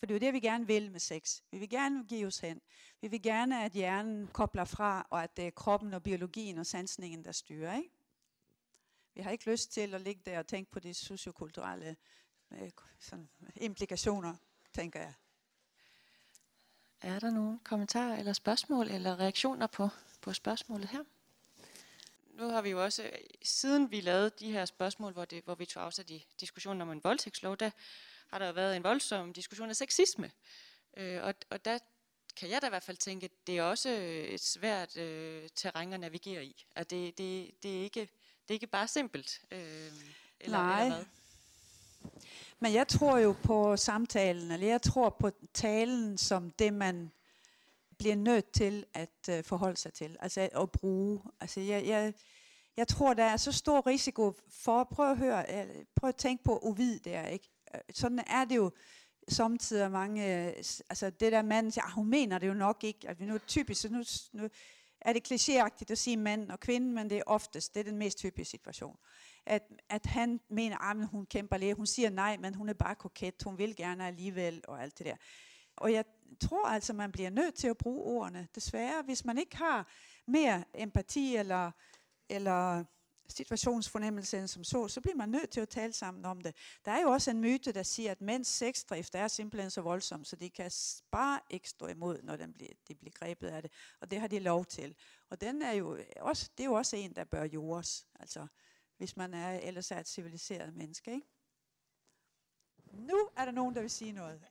For 0.00 0.06
det 0.06 0.14
er 0.14 0.18
jo 0.18 0.26
det, 0.26 0.34
vi 0.34 0.40
gerne 0.40 0.66
vil 0.66 0.90
med 0.90 1.00
sex. 1.00 1.40
Vi 1.50 1.58
vil 1.58 1.68
gerne 1.68 2.04
give 2.04 2.26
os 2.26 2.38
hen. 2.38 2.60
Vi 3.00 3.08
vil 3.08 3.22
gerne, 3.22 3.64
at 3.64 3.72
hjernen 3.72 4.26
kobler 4.26 4.64
fra, 4.64 5.06
og 5.10 5.22
at 5.22 5.36
det 5.36 5.46
er 5.46 5.50
kroppen 5.50 5.94
og 5.94 6.02
biologien 6.02 6.58
og 6.58 6.66
sansningen, 6.66 7.24
der 7.24 7.32
styrer. 7.32 7.76
Ikke? 7.76 7.90
Vi 9.14 9.20
har 9.20 9.30
ikke 9.30 9.50
lyst 9.50 9.72
til 9.72 9.94
at 9.94 10.00
ligge 10.00 10.22
der 10.26 10.38
og 10.38 10.46
tænke 10.46 10.70
på 10.70 10.80
de 10.80 10.94
sociokulturelle 10.94 11.96
øh, 12.50 12.70
sådan, 12.98 13.28
implikationer, 13.56 14.34
tænker 14.72 15.00
jeg. 15.00 15.12
Er 17.00 17.18
der 17.18 17.30
nogle 17.30 17.58
kommentarer 17.64 18.18
eller 18.18 18.32
spørgsmål 18.32 18.88
eller 18.88 19.20
reaktioner 19.20 19.66
på, 19.66 19.88
på 20.20 20.32
spørgsmålet 20.32 20.88
her? 20.88 21.04
Nu 22.34 22.48
har 22.48 22.62
vi 22.62 22.70
jo 22.70 22.84
også, 22.84 23.10
siden 23.42 23.90
vi 23.90 24.00
lavede 24.00 24.30
de 24.30 24.52
her 24.52 24.64
spørgsmål, 24.64 25.12
hvor, 25.12 25.24
det, 25.24 25.44
hvor 25.44 25.54
vi 25.54 25.66
tog 25.66 25.82
afsat 25.82 26.10
i 26.10 26.26
diskussionen 26.40 26.80
om 26.80 26.90
en 26.90 27.04
voldtægtslov, 27.04 27.56
der 27.56 27.70
har 28.30 28.38
der 28.38 28.52
været 28.52 28.76
en 28.76 28.84
voldsom 28.84 29.32
diskussion 29.32 29.70
af 29.70 29.76
sexisme. 29.76 30.30
Øh, 30.96 31.22
og, 31.22 31.34
og 31.50 31.64
der 31.64 31.78
kan 32.36 32.50
jeg 32.50 32.62
da 32.62 32.66
i 32.66 32.70
hvert 32.70 32.82
fald 32.82 32.96
tænke, 32.96 33.24
at 33.24 33.30
det 33.46 33.58
er 33.58 33.62
også 33.62 33.88
et 34.28 34.40
svært 34.40 34.96
øh, 34.96 35.48
terræn 35.54 35.92
at 35.92 36.00
navigere 36.00 36.44
i. 36.44 36.66
At 36.74 36.90
det, 36.90 37.18
det, 37.18 37.50
det, 37.62 37.78
er 37.78 37.82
ikke, 37.82 38.00
det 38.00 38.48
er 38.48 38.54
ikke 38.54 38.66
bare 38.66 38.88
simpelt. 38.88 39.40
Øh, 39.50 39.60
eller, 40.40 40.58
Nej. 40.58 40.84
Eller 40.84 40.96
hvad? 40.96 41.04
Men 42.58 42.74
jeg 42.74 42.88
tror 42.88 43.18
jo 43.18 43.34
på 43.42 43.76
samtalen, 43.76 44.50
eller 44.50 44.66
jeg 44.66 44.82
tror 44.82 45.10
på 45.10 45.30
talen 45.54 46.18
som 46.18 46.50
det, 46.50 46.74
man 46.74 47.12
bliver 47.98 48.16
nødt 48.16 48.52
til 48.52 48.84
at 48.94 49.28
uh, 49.28 49.44
forholde 49.44 49.76
sig 49.76 49.92
til, 49.92 50.16
altså 50.20 50.48
at 50.56 50.70
bruge. 50.70 51.22
Altså 51.40 51.60
jeg, 51.60 51.86
jeg, 51.86 52.14
jeg 52.76 52.88
tror, 52.88 53.14
der 53.14 53.24
er 53.24 53.36
så 53.36 53.52
stor 53.52 53.86
risiko 53.86 54.34
for, 54.48 54.84
prøv 54.84 55.10
at 55.10 55.18
høre, 55.18 55.66
prøv 55.96 56.08
at 56.08 56.16
tænke 56.16 56.44
på 56.44 56.58
uvid 56.58 56.98
der, 56.98 57.26
ikke? 57.26 57.49
Øh, 57.74 57.80
sådan 57.94 58.18
er 58.26 58.44
det 58.44 58.56
jo 58.56 58.70
samtidig 59.28 59.90
mange, 59.90 60.46
øh, 60.46 60.52
altså 60.90 61.10
det 61.10 61.32
der 61.32 61.42
mand 61.42 61.70
siger, 61.70 61.84
ah, 61.84 61.92
hun 61.92 62.08
mener 62.08 62.38
det 62.38 62.48
jo 62.48 62.54
nok 62.54 62.84
ikke, 62.84 63.08
altså 63.08 63.24
nu 63.24 63.38
typisk, 63.38 63.90
nu, 63.90 64.02
nu 64.32 64.48
er 65.00 65.12
det 65.12 65.32
klichéagtigt 65.32 65.90
at 65.90 65.98
sige 65.98 66.16
mand 66.16 66.50
og 66.50 66.60
kvinde, 66.60 66.94
men 66.94 67.10
det 67.10 67.18
er 67.18 67.22
oftest, 67.26 67.74
det 67.74 67.80
er 67.80 67.84
den 67.84 67.98
mest 67.98 68.18
typiske 68.18 68.50
situation. 68.50 68.96
At, 69.46 69.62
at 69.88 70.06
han 70.06 70.40
mener, 70.50 70.78
at 70.78 70.96
ah, 70.96 71.02
hun 71.02 71.26
kæmper 71.26 71.56
lidt, 71.56 71.76
hun 71.76 71.86
siger 71.86 72.10
nej, 72.10 72.36
men 72.36 72.54
hun 72.54 72.68
er 72.68 72.72
bare 72.74 72.94
koket, 72.94 73.42
hun 73.44 73.58
vil 73.58 73.76
gerne 73.76 74.06
alligevel, 74.06 74.62
og 74.68 74.82
alt 74.82 74.98
det 74.98 75.06
der. 75.06 75.16
Og 75.76 75.92
jeg 75.92 76.04
tror 76.40 76.68
altså, 76.68 76.92
man 76.92 77.12
bliver 77.12 77.30
nødt 77.30 77.54
til 77.54 77.68
at 77.68 77.78
bruge 77.78 78.04
ordene, 78.04 78.48
desværre, 78.54 79.02
hvis 79.02 79.24
man 79.24 79.38
ikke 79.38 79.56
har 79.56 79.88
mere 80.26 80.64
empati 80.74 81.36
eller, 81.36 81.70
eller 82.28 82.84
situationsfornemmelsen 83.30 84.48
som 84.48 84.64
så, 84.64 84.88
så 84.88 85.00
bliver 85.00 85.16
man 85.16 85.28
nødt 85.28 85.50
til 85.50 85.60
at 85.60 85.68
tale 85.68 85.92
sammen 85.92 86.24
om 86.24 86.40
det. 86.40 86.56
Der 86.84 86.92
er 86.92 87.02
jo 87.02 87.10
også 87.10 87.30
en 87.30 87.40
myte, 87.40 87.72
der 87.72 87.82
siger, 87.82 88.10
at 88.10 88.20
mænds 88.20 88.48
sexdrift 88.48 89.14
er 89.14 89.28
simpelthen 89.28 89.70
så 89.70 89.80
voldsom, 89.80 90.24
så 90.24 90.36
de 90.36 90.50
kan 90.50 90.70
bare 91.10 91.40
ikke 91.50 91.68
stå 91.68 91.86
imod, 91.86 92.22
når 92.22 92.36
de 92.36 92.52
bliver, 92.52 92.72
de 92.88 92.94
bliver 92.94 93.12
grebet 93.12 93.48
af 93.48 93.62
det. 93.62 93.72
Og 94.00 94.10
det 94.10 94.20
har 94.20 94.26
de 94.26 94.38
lov 94.38 94.64
til. 94.64 94.94
Og 95.30 95.40
den 95.40 95.62
er 95.62 95.72
jo 95.72 95.96
øh, 95.96 96.06
også, 96.20 96.50
det 96.58 96.64
er 96.64 96.68
jo 96.68 96.74
også 96.74 96.96
en, 96.96 97.16
der 97.16 97.24
bør 97.24 97.44
jordes, 97.44 98.06
altså, 98.14 98.46
hvis 98.96 99.16
man 99.16 99.34
er, 99.34 99.58
ellers 99.58 99.90
er 99.90 99.98
et 99.98 100.08
civiliseret 100.08 100.74
menneske. 100.74 101.12
Ikke? 101.12 101.26
Nu 102.92 103.30
er 103.36 103.44
der 103.44 103.52
nogen, 103.52 103.74
der 103.74 103.80
vil 103.80 103.90
sige 103.90 104.12
noget. 104.12 104.42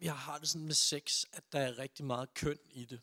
jeg 0.00 0.16
har 0.16 0.38
det 0.38 0.48
sådan 0.48 0.66
med 0.66 0.74
sex, 0.74 1.24
at 1.32 1.52
der 1.52 1.60
er 1.60 1.78
rigtig 1.78 2.04
meget 2.04 2.34
køn 2.34 2.58
i 2.70 2.84
det. 2.84 3.00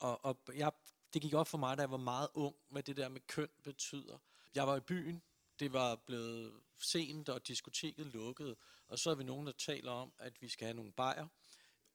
Og, 0.00 0.24
og 0.24 0.36
jeg 0.54 0.72
det 1.14 1.22
gik 1.22 1.34
op 1.34 1.48
for 1.48 1.58
mig, 1.58 1.76
da 1.76 1.82
jeg 1.82 1.90
var 1.90 1.96
meget 1.96 2.28
ung, 2.34 2.56
hvad 2.68 2.82
det 2.82 2.96
der 2.96 3.08
med 3.08 3.20
køn 3.26 3.48
betyder. 3.62 4.18
Jeg 4.54 4.66
var 4.66 4.76
i 4.76 4.80
byen, 4.80 5.22
det 5.60 5.72
var 5.72 5.96
blevet 5.96 6.52
sent, 6.78 7.28
og 7.28 7.48
diskoteket 7.48 8.06
lukkede, 8.06 8.56
og 8.88 8.98
så 8.98 9.10
er 9.10 9.14
vi 9.14 9.24
nogen, 9.24 9.46
der 9.46 9.52
taler 9.52 9.92
om, 9.92 10.12
at 10.18 10.42
vi 10.42 10.48
skal 10.48 10.66
have 10.66 10.76
nogle 10.76 10.92
bajer, 10.92 11.26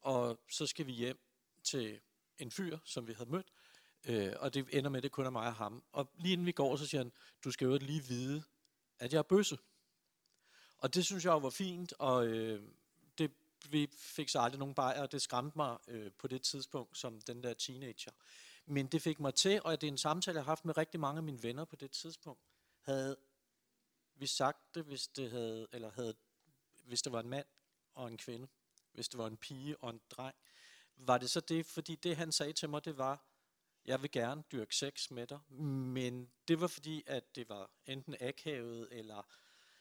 og 0.00 0.40
så 0.50 0.66
skal 0.66 0.86
vi 0.86 0.92
hjem 0.92 1.18
til 1.62 2.00
en 2.38 2.50
fyr, 2.50 2.78
som 2.84 3.06
vi 3.06 3.12
havde 3.12 3.30
mødt, 3.30 3.46
øh, 4.04 4.32
og 4.36 4.54
det 4.54 4.66
ender 4.72 4.90
med, 4.90 4.98
at 4.98 5.02
det 5.02 5.12
kun 5.12 5.26
er 5.26 5.30
mig 5.30 5.46
og 5.46 5.54
ham. 5.54 5.82
Og 5.92 6.10
lige 6.16 6.32
inden 6.32 6.46
vi 6.46 6.52
går, 6.52 6.76
så 6.76 6.86
siger 6.86 7.00
han, 7.00 7.12
du 7.44 7.50
skal 7.50 7.64
jo 7.64 7.78
lige 7.78 8.04
vide, 8.04 8.42
at 8.98 9.12
jeg 9.12 9.18
er 9.18 9.22
bøsse. 9.22 9.58
Og 10.78 10.94
det 10.94 11.04
synes 11.04 11.24
jeg 11.24 11.42
var 11.42 11.50
fint, 11.50 11.92
og 11.92 12.26
øh, 12.26 12.62
det, 13.18 13.30
vi 13.70 13.88
fik 13.92 14.28
så 14.28 14.40
aldrig 14.40 14.58
nogen 14.58 14.74
bajer, 14.74 15.02
og 15.02 15.12
det 15.12 15.22
skræmte 15.22 15.58
mig 15.58 15.78
øh, 15.88 16.12
på 16.18 16.26
det 16.28 16.42
tidspunkt 16.42 16.98
som 16.98 17.20
den 17.20 17.42
der 17.42 17.54
teenager. 17.54 18.12
Men 18.66 18.86
det 18.86 19.02
fik 19.02 19.20
mig 19.20 19.34
til, 19.34 19.62
og 19.62 19.80
det 19.80 19.86
er 19.86 19.92
en 19.92 19.98
samtale, 19.98 20.36
jeg 20.36 20.44
har 20.44 20.50
haft 20.50 20.64
med 20.64 20.76
rigtig 20.76 21.00
mange 21.00 21.18
af 21.18 21.22
mine 21.22 21.42
venner 21.42 21.64
på 21.64 21.76
det 21.76 21.90
tidspunkt, 21.90 22.40
havde 22.80 23.16
vi 24.14 24.26
sagt 24.26 24.74
det, 24.74 24.84
hvis 24.84 25.08
det 25.08 25.30
havde, 25.30 25.66
eller 25.72 25.90
havde, 25.90 26.14
hvis 26.84 27.02
det 27.02 27.12
var 27.12 27.20
en 27.20 27.28
mand 27.28 27.46
og 27.94 28.08
en 28.08 28.18
kvinde, 28.18 28.48
hvis 28.92 29.08
det 29.08 29.18
var 29.18 29.26
en 29.26 29.36
pige 29.36 29.76
og 29.76 29.90
en 29.90 30.00
dreng, 30.10 30.36
var 30.96 31.18
det 31.18 31.30
så 31.30 31.40
det, 31.40 31.66
fordi 31.66 31.94
det 31.94 32.16
han 32.16 32.32
sagde 32.32 32.52
til 32.52 32.68
mig, 32.68 32.84
det 32.84 32.98
var, 32.98 33.26
jeg 33.84 34.02
vil 34.02 34.10
gerne 34.10 34.42
dyrke 34.52 34.76
sex 34.76 35.10
med 35.10 35.26
dig, 35.26 35.40
men 35.50 36.30
det 36.48 36.60
var 36.60 36.66
fordi, 36.66 37.02
at 37.06 37.36
det 37.36 37.48
var 37.48 37.70
enten 37.86 38.16
akavet, 38.20 38.88
eller, 38.90 39.22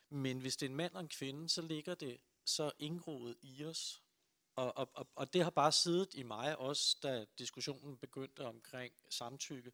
men 0.10 0.39
hvis 0.39 0.58
det 0.58 0.65
er 0.65 0.69
en 0.69 0.76
mand 0.76 0.93
og 0.93 1.02
en 1.02 1.10
kvinde, 1.10 1.50
så 1.50 1.62
ligger 1.62 1.95
det 1.95 2.21
så 2.45 2.71
indgroet 2.80 3.38
i 3.41 3.65
os, 3.65 4.04
og, 4.56 4.78
og, 4.78 4.89
og, 4.94 5.08
og 5.15 5.34
det 5.34 5.44
har 5.44 5.50
bare 5.50 5.72
siddet 5.72 6.13
i 6.13 6.24
mig 6.24 6.58
også, 6.58 6.98
da 7.04 7.26
diskussionen 7.39 7.98
begyndte 7.98 8.46
omkring 8.46 8.94
samtykke, 9.10 9.72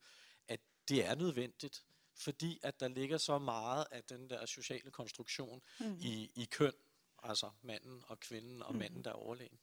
at 0.48 0.60
det 0.90 1.06
er 1.06 1.16
nødvendigt, 1.16 1.84
fordi 2.16 2.60
at 2.64 2.80
der 2.80 2.88
ligger 2.88 3.18
så 3.18 3.40
meget 3.40 3.86
af 3.92 4.04
den 4.04 4.30
der 4.30 4.46
sociale 4.46 4.92
konstruktion 4.92 5.62
mm. 5.80 5.98
i, 6.00 6.32
i 6.36 6.46
køn, 6.46 6.74
altså 7.24 7.50
manden 7.62 8.04
og 8.08 8.20
kvinden 8.20 8.64
og 8.64 8.74
mm. 8.74 8.80
manden, 8.80 9.04
der 9.04 9.10
er 9.10 9.16
overlegen. 9.16 9.60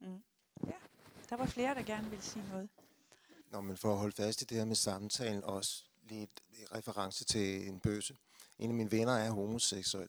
Mm. 0.00 0.22
Ja, 0.66 0.72
der 1.28 1.36
var 1.36 1.46
flere, 1.46 1.74
der 1.74 1.82
gerne 1.82 2.10
ville 2.10 2.24
sige 2.24 2.48
noget. 2.48 2.68
Nå, 3.50 3.60
men 3.60 3.76
for 3.76 3.92
at 3.92 3.98
holde 3.98 4.16
fast 4.16 4.42
i 4.42 4.44
det 4.44 4.56
her 4.56 4.64
med 4.64 4.76
samtalen, 4.76 5.44
også 5.44 5.84
lige 6.02 6.22
et 6.22 6.40
reference 6.74 7.24
til 7.24 7.68
en 7.68 7.80
bøse. 7.80 8.16
En 8.58 8.70
af 8.70 8.74
mine 8.74 8.90
venner 8.90 9.12
er 9.12 9.30
homoseksuel, 9.30 10.08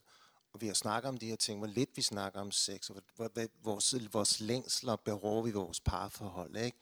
og 0.53 0.61
vi 0.61 0.67
har 0.67 0.73
snakket 0.73 1.09
om 1.09 1.17
de 1.17 1.27
her 1.27 1.35
ting, 1.35 1.59
hvor 1.59 1.67
lidt 1.67 1.89
vi 1.95 2.01
snakker 2.01 2.39
om 2.39 2.51
sex, 2.51 2.89
og 2.89 3.01
hvor, 3.15 3.29
hvor, 3.33 3.47
vores, 3.63 3.95
vores 4.13 4.39
længsler 4.39 4.95
beror 4.95 5.41
vi 5.41 5.51
vores 5.51 5.79
parforhold. 5.79 6.57
Ikke? 6.57 6.77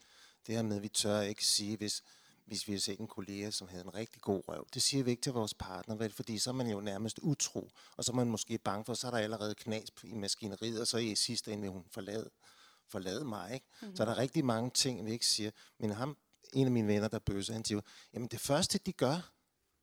Det 0.46 0.54
her 0.54 0.62
med, 0.62 0.76
at 0.76 0.82
vi 0.82 0.88
tør 0.88 1.20
ikke 1.20 1.46
sige, 1.46 1.76
hvis, 1.76 2.02
hvis 2.46 2.68
vi 2.68 2.72
har 2.72 2.80
set 2.80 3.00
en 3.00 3.06
kollega, 3.06 3.50
som 3.50 3.68
havde 3.68 3.84
en 3.84 3.94
rigtig 3.94 4.22
god 4.22 4.42
røv. 4.48 4.66
Det 4.74 4.82
siger 4.82 5.04
vi 5.04 5.10
ikke 5.10 5.22
til 5.22 5.32
vores 5.32 5.54
partner, 5.54 5.94
vel? 5.94 6.12
fordi 6.12 6.38
så 6.38 6.50
er 6.50 6.54
man 6.54 6.70
jo 6.70 6.80
nærmest 6.80 7.18
utro, 7.22 7.70
og 7.96 8.04
så 8.04 8.12
er 8.12 8.16
man 8.16 8.30
måske 8.30 8.58
bange 8.58 8.84
for, 8.84 8.94
så 8.94 9.06
er 9.06 9.10
der 9.10 9.18
allerede 9.18 9.54
knas 9.54 9.88
i 10.04 10.14
maskineriet, 10.14 10.80
og 10.80 10.86
så 10.86 10.98
i 10.98 11.14
sidste 11.14 11.52
ende 11.52 11.62
vil 11.62 11.70
hun 11.70 11.84
forlade, 11.90 12.30
forlade 12.88 13.24
mig. 13.24 13.54
Ikke? 13.54 13.66
Mm-hmm. 13.80 13.96
Så 13.96 14.02
er 14.02 14.06
der 14.06 14.18
rigtig 14.18 14.44
mange 14.44 14.70
ting, 14.70 15.06
vi 15.06 15.12
ikke 15.12 15.26
siger. 15.26 15.50
Men 15.78 15.90
ham, 15.90 16.16
en 16.52 16.66
af 16.66 16.72
mine 16.72 16.88
venner, 16.88 17.08
der 17.08 17.18
bøser, 17.18 17.52
han 17.52 17.64
siger, 17.64 17.80
jamen 18.14 18.28
det 18.28 18.40
første, 18.40 18.78
de 18.78 18.92
gør, 18.92 19.32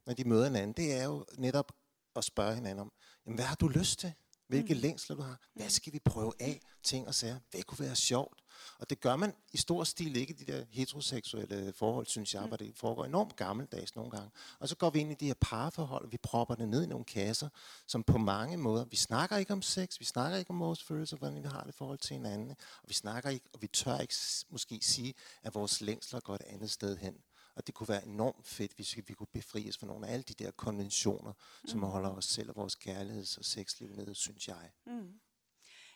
når 0.06 0.14
de 0.14 0.24
møder 0.24 0.44
hinanden, 0.44 0.74
det 0.74 0.94
er 0.94 1.04
jo 1.04 1.26
netop 1.38 1.72
at 2.18 2.24
spørge 2.24 2.56
hinanden 2.56 2.80
om, 2.80 2.92
jamen, 3.26 3.36
hvad 3.36 3.46
har 3.46 3.56
du 3.56 3.68
lyst 3.68 4.00
til? 4.00 4.14
Hvilke 4.48 4.74
mm. 4.74 4.80
længsler 4.80 5.16
du 5.16 5.22
har? 5.22 5.40
Hvad 5.54 5.70
skal 5.70 5.94
vi 5.94 6.00
prøve 6.06 6.34
af? 6.40 6.62
Ting 6.84 7.08
og 7.08 7.16
sager. 7.16 7.40
Hvad 7.52 7.64
kunne 7.64 7.86
være 7.86 7.96
sjovt? 7.96 8.44
Og 8.80 8.90
det 8.90 9.02
gør 9.02 9.16
man 9.16 9.34
i 9.54 9.58
stor 9.58 9.84
stil 9.84 10.16
ikke 10.16 10.34
i 10.34 10.36
de 10.36 10.52
der 10.52 10.66
heteroseksuelle 10.70 11.74
forhold, 11.74 12.06
synes 12.06 12.34
jeg, 12.34 12.42
mm. 12.42 12.48
hvor 12.48 12.58
det 12.58 12.76
foregår 12.76 13.06
enormt 13.06 13.36
gammeldags 13.36 13.96
nogle 13.96 14.12
gange. 14.12 14.30
Og 14.60 14.70
så 14.70 14.76
går 14.76 14.90
vi 14.90 15.00
ind 15.00 15.12
i 15.12 15.16
de 15.16 15.26
her 15.26 15.34
parforhold, 15.42 16.06
og 16.06 16.12
vi 16.12 16.18
propper 16.18 16.56
det 16.56 16.70
ned 16.70 16.84
i 16.84 16.86
nogle 16.86 17.06
kasser, 17.06 17.50
som 17.88 18.04
på 18.04 18.18
mange 18.18 18.58
måder, 18.58 18.86
vi 18.86 18.96
snakker 18.96 19.38
ikke 19.38 19.54
om 19.54 19.62
sex, 19.62 20.00
vi 20.00 20.06
snakker 20.06 20.38
ikke 20.38 20.52
om 20.52 20.60
vores 20.60 20.84
følelser, 20.84 21.18
hvordan 21.18 21.44
vi 21.44 21.48
har 21.48 21.62
det 21.62 21.70
i 21.70 21.78
forhold 21.78 21.98
til 21.98 22.14
hinanden, 22.14 22.50
og 22.50 22.84
vi 22.88 22.94
snakker 22.94 23.30
ikke, 23.30 23.46
og 23.54 23.62
vi 23.62 23.68
tør 23.68 23.98
ikke 23.98 24.16
måske 24.50 24.80
sige, 24.82 25.14
at 25.44 25.56
vores 25.56 25.82
længsler 25.82 26.20
går 26.20 26.36
et 26.36 26.42
andet 26.42 26.72
sted 26.72 26.98
hen. 26.98 27.18
Og 27.58 27.68
det 27.68 27.76
kunne 27.76 27.90
være 27.90 28.06
enormt 28.06 28.48
fedt, 28.48 28.74
hvis 28.74 28.98
vi 28.98 29.14
kunne 29.14 29.28
befri 29.34 29.70
os 29.70 29.78
fra 29.78 29.88
nogle 29.88 30.08
af 30.08 30.14
alle 30.14 30.24
de 30.24 30.34
der 30.34 30.52
konventioner, 30.52 31.32
mm. 31.32 31.68
som 31.68 31.84
holder 31.84 32.10
os 32.10 32.26
selv 32.26 32.50
og 32.50 32.56
vores 32.56 32.76
kærligheds- 32.76 33.38
og 33.38 33.46
sexliv 33.46 33.90
nede, 33.90 34.16
synes 34.16 34.48
jeg. 34.48 34.72
Mm. 34.86 35.20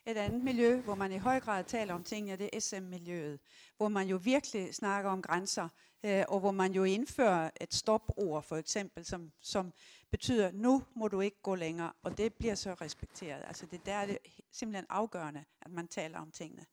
Et 0.06 0.18
andet 0.18 0.42
miljø, 0.42 0.82
hvor 0.82 0.96
man 0.96 1.12
i 1.12 1.18
høj 1.18 1.40
grad 1.40 1.64
taler 1.64 1.94
om 1.94 2.04
tingene, 2.04 2.38
det 2.38 2.50
er 2.54 2.60
SM-miljøet, 2.60 3.40
hvor 3.78 3.88
man 3.88 4.08
jo 4.08 4.18
virkelig 4.24 4.76
snakker 4.76 5.10
om 5.12 5.22
grænser, 5.22 5.70
øh, 6.04 6.24
og 6.28 6.40
hvor 6.40 6.52
man 6.52 6.74
jo 6.74 6.84
indfører 6.84 7.50
et 7.62 7.74
stopord 7.74 8.44
for 8.44 8.56
eksempel, 8.56 9.06
som, 9.06 9.32
som 9.42 9.74
betyder, 10.12 10.52
nu 10.52 10.84
må 10.96 11.08
du 11.08 11.22
ikke 11.22 11.42
gå 11.42 11.56
længere, 11.56 11.94
og 12.04 12.18
det 12.18 12.34
bliver 12.34 12.56
så 12.56 12.74
respekteret. 12.74 13.44
Altså 13.48 13.66
det 13.66 13.86
der 13.86 13.94
er 13.94 14.06
det 14.06 14.18
simpelthen 14.52 14.86
afgørende, 14.90 15.46
at 15.62 15.72
man 15.72 15.88
taler 15.88 16.20
om 16.20 16.32
tingene. 16.32 16.66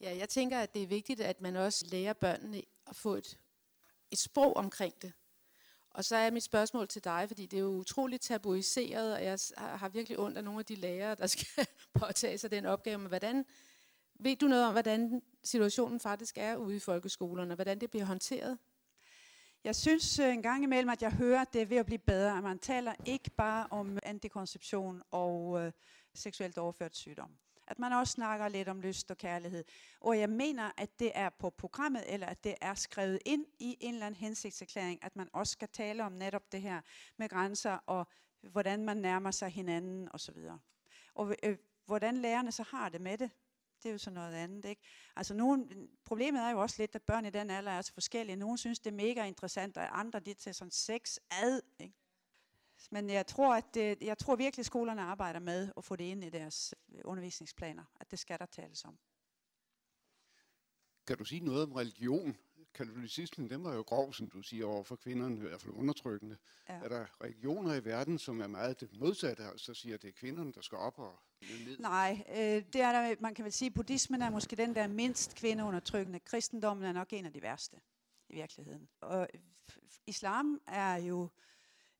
Ja, 0.00 0.16
jeg 0.16 0.28
tænker, 0.28 0.58
at 0.58 0.74
det 0.74 0.82
er 0.82 0.86
vigtigt, 0.86 1.20
at 1.20 1.40
man 1.40 1.56
også 1.56 1.86
lærer 1.90 2.12
børnene 2.12 2.62
at 2.86 2.96
få 2.96 3.14
et 3.14 3.38
et 4.10 4.18
sprog 4.18 4.56
omkring 4.56 5.02
det. 5.02 5.12
Og 5.90 6.04
så 6.04 6.16
er 6.16 6.30
mit 6.30 6.42
spørgsmål 6.42 6.88
til 6.88 7.04
dig, 7.04 7.24
fordi 7.28 7.46
det 7.46 7.56
er 7.56 7.60
jo 7.60 7.68
utroligt 7.68 8.22
tabuiseret, 8.22 9.14
og 9.14 9.24
jeg 9.24 9.38
har 9.56 9.88
virkelig 9.88 10.18
ondt 10.18 10.38
af 10.38 10.44
nogle 10.44 10.58
af 10.58 10.64
de 10.64 10.74
lærere, 10.74 11.14
der 11.14 11.26
skal 11.26 11.66
påtage 12.00 12.38
sig 12.38 12.50
den 12.50 12.66
opgave. 12.66 12.98
Men 12.98 13.08
hvordan, 13.08 13.44
ved 14.14 14.36
du 14.36 14.46
noget 14.46 14.66
om, 14.66 14.72
hvordan 14.72 15.22
situationen 15.44 16.00
faktisk 16.00 16.38
er 16.38 16.56
ude 16.56 16.76
i 16.76 16.78
folkeskolerne, 16.78 17.52
og 17.52 17.54
hvordan 17.54 17.80
det 17.80 17.90
bliver 17.90 18.04
håndteret? 18.04 18.58
Jeg 19.64 19.76
synes 19.76 20.18
øh, 20.18 20.34
en 20.34 20.42
gang 20.42 20.64
imellem, 20.64 20.88
at 20.88 21.02
jeg 21.02 21.12
hører, 21.12 21.40
at 21.40 21.52
det 21.52 21.62
er 21.62 21.66
ved 21.66 21.76
at 21.76 21.86
blive 21.86 21.98
bedre, 21.98 22.36
at 22.36 22.42
man 22.42 22.58
taler 22.58 22.94
ikke 23.04 23.30
bare 23.30 23.66
om 23.70 23.98
antikonception 24.02 25.02
og 25.10 25.60
øh, 25.60 25.72
seksuelt 26.14 26.58
overført 26.58 26.96
sygdom. 26.96 27.30
At 27.66 27.78
man 27.78 27.92
også 27.92 28.12
snakker 28.12 28.48
lidt 28.48 28.68
om 28.68 28.80
lyst 28.80 29.10
og 29.10 29.18
kærlighed. 29.18 29.64
Og 30.00 30.18
jeg 30.18 30.30
mener, 30.30 30.70
at 30.76 30.98
det 30.98 31.12
er 31.14 31.28
på 31.28 31.50
programmet, 31.50 32.04
eller 32.06 32.26
at 32.26 32.44
det 32.44 32.54
er 32.60 32.74
skrevet 32.74 33.18
ind 33.24 33.46
i 33.58 33.76
en 33.80 33.94
eller 33.94 34.06
anden 34.06 34.20
hensigtserklæring, 34.20 35.04
at 35.04 35.16
man 35.16 35.28
også 35.32 35.52
skal 35.52 35.68
tale 35.68 36.04
om 36.04 36.12
netop 36.12 36.52
det 36.52 36.62
her 36.62 36.80
med 37.16 37.28
grænser 37.28 37.78
og 37.86 38.06
hvordan 38.42 38.84
man 38.84 38.96
nærmer 38.96 39.30
sig 39.30 39.48
hinanden 39.48 40.08
osv. 40.12 40.36
Og 41.14 41.34
øh, 41.42 41.56
hvordan 41.86 42.16
lærerne 42.16 42.52
så 42.52 42.62
har 42.62 42.88
det 42.88 43.00
med 43.00 43.18
det, 43.18 43.30
det 43.82 43.88
er 43.88 43.92
jo 43.92 43.98
så 43.98 44.10
noget 44.10 44.34
andet. 44.34 44.64
Ikke? 44.64 44.82
Altså 45.16 45.34
nogen, 45.34 45.88
problemet 46.04 46.42
er 46.42 46.50
jo 46.50 46.60
også 46.60 46.76
lidt, 46.78 46.94
at 46.94 47.02
børn 47.02 47.24
i 47.24 47.30
den 47.30 47.50
alder 47.50 47.72
er 47.72 47.82
så 47.82 47.92
forskellige. 47.92 48.36
Nogle 48.36 48.58
synes, 48.58 48.78
det 48.78 48.90
er 48.90 48.94
mega 48.94 49.24
interessant, 49.24 49.76
og 49.76 49.98
andre 49.98 50.20
de 50.20 50.34
til 50.34 50.54
sådan 50.54 50.70
sex 50.70 51.16
ad. 51.30 51.60
Ikke? 51.80 51.94
Men 52.90 53.10
jeg 53.10 53.26
tror, 53.26 53.54
at 53.54 53.74
det, 53.74 54.02
jeg 54.02 54.18
tror 54.18 54.36
virkelig, 54.36 54.62
at 54.62 54.66
skolerne 54.66 55.02
arbejder 55.02 55.40
med 55.40 55.72
at 55.76 55.84
få 55.84 55.96
det 55.96 56.04
ind 56.04 56.24
i 56.24 56.30
deres 56.30 56.74
undervisningsplaner, 57.04 57.84
at 58.00 58.10
det 58.10 58.18
skal 58.18 58.38
der 58.38 58.46
tales 58.46 58.84
om. 58.84 58.98
Kan 61.06 61.18
du 61.18 61.24
sige 61.24 61.40
noget 61.40 61.62
om 61.62 61.72
religion? 61.72 62.36
Katolicismen, 62.74 63.50
den 63.50 63.64
var 63.64 63.74
jo 63.74 63.82
grov, 63.82 64.12
som 64.12 64.30
du 64.30 64.42
siger, 64.42 64.66
over 64.66 64.82
for 64.82 64.96
kvinderne, 64.96 65.36
i 65.36 65.40
hvert 65.40 65.60
fald 65.60 65.74
undertrykkende. 65.74 66.36
Ja. 66.68 66.74
Er 66.74 66.88
der 66.88 67.06
religioner 67.24 67.74
i 67.74 67.84
verden, 67.84 68.18
som 68.18 68.40
er 68.40 68.46
meget 68.46 68.80
det 68.80 68.98
modsatte, 68.98 69.52
og 69.52 69.60
så 69.60 69.74
siger, 69.74 69.94
at 69.94 70.02
det 70.02 70.08
er 70.08 70.12
kvinderne, 70.12 70.52
der 70.52 70.60
skal 70.60 70.78
op 70.78 70.98
og 70.98 71.18
ned? 71.40 71.78
Nej, 71.78 72.24
øh, 72.28 72.64
det 72.72 72.80
er 72.80 72.92
der, 72.92 73.16
man 73.20 73.34
kan 73.34 73.44
vel 73.44 73.52
sige, 73.52 73.66
at 73.66 73.74
buddhismen 73.74 74.22
er 74.22 74.30
måske 74.30 74.56
den, 74.56 74.74
der 74.74 74.82
er 74.82 74.88
mindst 74.88 75.34
kvindeundertrykkende. 75.34 76.20
Kristendommen 76.20 76.86
er 76.86 76.92
nok 76.92 77.12
en 77.12 77.26
af 77.26 77.32
de 77.32 77.42
værste 77.42 77.80
i 78.28 78.34
virkeligheden. 78.34 78.88
Og 79.00 79.28
islam 80.06 80.60
er 80.66 80.96
jo 80.96 81.28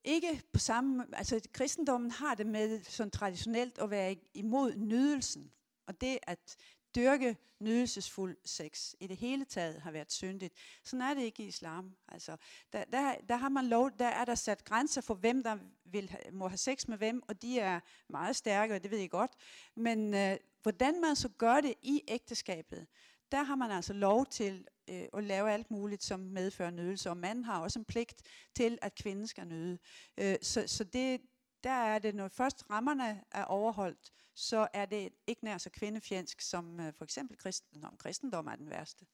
ikke 0.07 0.43
på 0.53 0.59
samme, 0.59 1.05
altså 1.13 1.41
kristendommen 1.53 2.11
har 2.11 2.35
det 2.35 2.47
med 2.47 2.83
sådan 2.85 3.11
traditionelt 3.11 3.79
at 3.79 3.91
være 3.91 4.17
imod 4.35 4.75
nydelsen. 4.77 5.53
Og 5.87 6.01
det 6.01 6.19
at 6.23 6.57
dyrke 6.97 7.37
nydelsesfuld 7.61 8.37
sex 8.45 8.95
i 9.01 9.07
det 9.07 9.17
hele 9.17 9.45
taget 9.45 9.81
har 9.81 9.91
været 9.91 10.13
syndigt. 10.13 10.55
Sådan 10.85 11.03
er 11.03 11.15
det 11.15 11.23
ikke 11.23 11.43
i 11.43 11.47
islam. 11.47 11.97
Altså, 12.09 12.37
der, 12.73 12.85
der, 12.85 13.15
der, 13.29 13.37
har 13.37 13.49
man 13.49 13.67
lov, 13.67 13.91
der 13.99 14.07
er 14.07 14.25
der 14.25 14.35
sat 14.35 14.65
grænser 14.65 15.01
for, 15.01 15.15
hvem 15.15 15.43
der 15.43 15.59
vil 15.85 16.17
må 16.33 16.49
have 16.49 16.59
sex 16.59 16.89
med 16.89 16.99
hvem, 16.99 17.23
og 17.29 17.43
de 17.43 17.59
er 17.59 17.81
meget 18.09 18.37
stærke, 18.37 18.75
og 18.75 18.83
det 18.83 18.91
ved 18.91 18.99
I 18.99 19.07
godt. 19.07 19.31
Men 19.75 20.15
øh, 20.15 20.37
hvordan 20.63 21.01
man 21.01 21.17
så 21.17 21.29
gør 21.29 21.61
det 21.61 21.75
i 21.83 22.03
ægteskabet, 22.09 22.87
der 23.33 23.43
har 23.43 23.55
man 23.55 23.71
altså 23.71 23.93
lov 23.93 24.27
til 24.27 24.67
øh, 24.89 25.09
at 25.13 25.25
lave 25.25 25.53
alt 25.53 25.71
muligt, 25.71 26.05
som 26.05 26.21
medfører 26.21 26.71
nydelse, 26.71 27.11
og 27.11 27.17
manden 27.17 27.45
har 27.45 27.61
også 27.61 27.79
en 27.79 27.85
pligt 27.85 28.23
til, 28.55 28.79
at 28.83 28.95
kvinden 28.95 29.27
skal 29.27 29.47
nyde. 29.47 29.79
Øh, 30.19 30.37
så 30.43 30.65
så 30.67 30.85
det, 30.85 31.21
der 31.65 31.71
er 31.71 31.99
det, 31.99 32.15
når 32.15 32.29
først 32.29 32.71
rammerne 32.71 33.25
er 33.31 33.45
overholdt, 33.45 34.13
så 34.35 34.69
er 34.73 34.87
det 34.87 35.13
ikke 35.27 35.45
nær 35.45 35.59
så 35.59 35.71
kvindefjendsk, 35.71 36.41
som 36.41 36.81
øh, 36.81 36.95
for 36.95 37.05
eksempel 37.05 37.37
kristendom. 37.39 37.97
Kristendom 37.97 38.47
er 38.47 38.57
den 38.57 38.71
værste, 38.71 39.07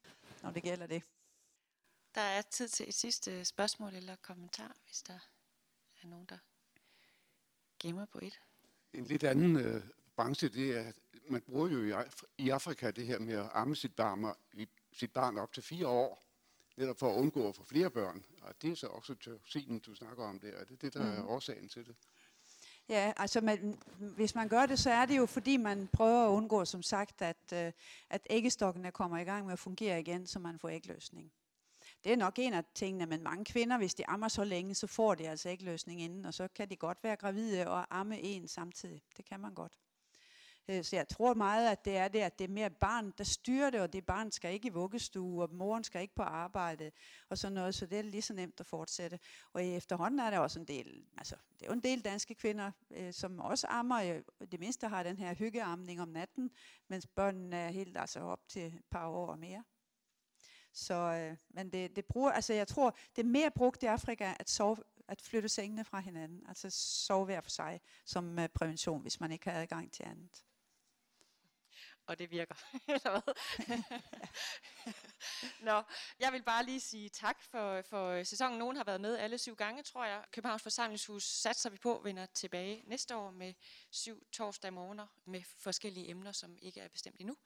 når 0.42 0.50
det 0.50 0.62
gælder 0.62 0.86
det. 0.86 1.02
Der 2.14 2.20
er 2.20 2.42
tid 2.42 2.68
til 2.68 2.88
et 2.88 2.94
sidste 2.94 3.44
spørgsmål 3.44 3.94
eller 3.94 4.16
kommentar, 4.16 4.76
hvis 4.86 5.02
der 5.02 5.18
er 6.02 6.06
nogen, 6.06 6.26
der 6.26 6.38
gemmer 7.78 8.06
på 8.06 8.18
et. 8.22 8.40
En 8.92 9.04
lidt 9.04 9.24
anden 9.24 9.56
øh, 9.56 9.82
branche, 10.16 10.48
det 10.48 10.78
er, 10.78 10.92
man 11.28 11.40
bruger 11.40 11.68
jo 11.68 11.84
i, 11.84 12.04
i 12.38 12.50
Afrika 12.50 12.90
det 12.90 13.06
her 13.06 13.18
med 13.18 13.34
at 13.34 13.50
amme 13.54 13.76
sit 13.76 13.96
barn, 13.96 14.34
sit 14.92 15.12
barn 15.12 15.38
op 15.38 15.52
til 15.52 15.62
fire 15.62 15.86
år, 15.88 16.22
netop 16.76 16.98
for 16.98 17.12
at 17.12 17.18
undgå 17.18 17.48
at 17.48 17.56
få 17.56 17.64
flere 17.64 17.90
børn. 17.90 18.24
Og 18.42 18.62
det 18.62 18.70
er 18.70 18.74
så 18.74 18.86
også 18.86 19.14
toxinen, 19.14 19.78
du 19.78 19.94
snakker 19.94 20.24
om 20.24 20.40
der. 20.40 20.52
Er 20.52 20.64
det 20.64 20.82
det, 20.82 20.94
der 20.94 21.02
mm. 21.02 21.18
er 21.18 21.26
årsagen 21.26 21.68
til 21.68 21.86
det? 21.86 21.96
Ja, 22.88 23.12
altså 23.16 23.40
man, 23.40 23.78
hvis 23.98 24.34
man 24.34 24.48
gør 24.48 24.66
det, 24.66 24.78
så 24.78 24.90
er 24.90 25.06
det 25.06 25.16
jo 25.16 25.26
fordi 25.26 25.56
man 25.56 25.88
prøver 25.92 26.26
at 26.26 26.30
undgå, 26.30 26.64
som 26.64 26.82
sagt, 26.82 27.22
at, 27.22 27.52
øh, 27.52 27.72
at 28.10 28.26
æggestokkene 28.30 28.92
kommer 28.92 29.18
i 29.18 29.24
gang 29.24 29.44
med 29.44 29.52
at 29.52 29.58
fungere 29.58 30.00
igen, 30.00 30.26
så 30.26 30.38
man 30.38 30.58
får 30.58 30.68
ægløsning. 30.68 31.32
Det 32.04 32.12
er 32.12 32.16
nok 32.16 32.38
en 32.38 32.54
af 32.54 32.64
tingene, 32.74 33.06
men 33.06 33.22
mange 33.22 33.44
kvinder, 33.44 33.78
hvis 33.78 33.94
de 33.94 34.08
ammer 34.08 34.28
så 34.28 34.44
længe, 34.44 34.74
så 34.74 34.86
får 34.86 35.14
de 35.14 35.28
altså 35.28 35.48
ægløsning 35.48 36.00
inden, 36.00 36.24
og 36.24 36.34
så 36.34 36.48
kan 36.48 36.70
de 36.70 36.76
godt 36.76 36.98
være 37.02 37.16
gravide 37.16 37.68
og 37.68 37.98
amme 37.98 38.20
en 38.20 38.48
samtidig. 38.48 39.02
Det 39.16 39.24
kan 39.24 39.40
man 39.40 39.54
godt. 39.54 39.72
Øh, 40.68 40.84
så 40.84 40.96
jeg 40.96 41.08
tror 41.08 41.34
meget, 41.34 41.70
at 41.70 41.84
det 41.84 41.96
er 41.96 42.08
det, 42.08 42.18
at 42.18 42.38
det 42.38 42.44
er 42.44 42.48
mere 42.48 42.70
barn, 42.70 43.12
der 43.18 43.24
styrer 43.24 43.70
det, 43.70 43.80
og 43.80 43.92
det 43.92 44.06
barn 44.06 44.30
skal 44.30 44.52
ikke 44.52 44.68
i 44.68 44.70
vuggestue, 44.70 45.42
og 45.42 45.54
moren 45.54 45.84
skal 45.84 46.02
ikke 46.02 46.14
på 46.14 46.22
arbejde, 46.22 46.90
og 47.28 47.38
sådan 47.38 47.52
noget, 47.52 47.74
så 47.74 47.86
det 47.86 47.98
er 47.98 48.02
lige 48.02 48.22
så 48.22 48.34
nemt 48.34 48.60
at 48.60 48.66
fortsætte. 48.66 49.18
Og 49.52 49.64
efterhånden 49.64 50.20
er 50.20 50.30
der 50.30 50.38
også 50.38 50.60
en 50.60 50.64
del, 50.68 51.04
altså 51.18 51.36
det 51.58 51.62
er 51.62 51.66
jo 51.66 51.72
en 51.72 51.82
del 51.82 52.00
danske 52.04 52.34
kvinder, 52.34 52.70
øh, 52.90 53.12
som 53.12 53.40
også 53.40 53.66
ammer, 53.66 54.02
øh, 54.02 54.22
det 54.52 54.60
mindste 54.60 54.88
har 54.88 55.02
den 55.02 55.18
her 55.18 55.34
hyggeamning 55.34 56.00
om 56.00 56.08
natten, 56.08 56.50
mens 56.88 57.06
børnene 57.06 57.56
er 57.56 57.70
helt 57.70 57.96
altså 57.98 58.20
op 58.20 58.48
til 58.48 58.66
et 58.66 58.84
par 58.90 59.08
år 59.08 59.26
og 59.26 59.38
mere. 59.38 59.64
Så, 60.72 60.94
øh, 60.94 61.36
men 61.50 61.72
det, 61.72 61.96
det 61.96 62.04
bruger, 62.04 62.30
altså 62.30 62.52
jeg 62.52 62.68
tror, 62.68 62.96
det 63.16 63.22
er 63.22 63.26
mere 63.26 63.50
brugt 63.50 63.82
i 63.82 63.86
Afrika 63.86 64.34
at 64.38 64.50
sove, 64.50 64.76
at 65.08 65.22
flytte 65.22 65.48
sengene 65.48 65.84
fra 65.84 66.00
hinanden, 66.00 66.44
altså 66.48 66.70
sove 66.70 67.24
hver 67.24 67.40
for 67.40 67.50
sig 67.50 67.80
som 68.04 68.38
øh, 68.38 68.48
prævention, 68.48 69.02
hvis 69.02 69.20
man 69.20 69.32
ikke 69.32 69.50
har 69.50 69.60
adgang 69.60 69.92
til 69.92 70.02
andet 70.02 70.44
og 72.12 72.18
det 72.18 72.30
virker. 72.30 72.54
Nå, 75.68 75.82
jeg 76.20 76.32
vil 76.32 76.42
bare 76.42 76.64
lige 76.64 76.80
sige 76.80 77.08
tak 77.08 77.42
for, 77.42 77.82
for 77.82 78.24
sæsonen. 78.24 78.58
Nogen 78.58 78.76
har 78.76 78.84
været 78.84 79.00
med 79.00 79.18
alle 79.18 79.38
syv 79.38 79.56
gange, 79.56 79.82
tror 79.82 80.04
jeg. 80.04 80.24
Københavns 80.32 80.62
Forsamlingshus 80.62 81.24
satser 81.24 81.70
vi 81.70 81.76
på, 81.76 82.00
vender 82.04 82.26
tilbage 82.26 82.82
næste 82.86 83.16
år 83.16 83.30
med 83.30 83.54
syv 83.90 84.26
torsdag 84.32 84.72
morgener 84.72 85.06
med 85.24 85.42
forskellige 85.58 86.10
emner, 86.10 86.32
som 86.32 86.58
ikke 86.62 86.80
er 86.80 86.88
bestemt 86.88 87.16
endnu. 87.20 87.36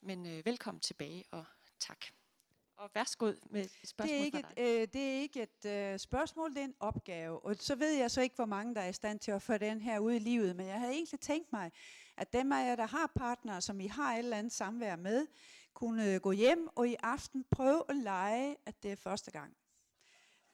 Men 0.00 0.26
øh, 0.26 0.46
velkommen 0.46 0.80
tilbage, 0.80 1.24
og 1.30 1.44
tak. 1.78 2.06
Og 2.76 2.90
værsgo 2.94 3.32
med 3.50 3.68
spørgsmål 3.84 4.08
det 4.08 4.20
er 4.20 4.24
ikke 4.24 4.38
et, 4.38 4.58
øh, 4.58 4.88
det 4.92 5.08
er 5.08 5.20
ikke 5.20 5.42
et 5.42 5.64
øh, 5.64 5.98
spørgsmål, 5.98 6.54
det 6.54 6.60
er 6.60 6.64
en 6.64 6.74
opgave. 6.80 7.44
Og 7.44 7.56
så 7.60 7.74
ved 7.74 7.92
jeg 7.92 8.10
så 8.10 8.20
ikke, 8.20 8.36
hvor 8.36 8.46
mange 8.46 8.74
der 8.74 8.80
er 8.80 8.88
i 8.88 8.92
stand 8.92 9.18
til 9.18 9.30
at 9.30 9.42
få 9.42 9.58
den 9.58 9.80
her 9.80 9.98
ud 9.98 10.12
i 10.12 10.18
livet. 10.18 10.56
Men 10.56 10.66
jeg 10.66 10.78
havde 10.78 10.92
egentlig 10.92 11.20
tænkt 11.20 11.52
mig, 11.52 11.72
at 12.16 12.32
dem 12.32 12.52
af 12.52 12.66
jer, 12.66 12.76
der 12.76 12.86
har 12.86 13.12
partnere, 13.14 13.60
som 13.60 13.80
I 13.80 13.86
har 13.86 14.12
et 14.12 14.18
eller 14.18 14.36
andet 14.36 14.52
samvær 14.52 14.96
med, 14.96 15.26
kunne 15.74 16.14
øh, 16.14 16.20
gå 16.20 16.32
hjem 16.32 16.68
og 16.76 16.88
i 16.88 16.96
aften 17.02 17.44
prøve 17.50 17.82
at 17.88 17.96
lege, 17.96 18.56
at 18.66 18.82
det 18.82 18.92
er 18.92 18.96
første 18.96 19.30
gang. 19.30 19.56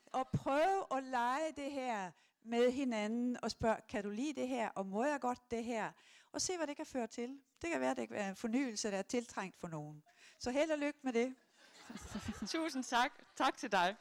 Og 0.06 0.28
prøve 0.32 0.96
at 0.96 1.04
lege 1.04 1.52
det 1.56 1.72
her 1.72 2.10
med 2.42 2.72
hinanden 2.72 3.36
og 3.42 3.50
spørge, 3.50 3.76
kan 3.88 4.04
du 4.04 4.10
lide 4.10 4.40
det 4.40 4.48
her, 4.48 4.68
og 4.68 4.86
må 4.86 5.04
jeg 5.04 5.20
godt 5.20 5.50
det 5.50 5.64
her? 5.64 5.92
Og 6.32 6.40
se, 6.40 6.56
hvad 6.56 6.66
det 6.66 6.76
kan 6.76 6.86
føre 6.86 7.06
til. 7.06 7.40
Det 7.62 7.70
kan 7.70 7.80
være, 7.80 7.90
at 7.90 7.96
det 7.96 8.08
kan 8.08 8.16
være 8.16 8.28
en 8.28 8.36
fornyelse, 8.36 8.90
der 8.90 8.98
er 8.98 9.02
tiltrængt 9.02 9.60
for 9.60 9.68
nogen. 9.68 10.02
Så 10.38 10.50
held 10.50 10.70
og 10.70 10.78
lykke 10.78 10.98
med 11.02 11.12
det. 11.12 11.34
Tusind 12.46 12.84
tak. 12.84 13.12
Tak 13.36 13.56
til 13.56 13.72
dig. 13.72 13.96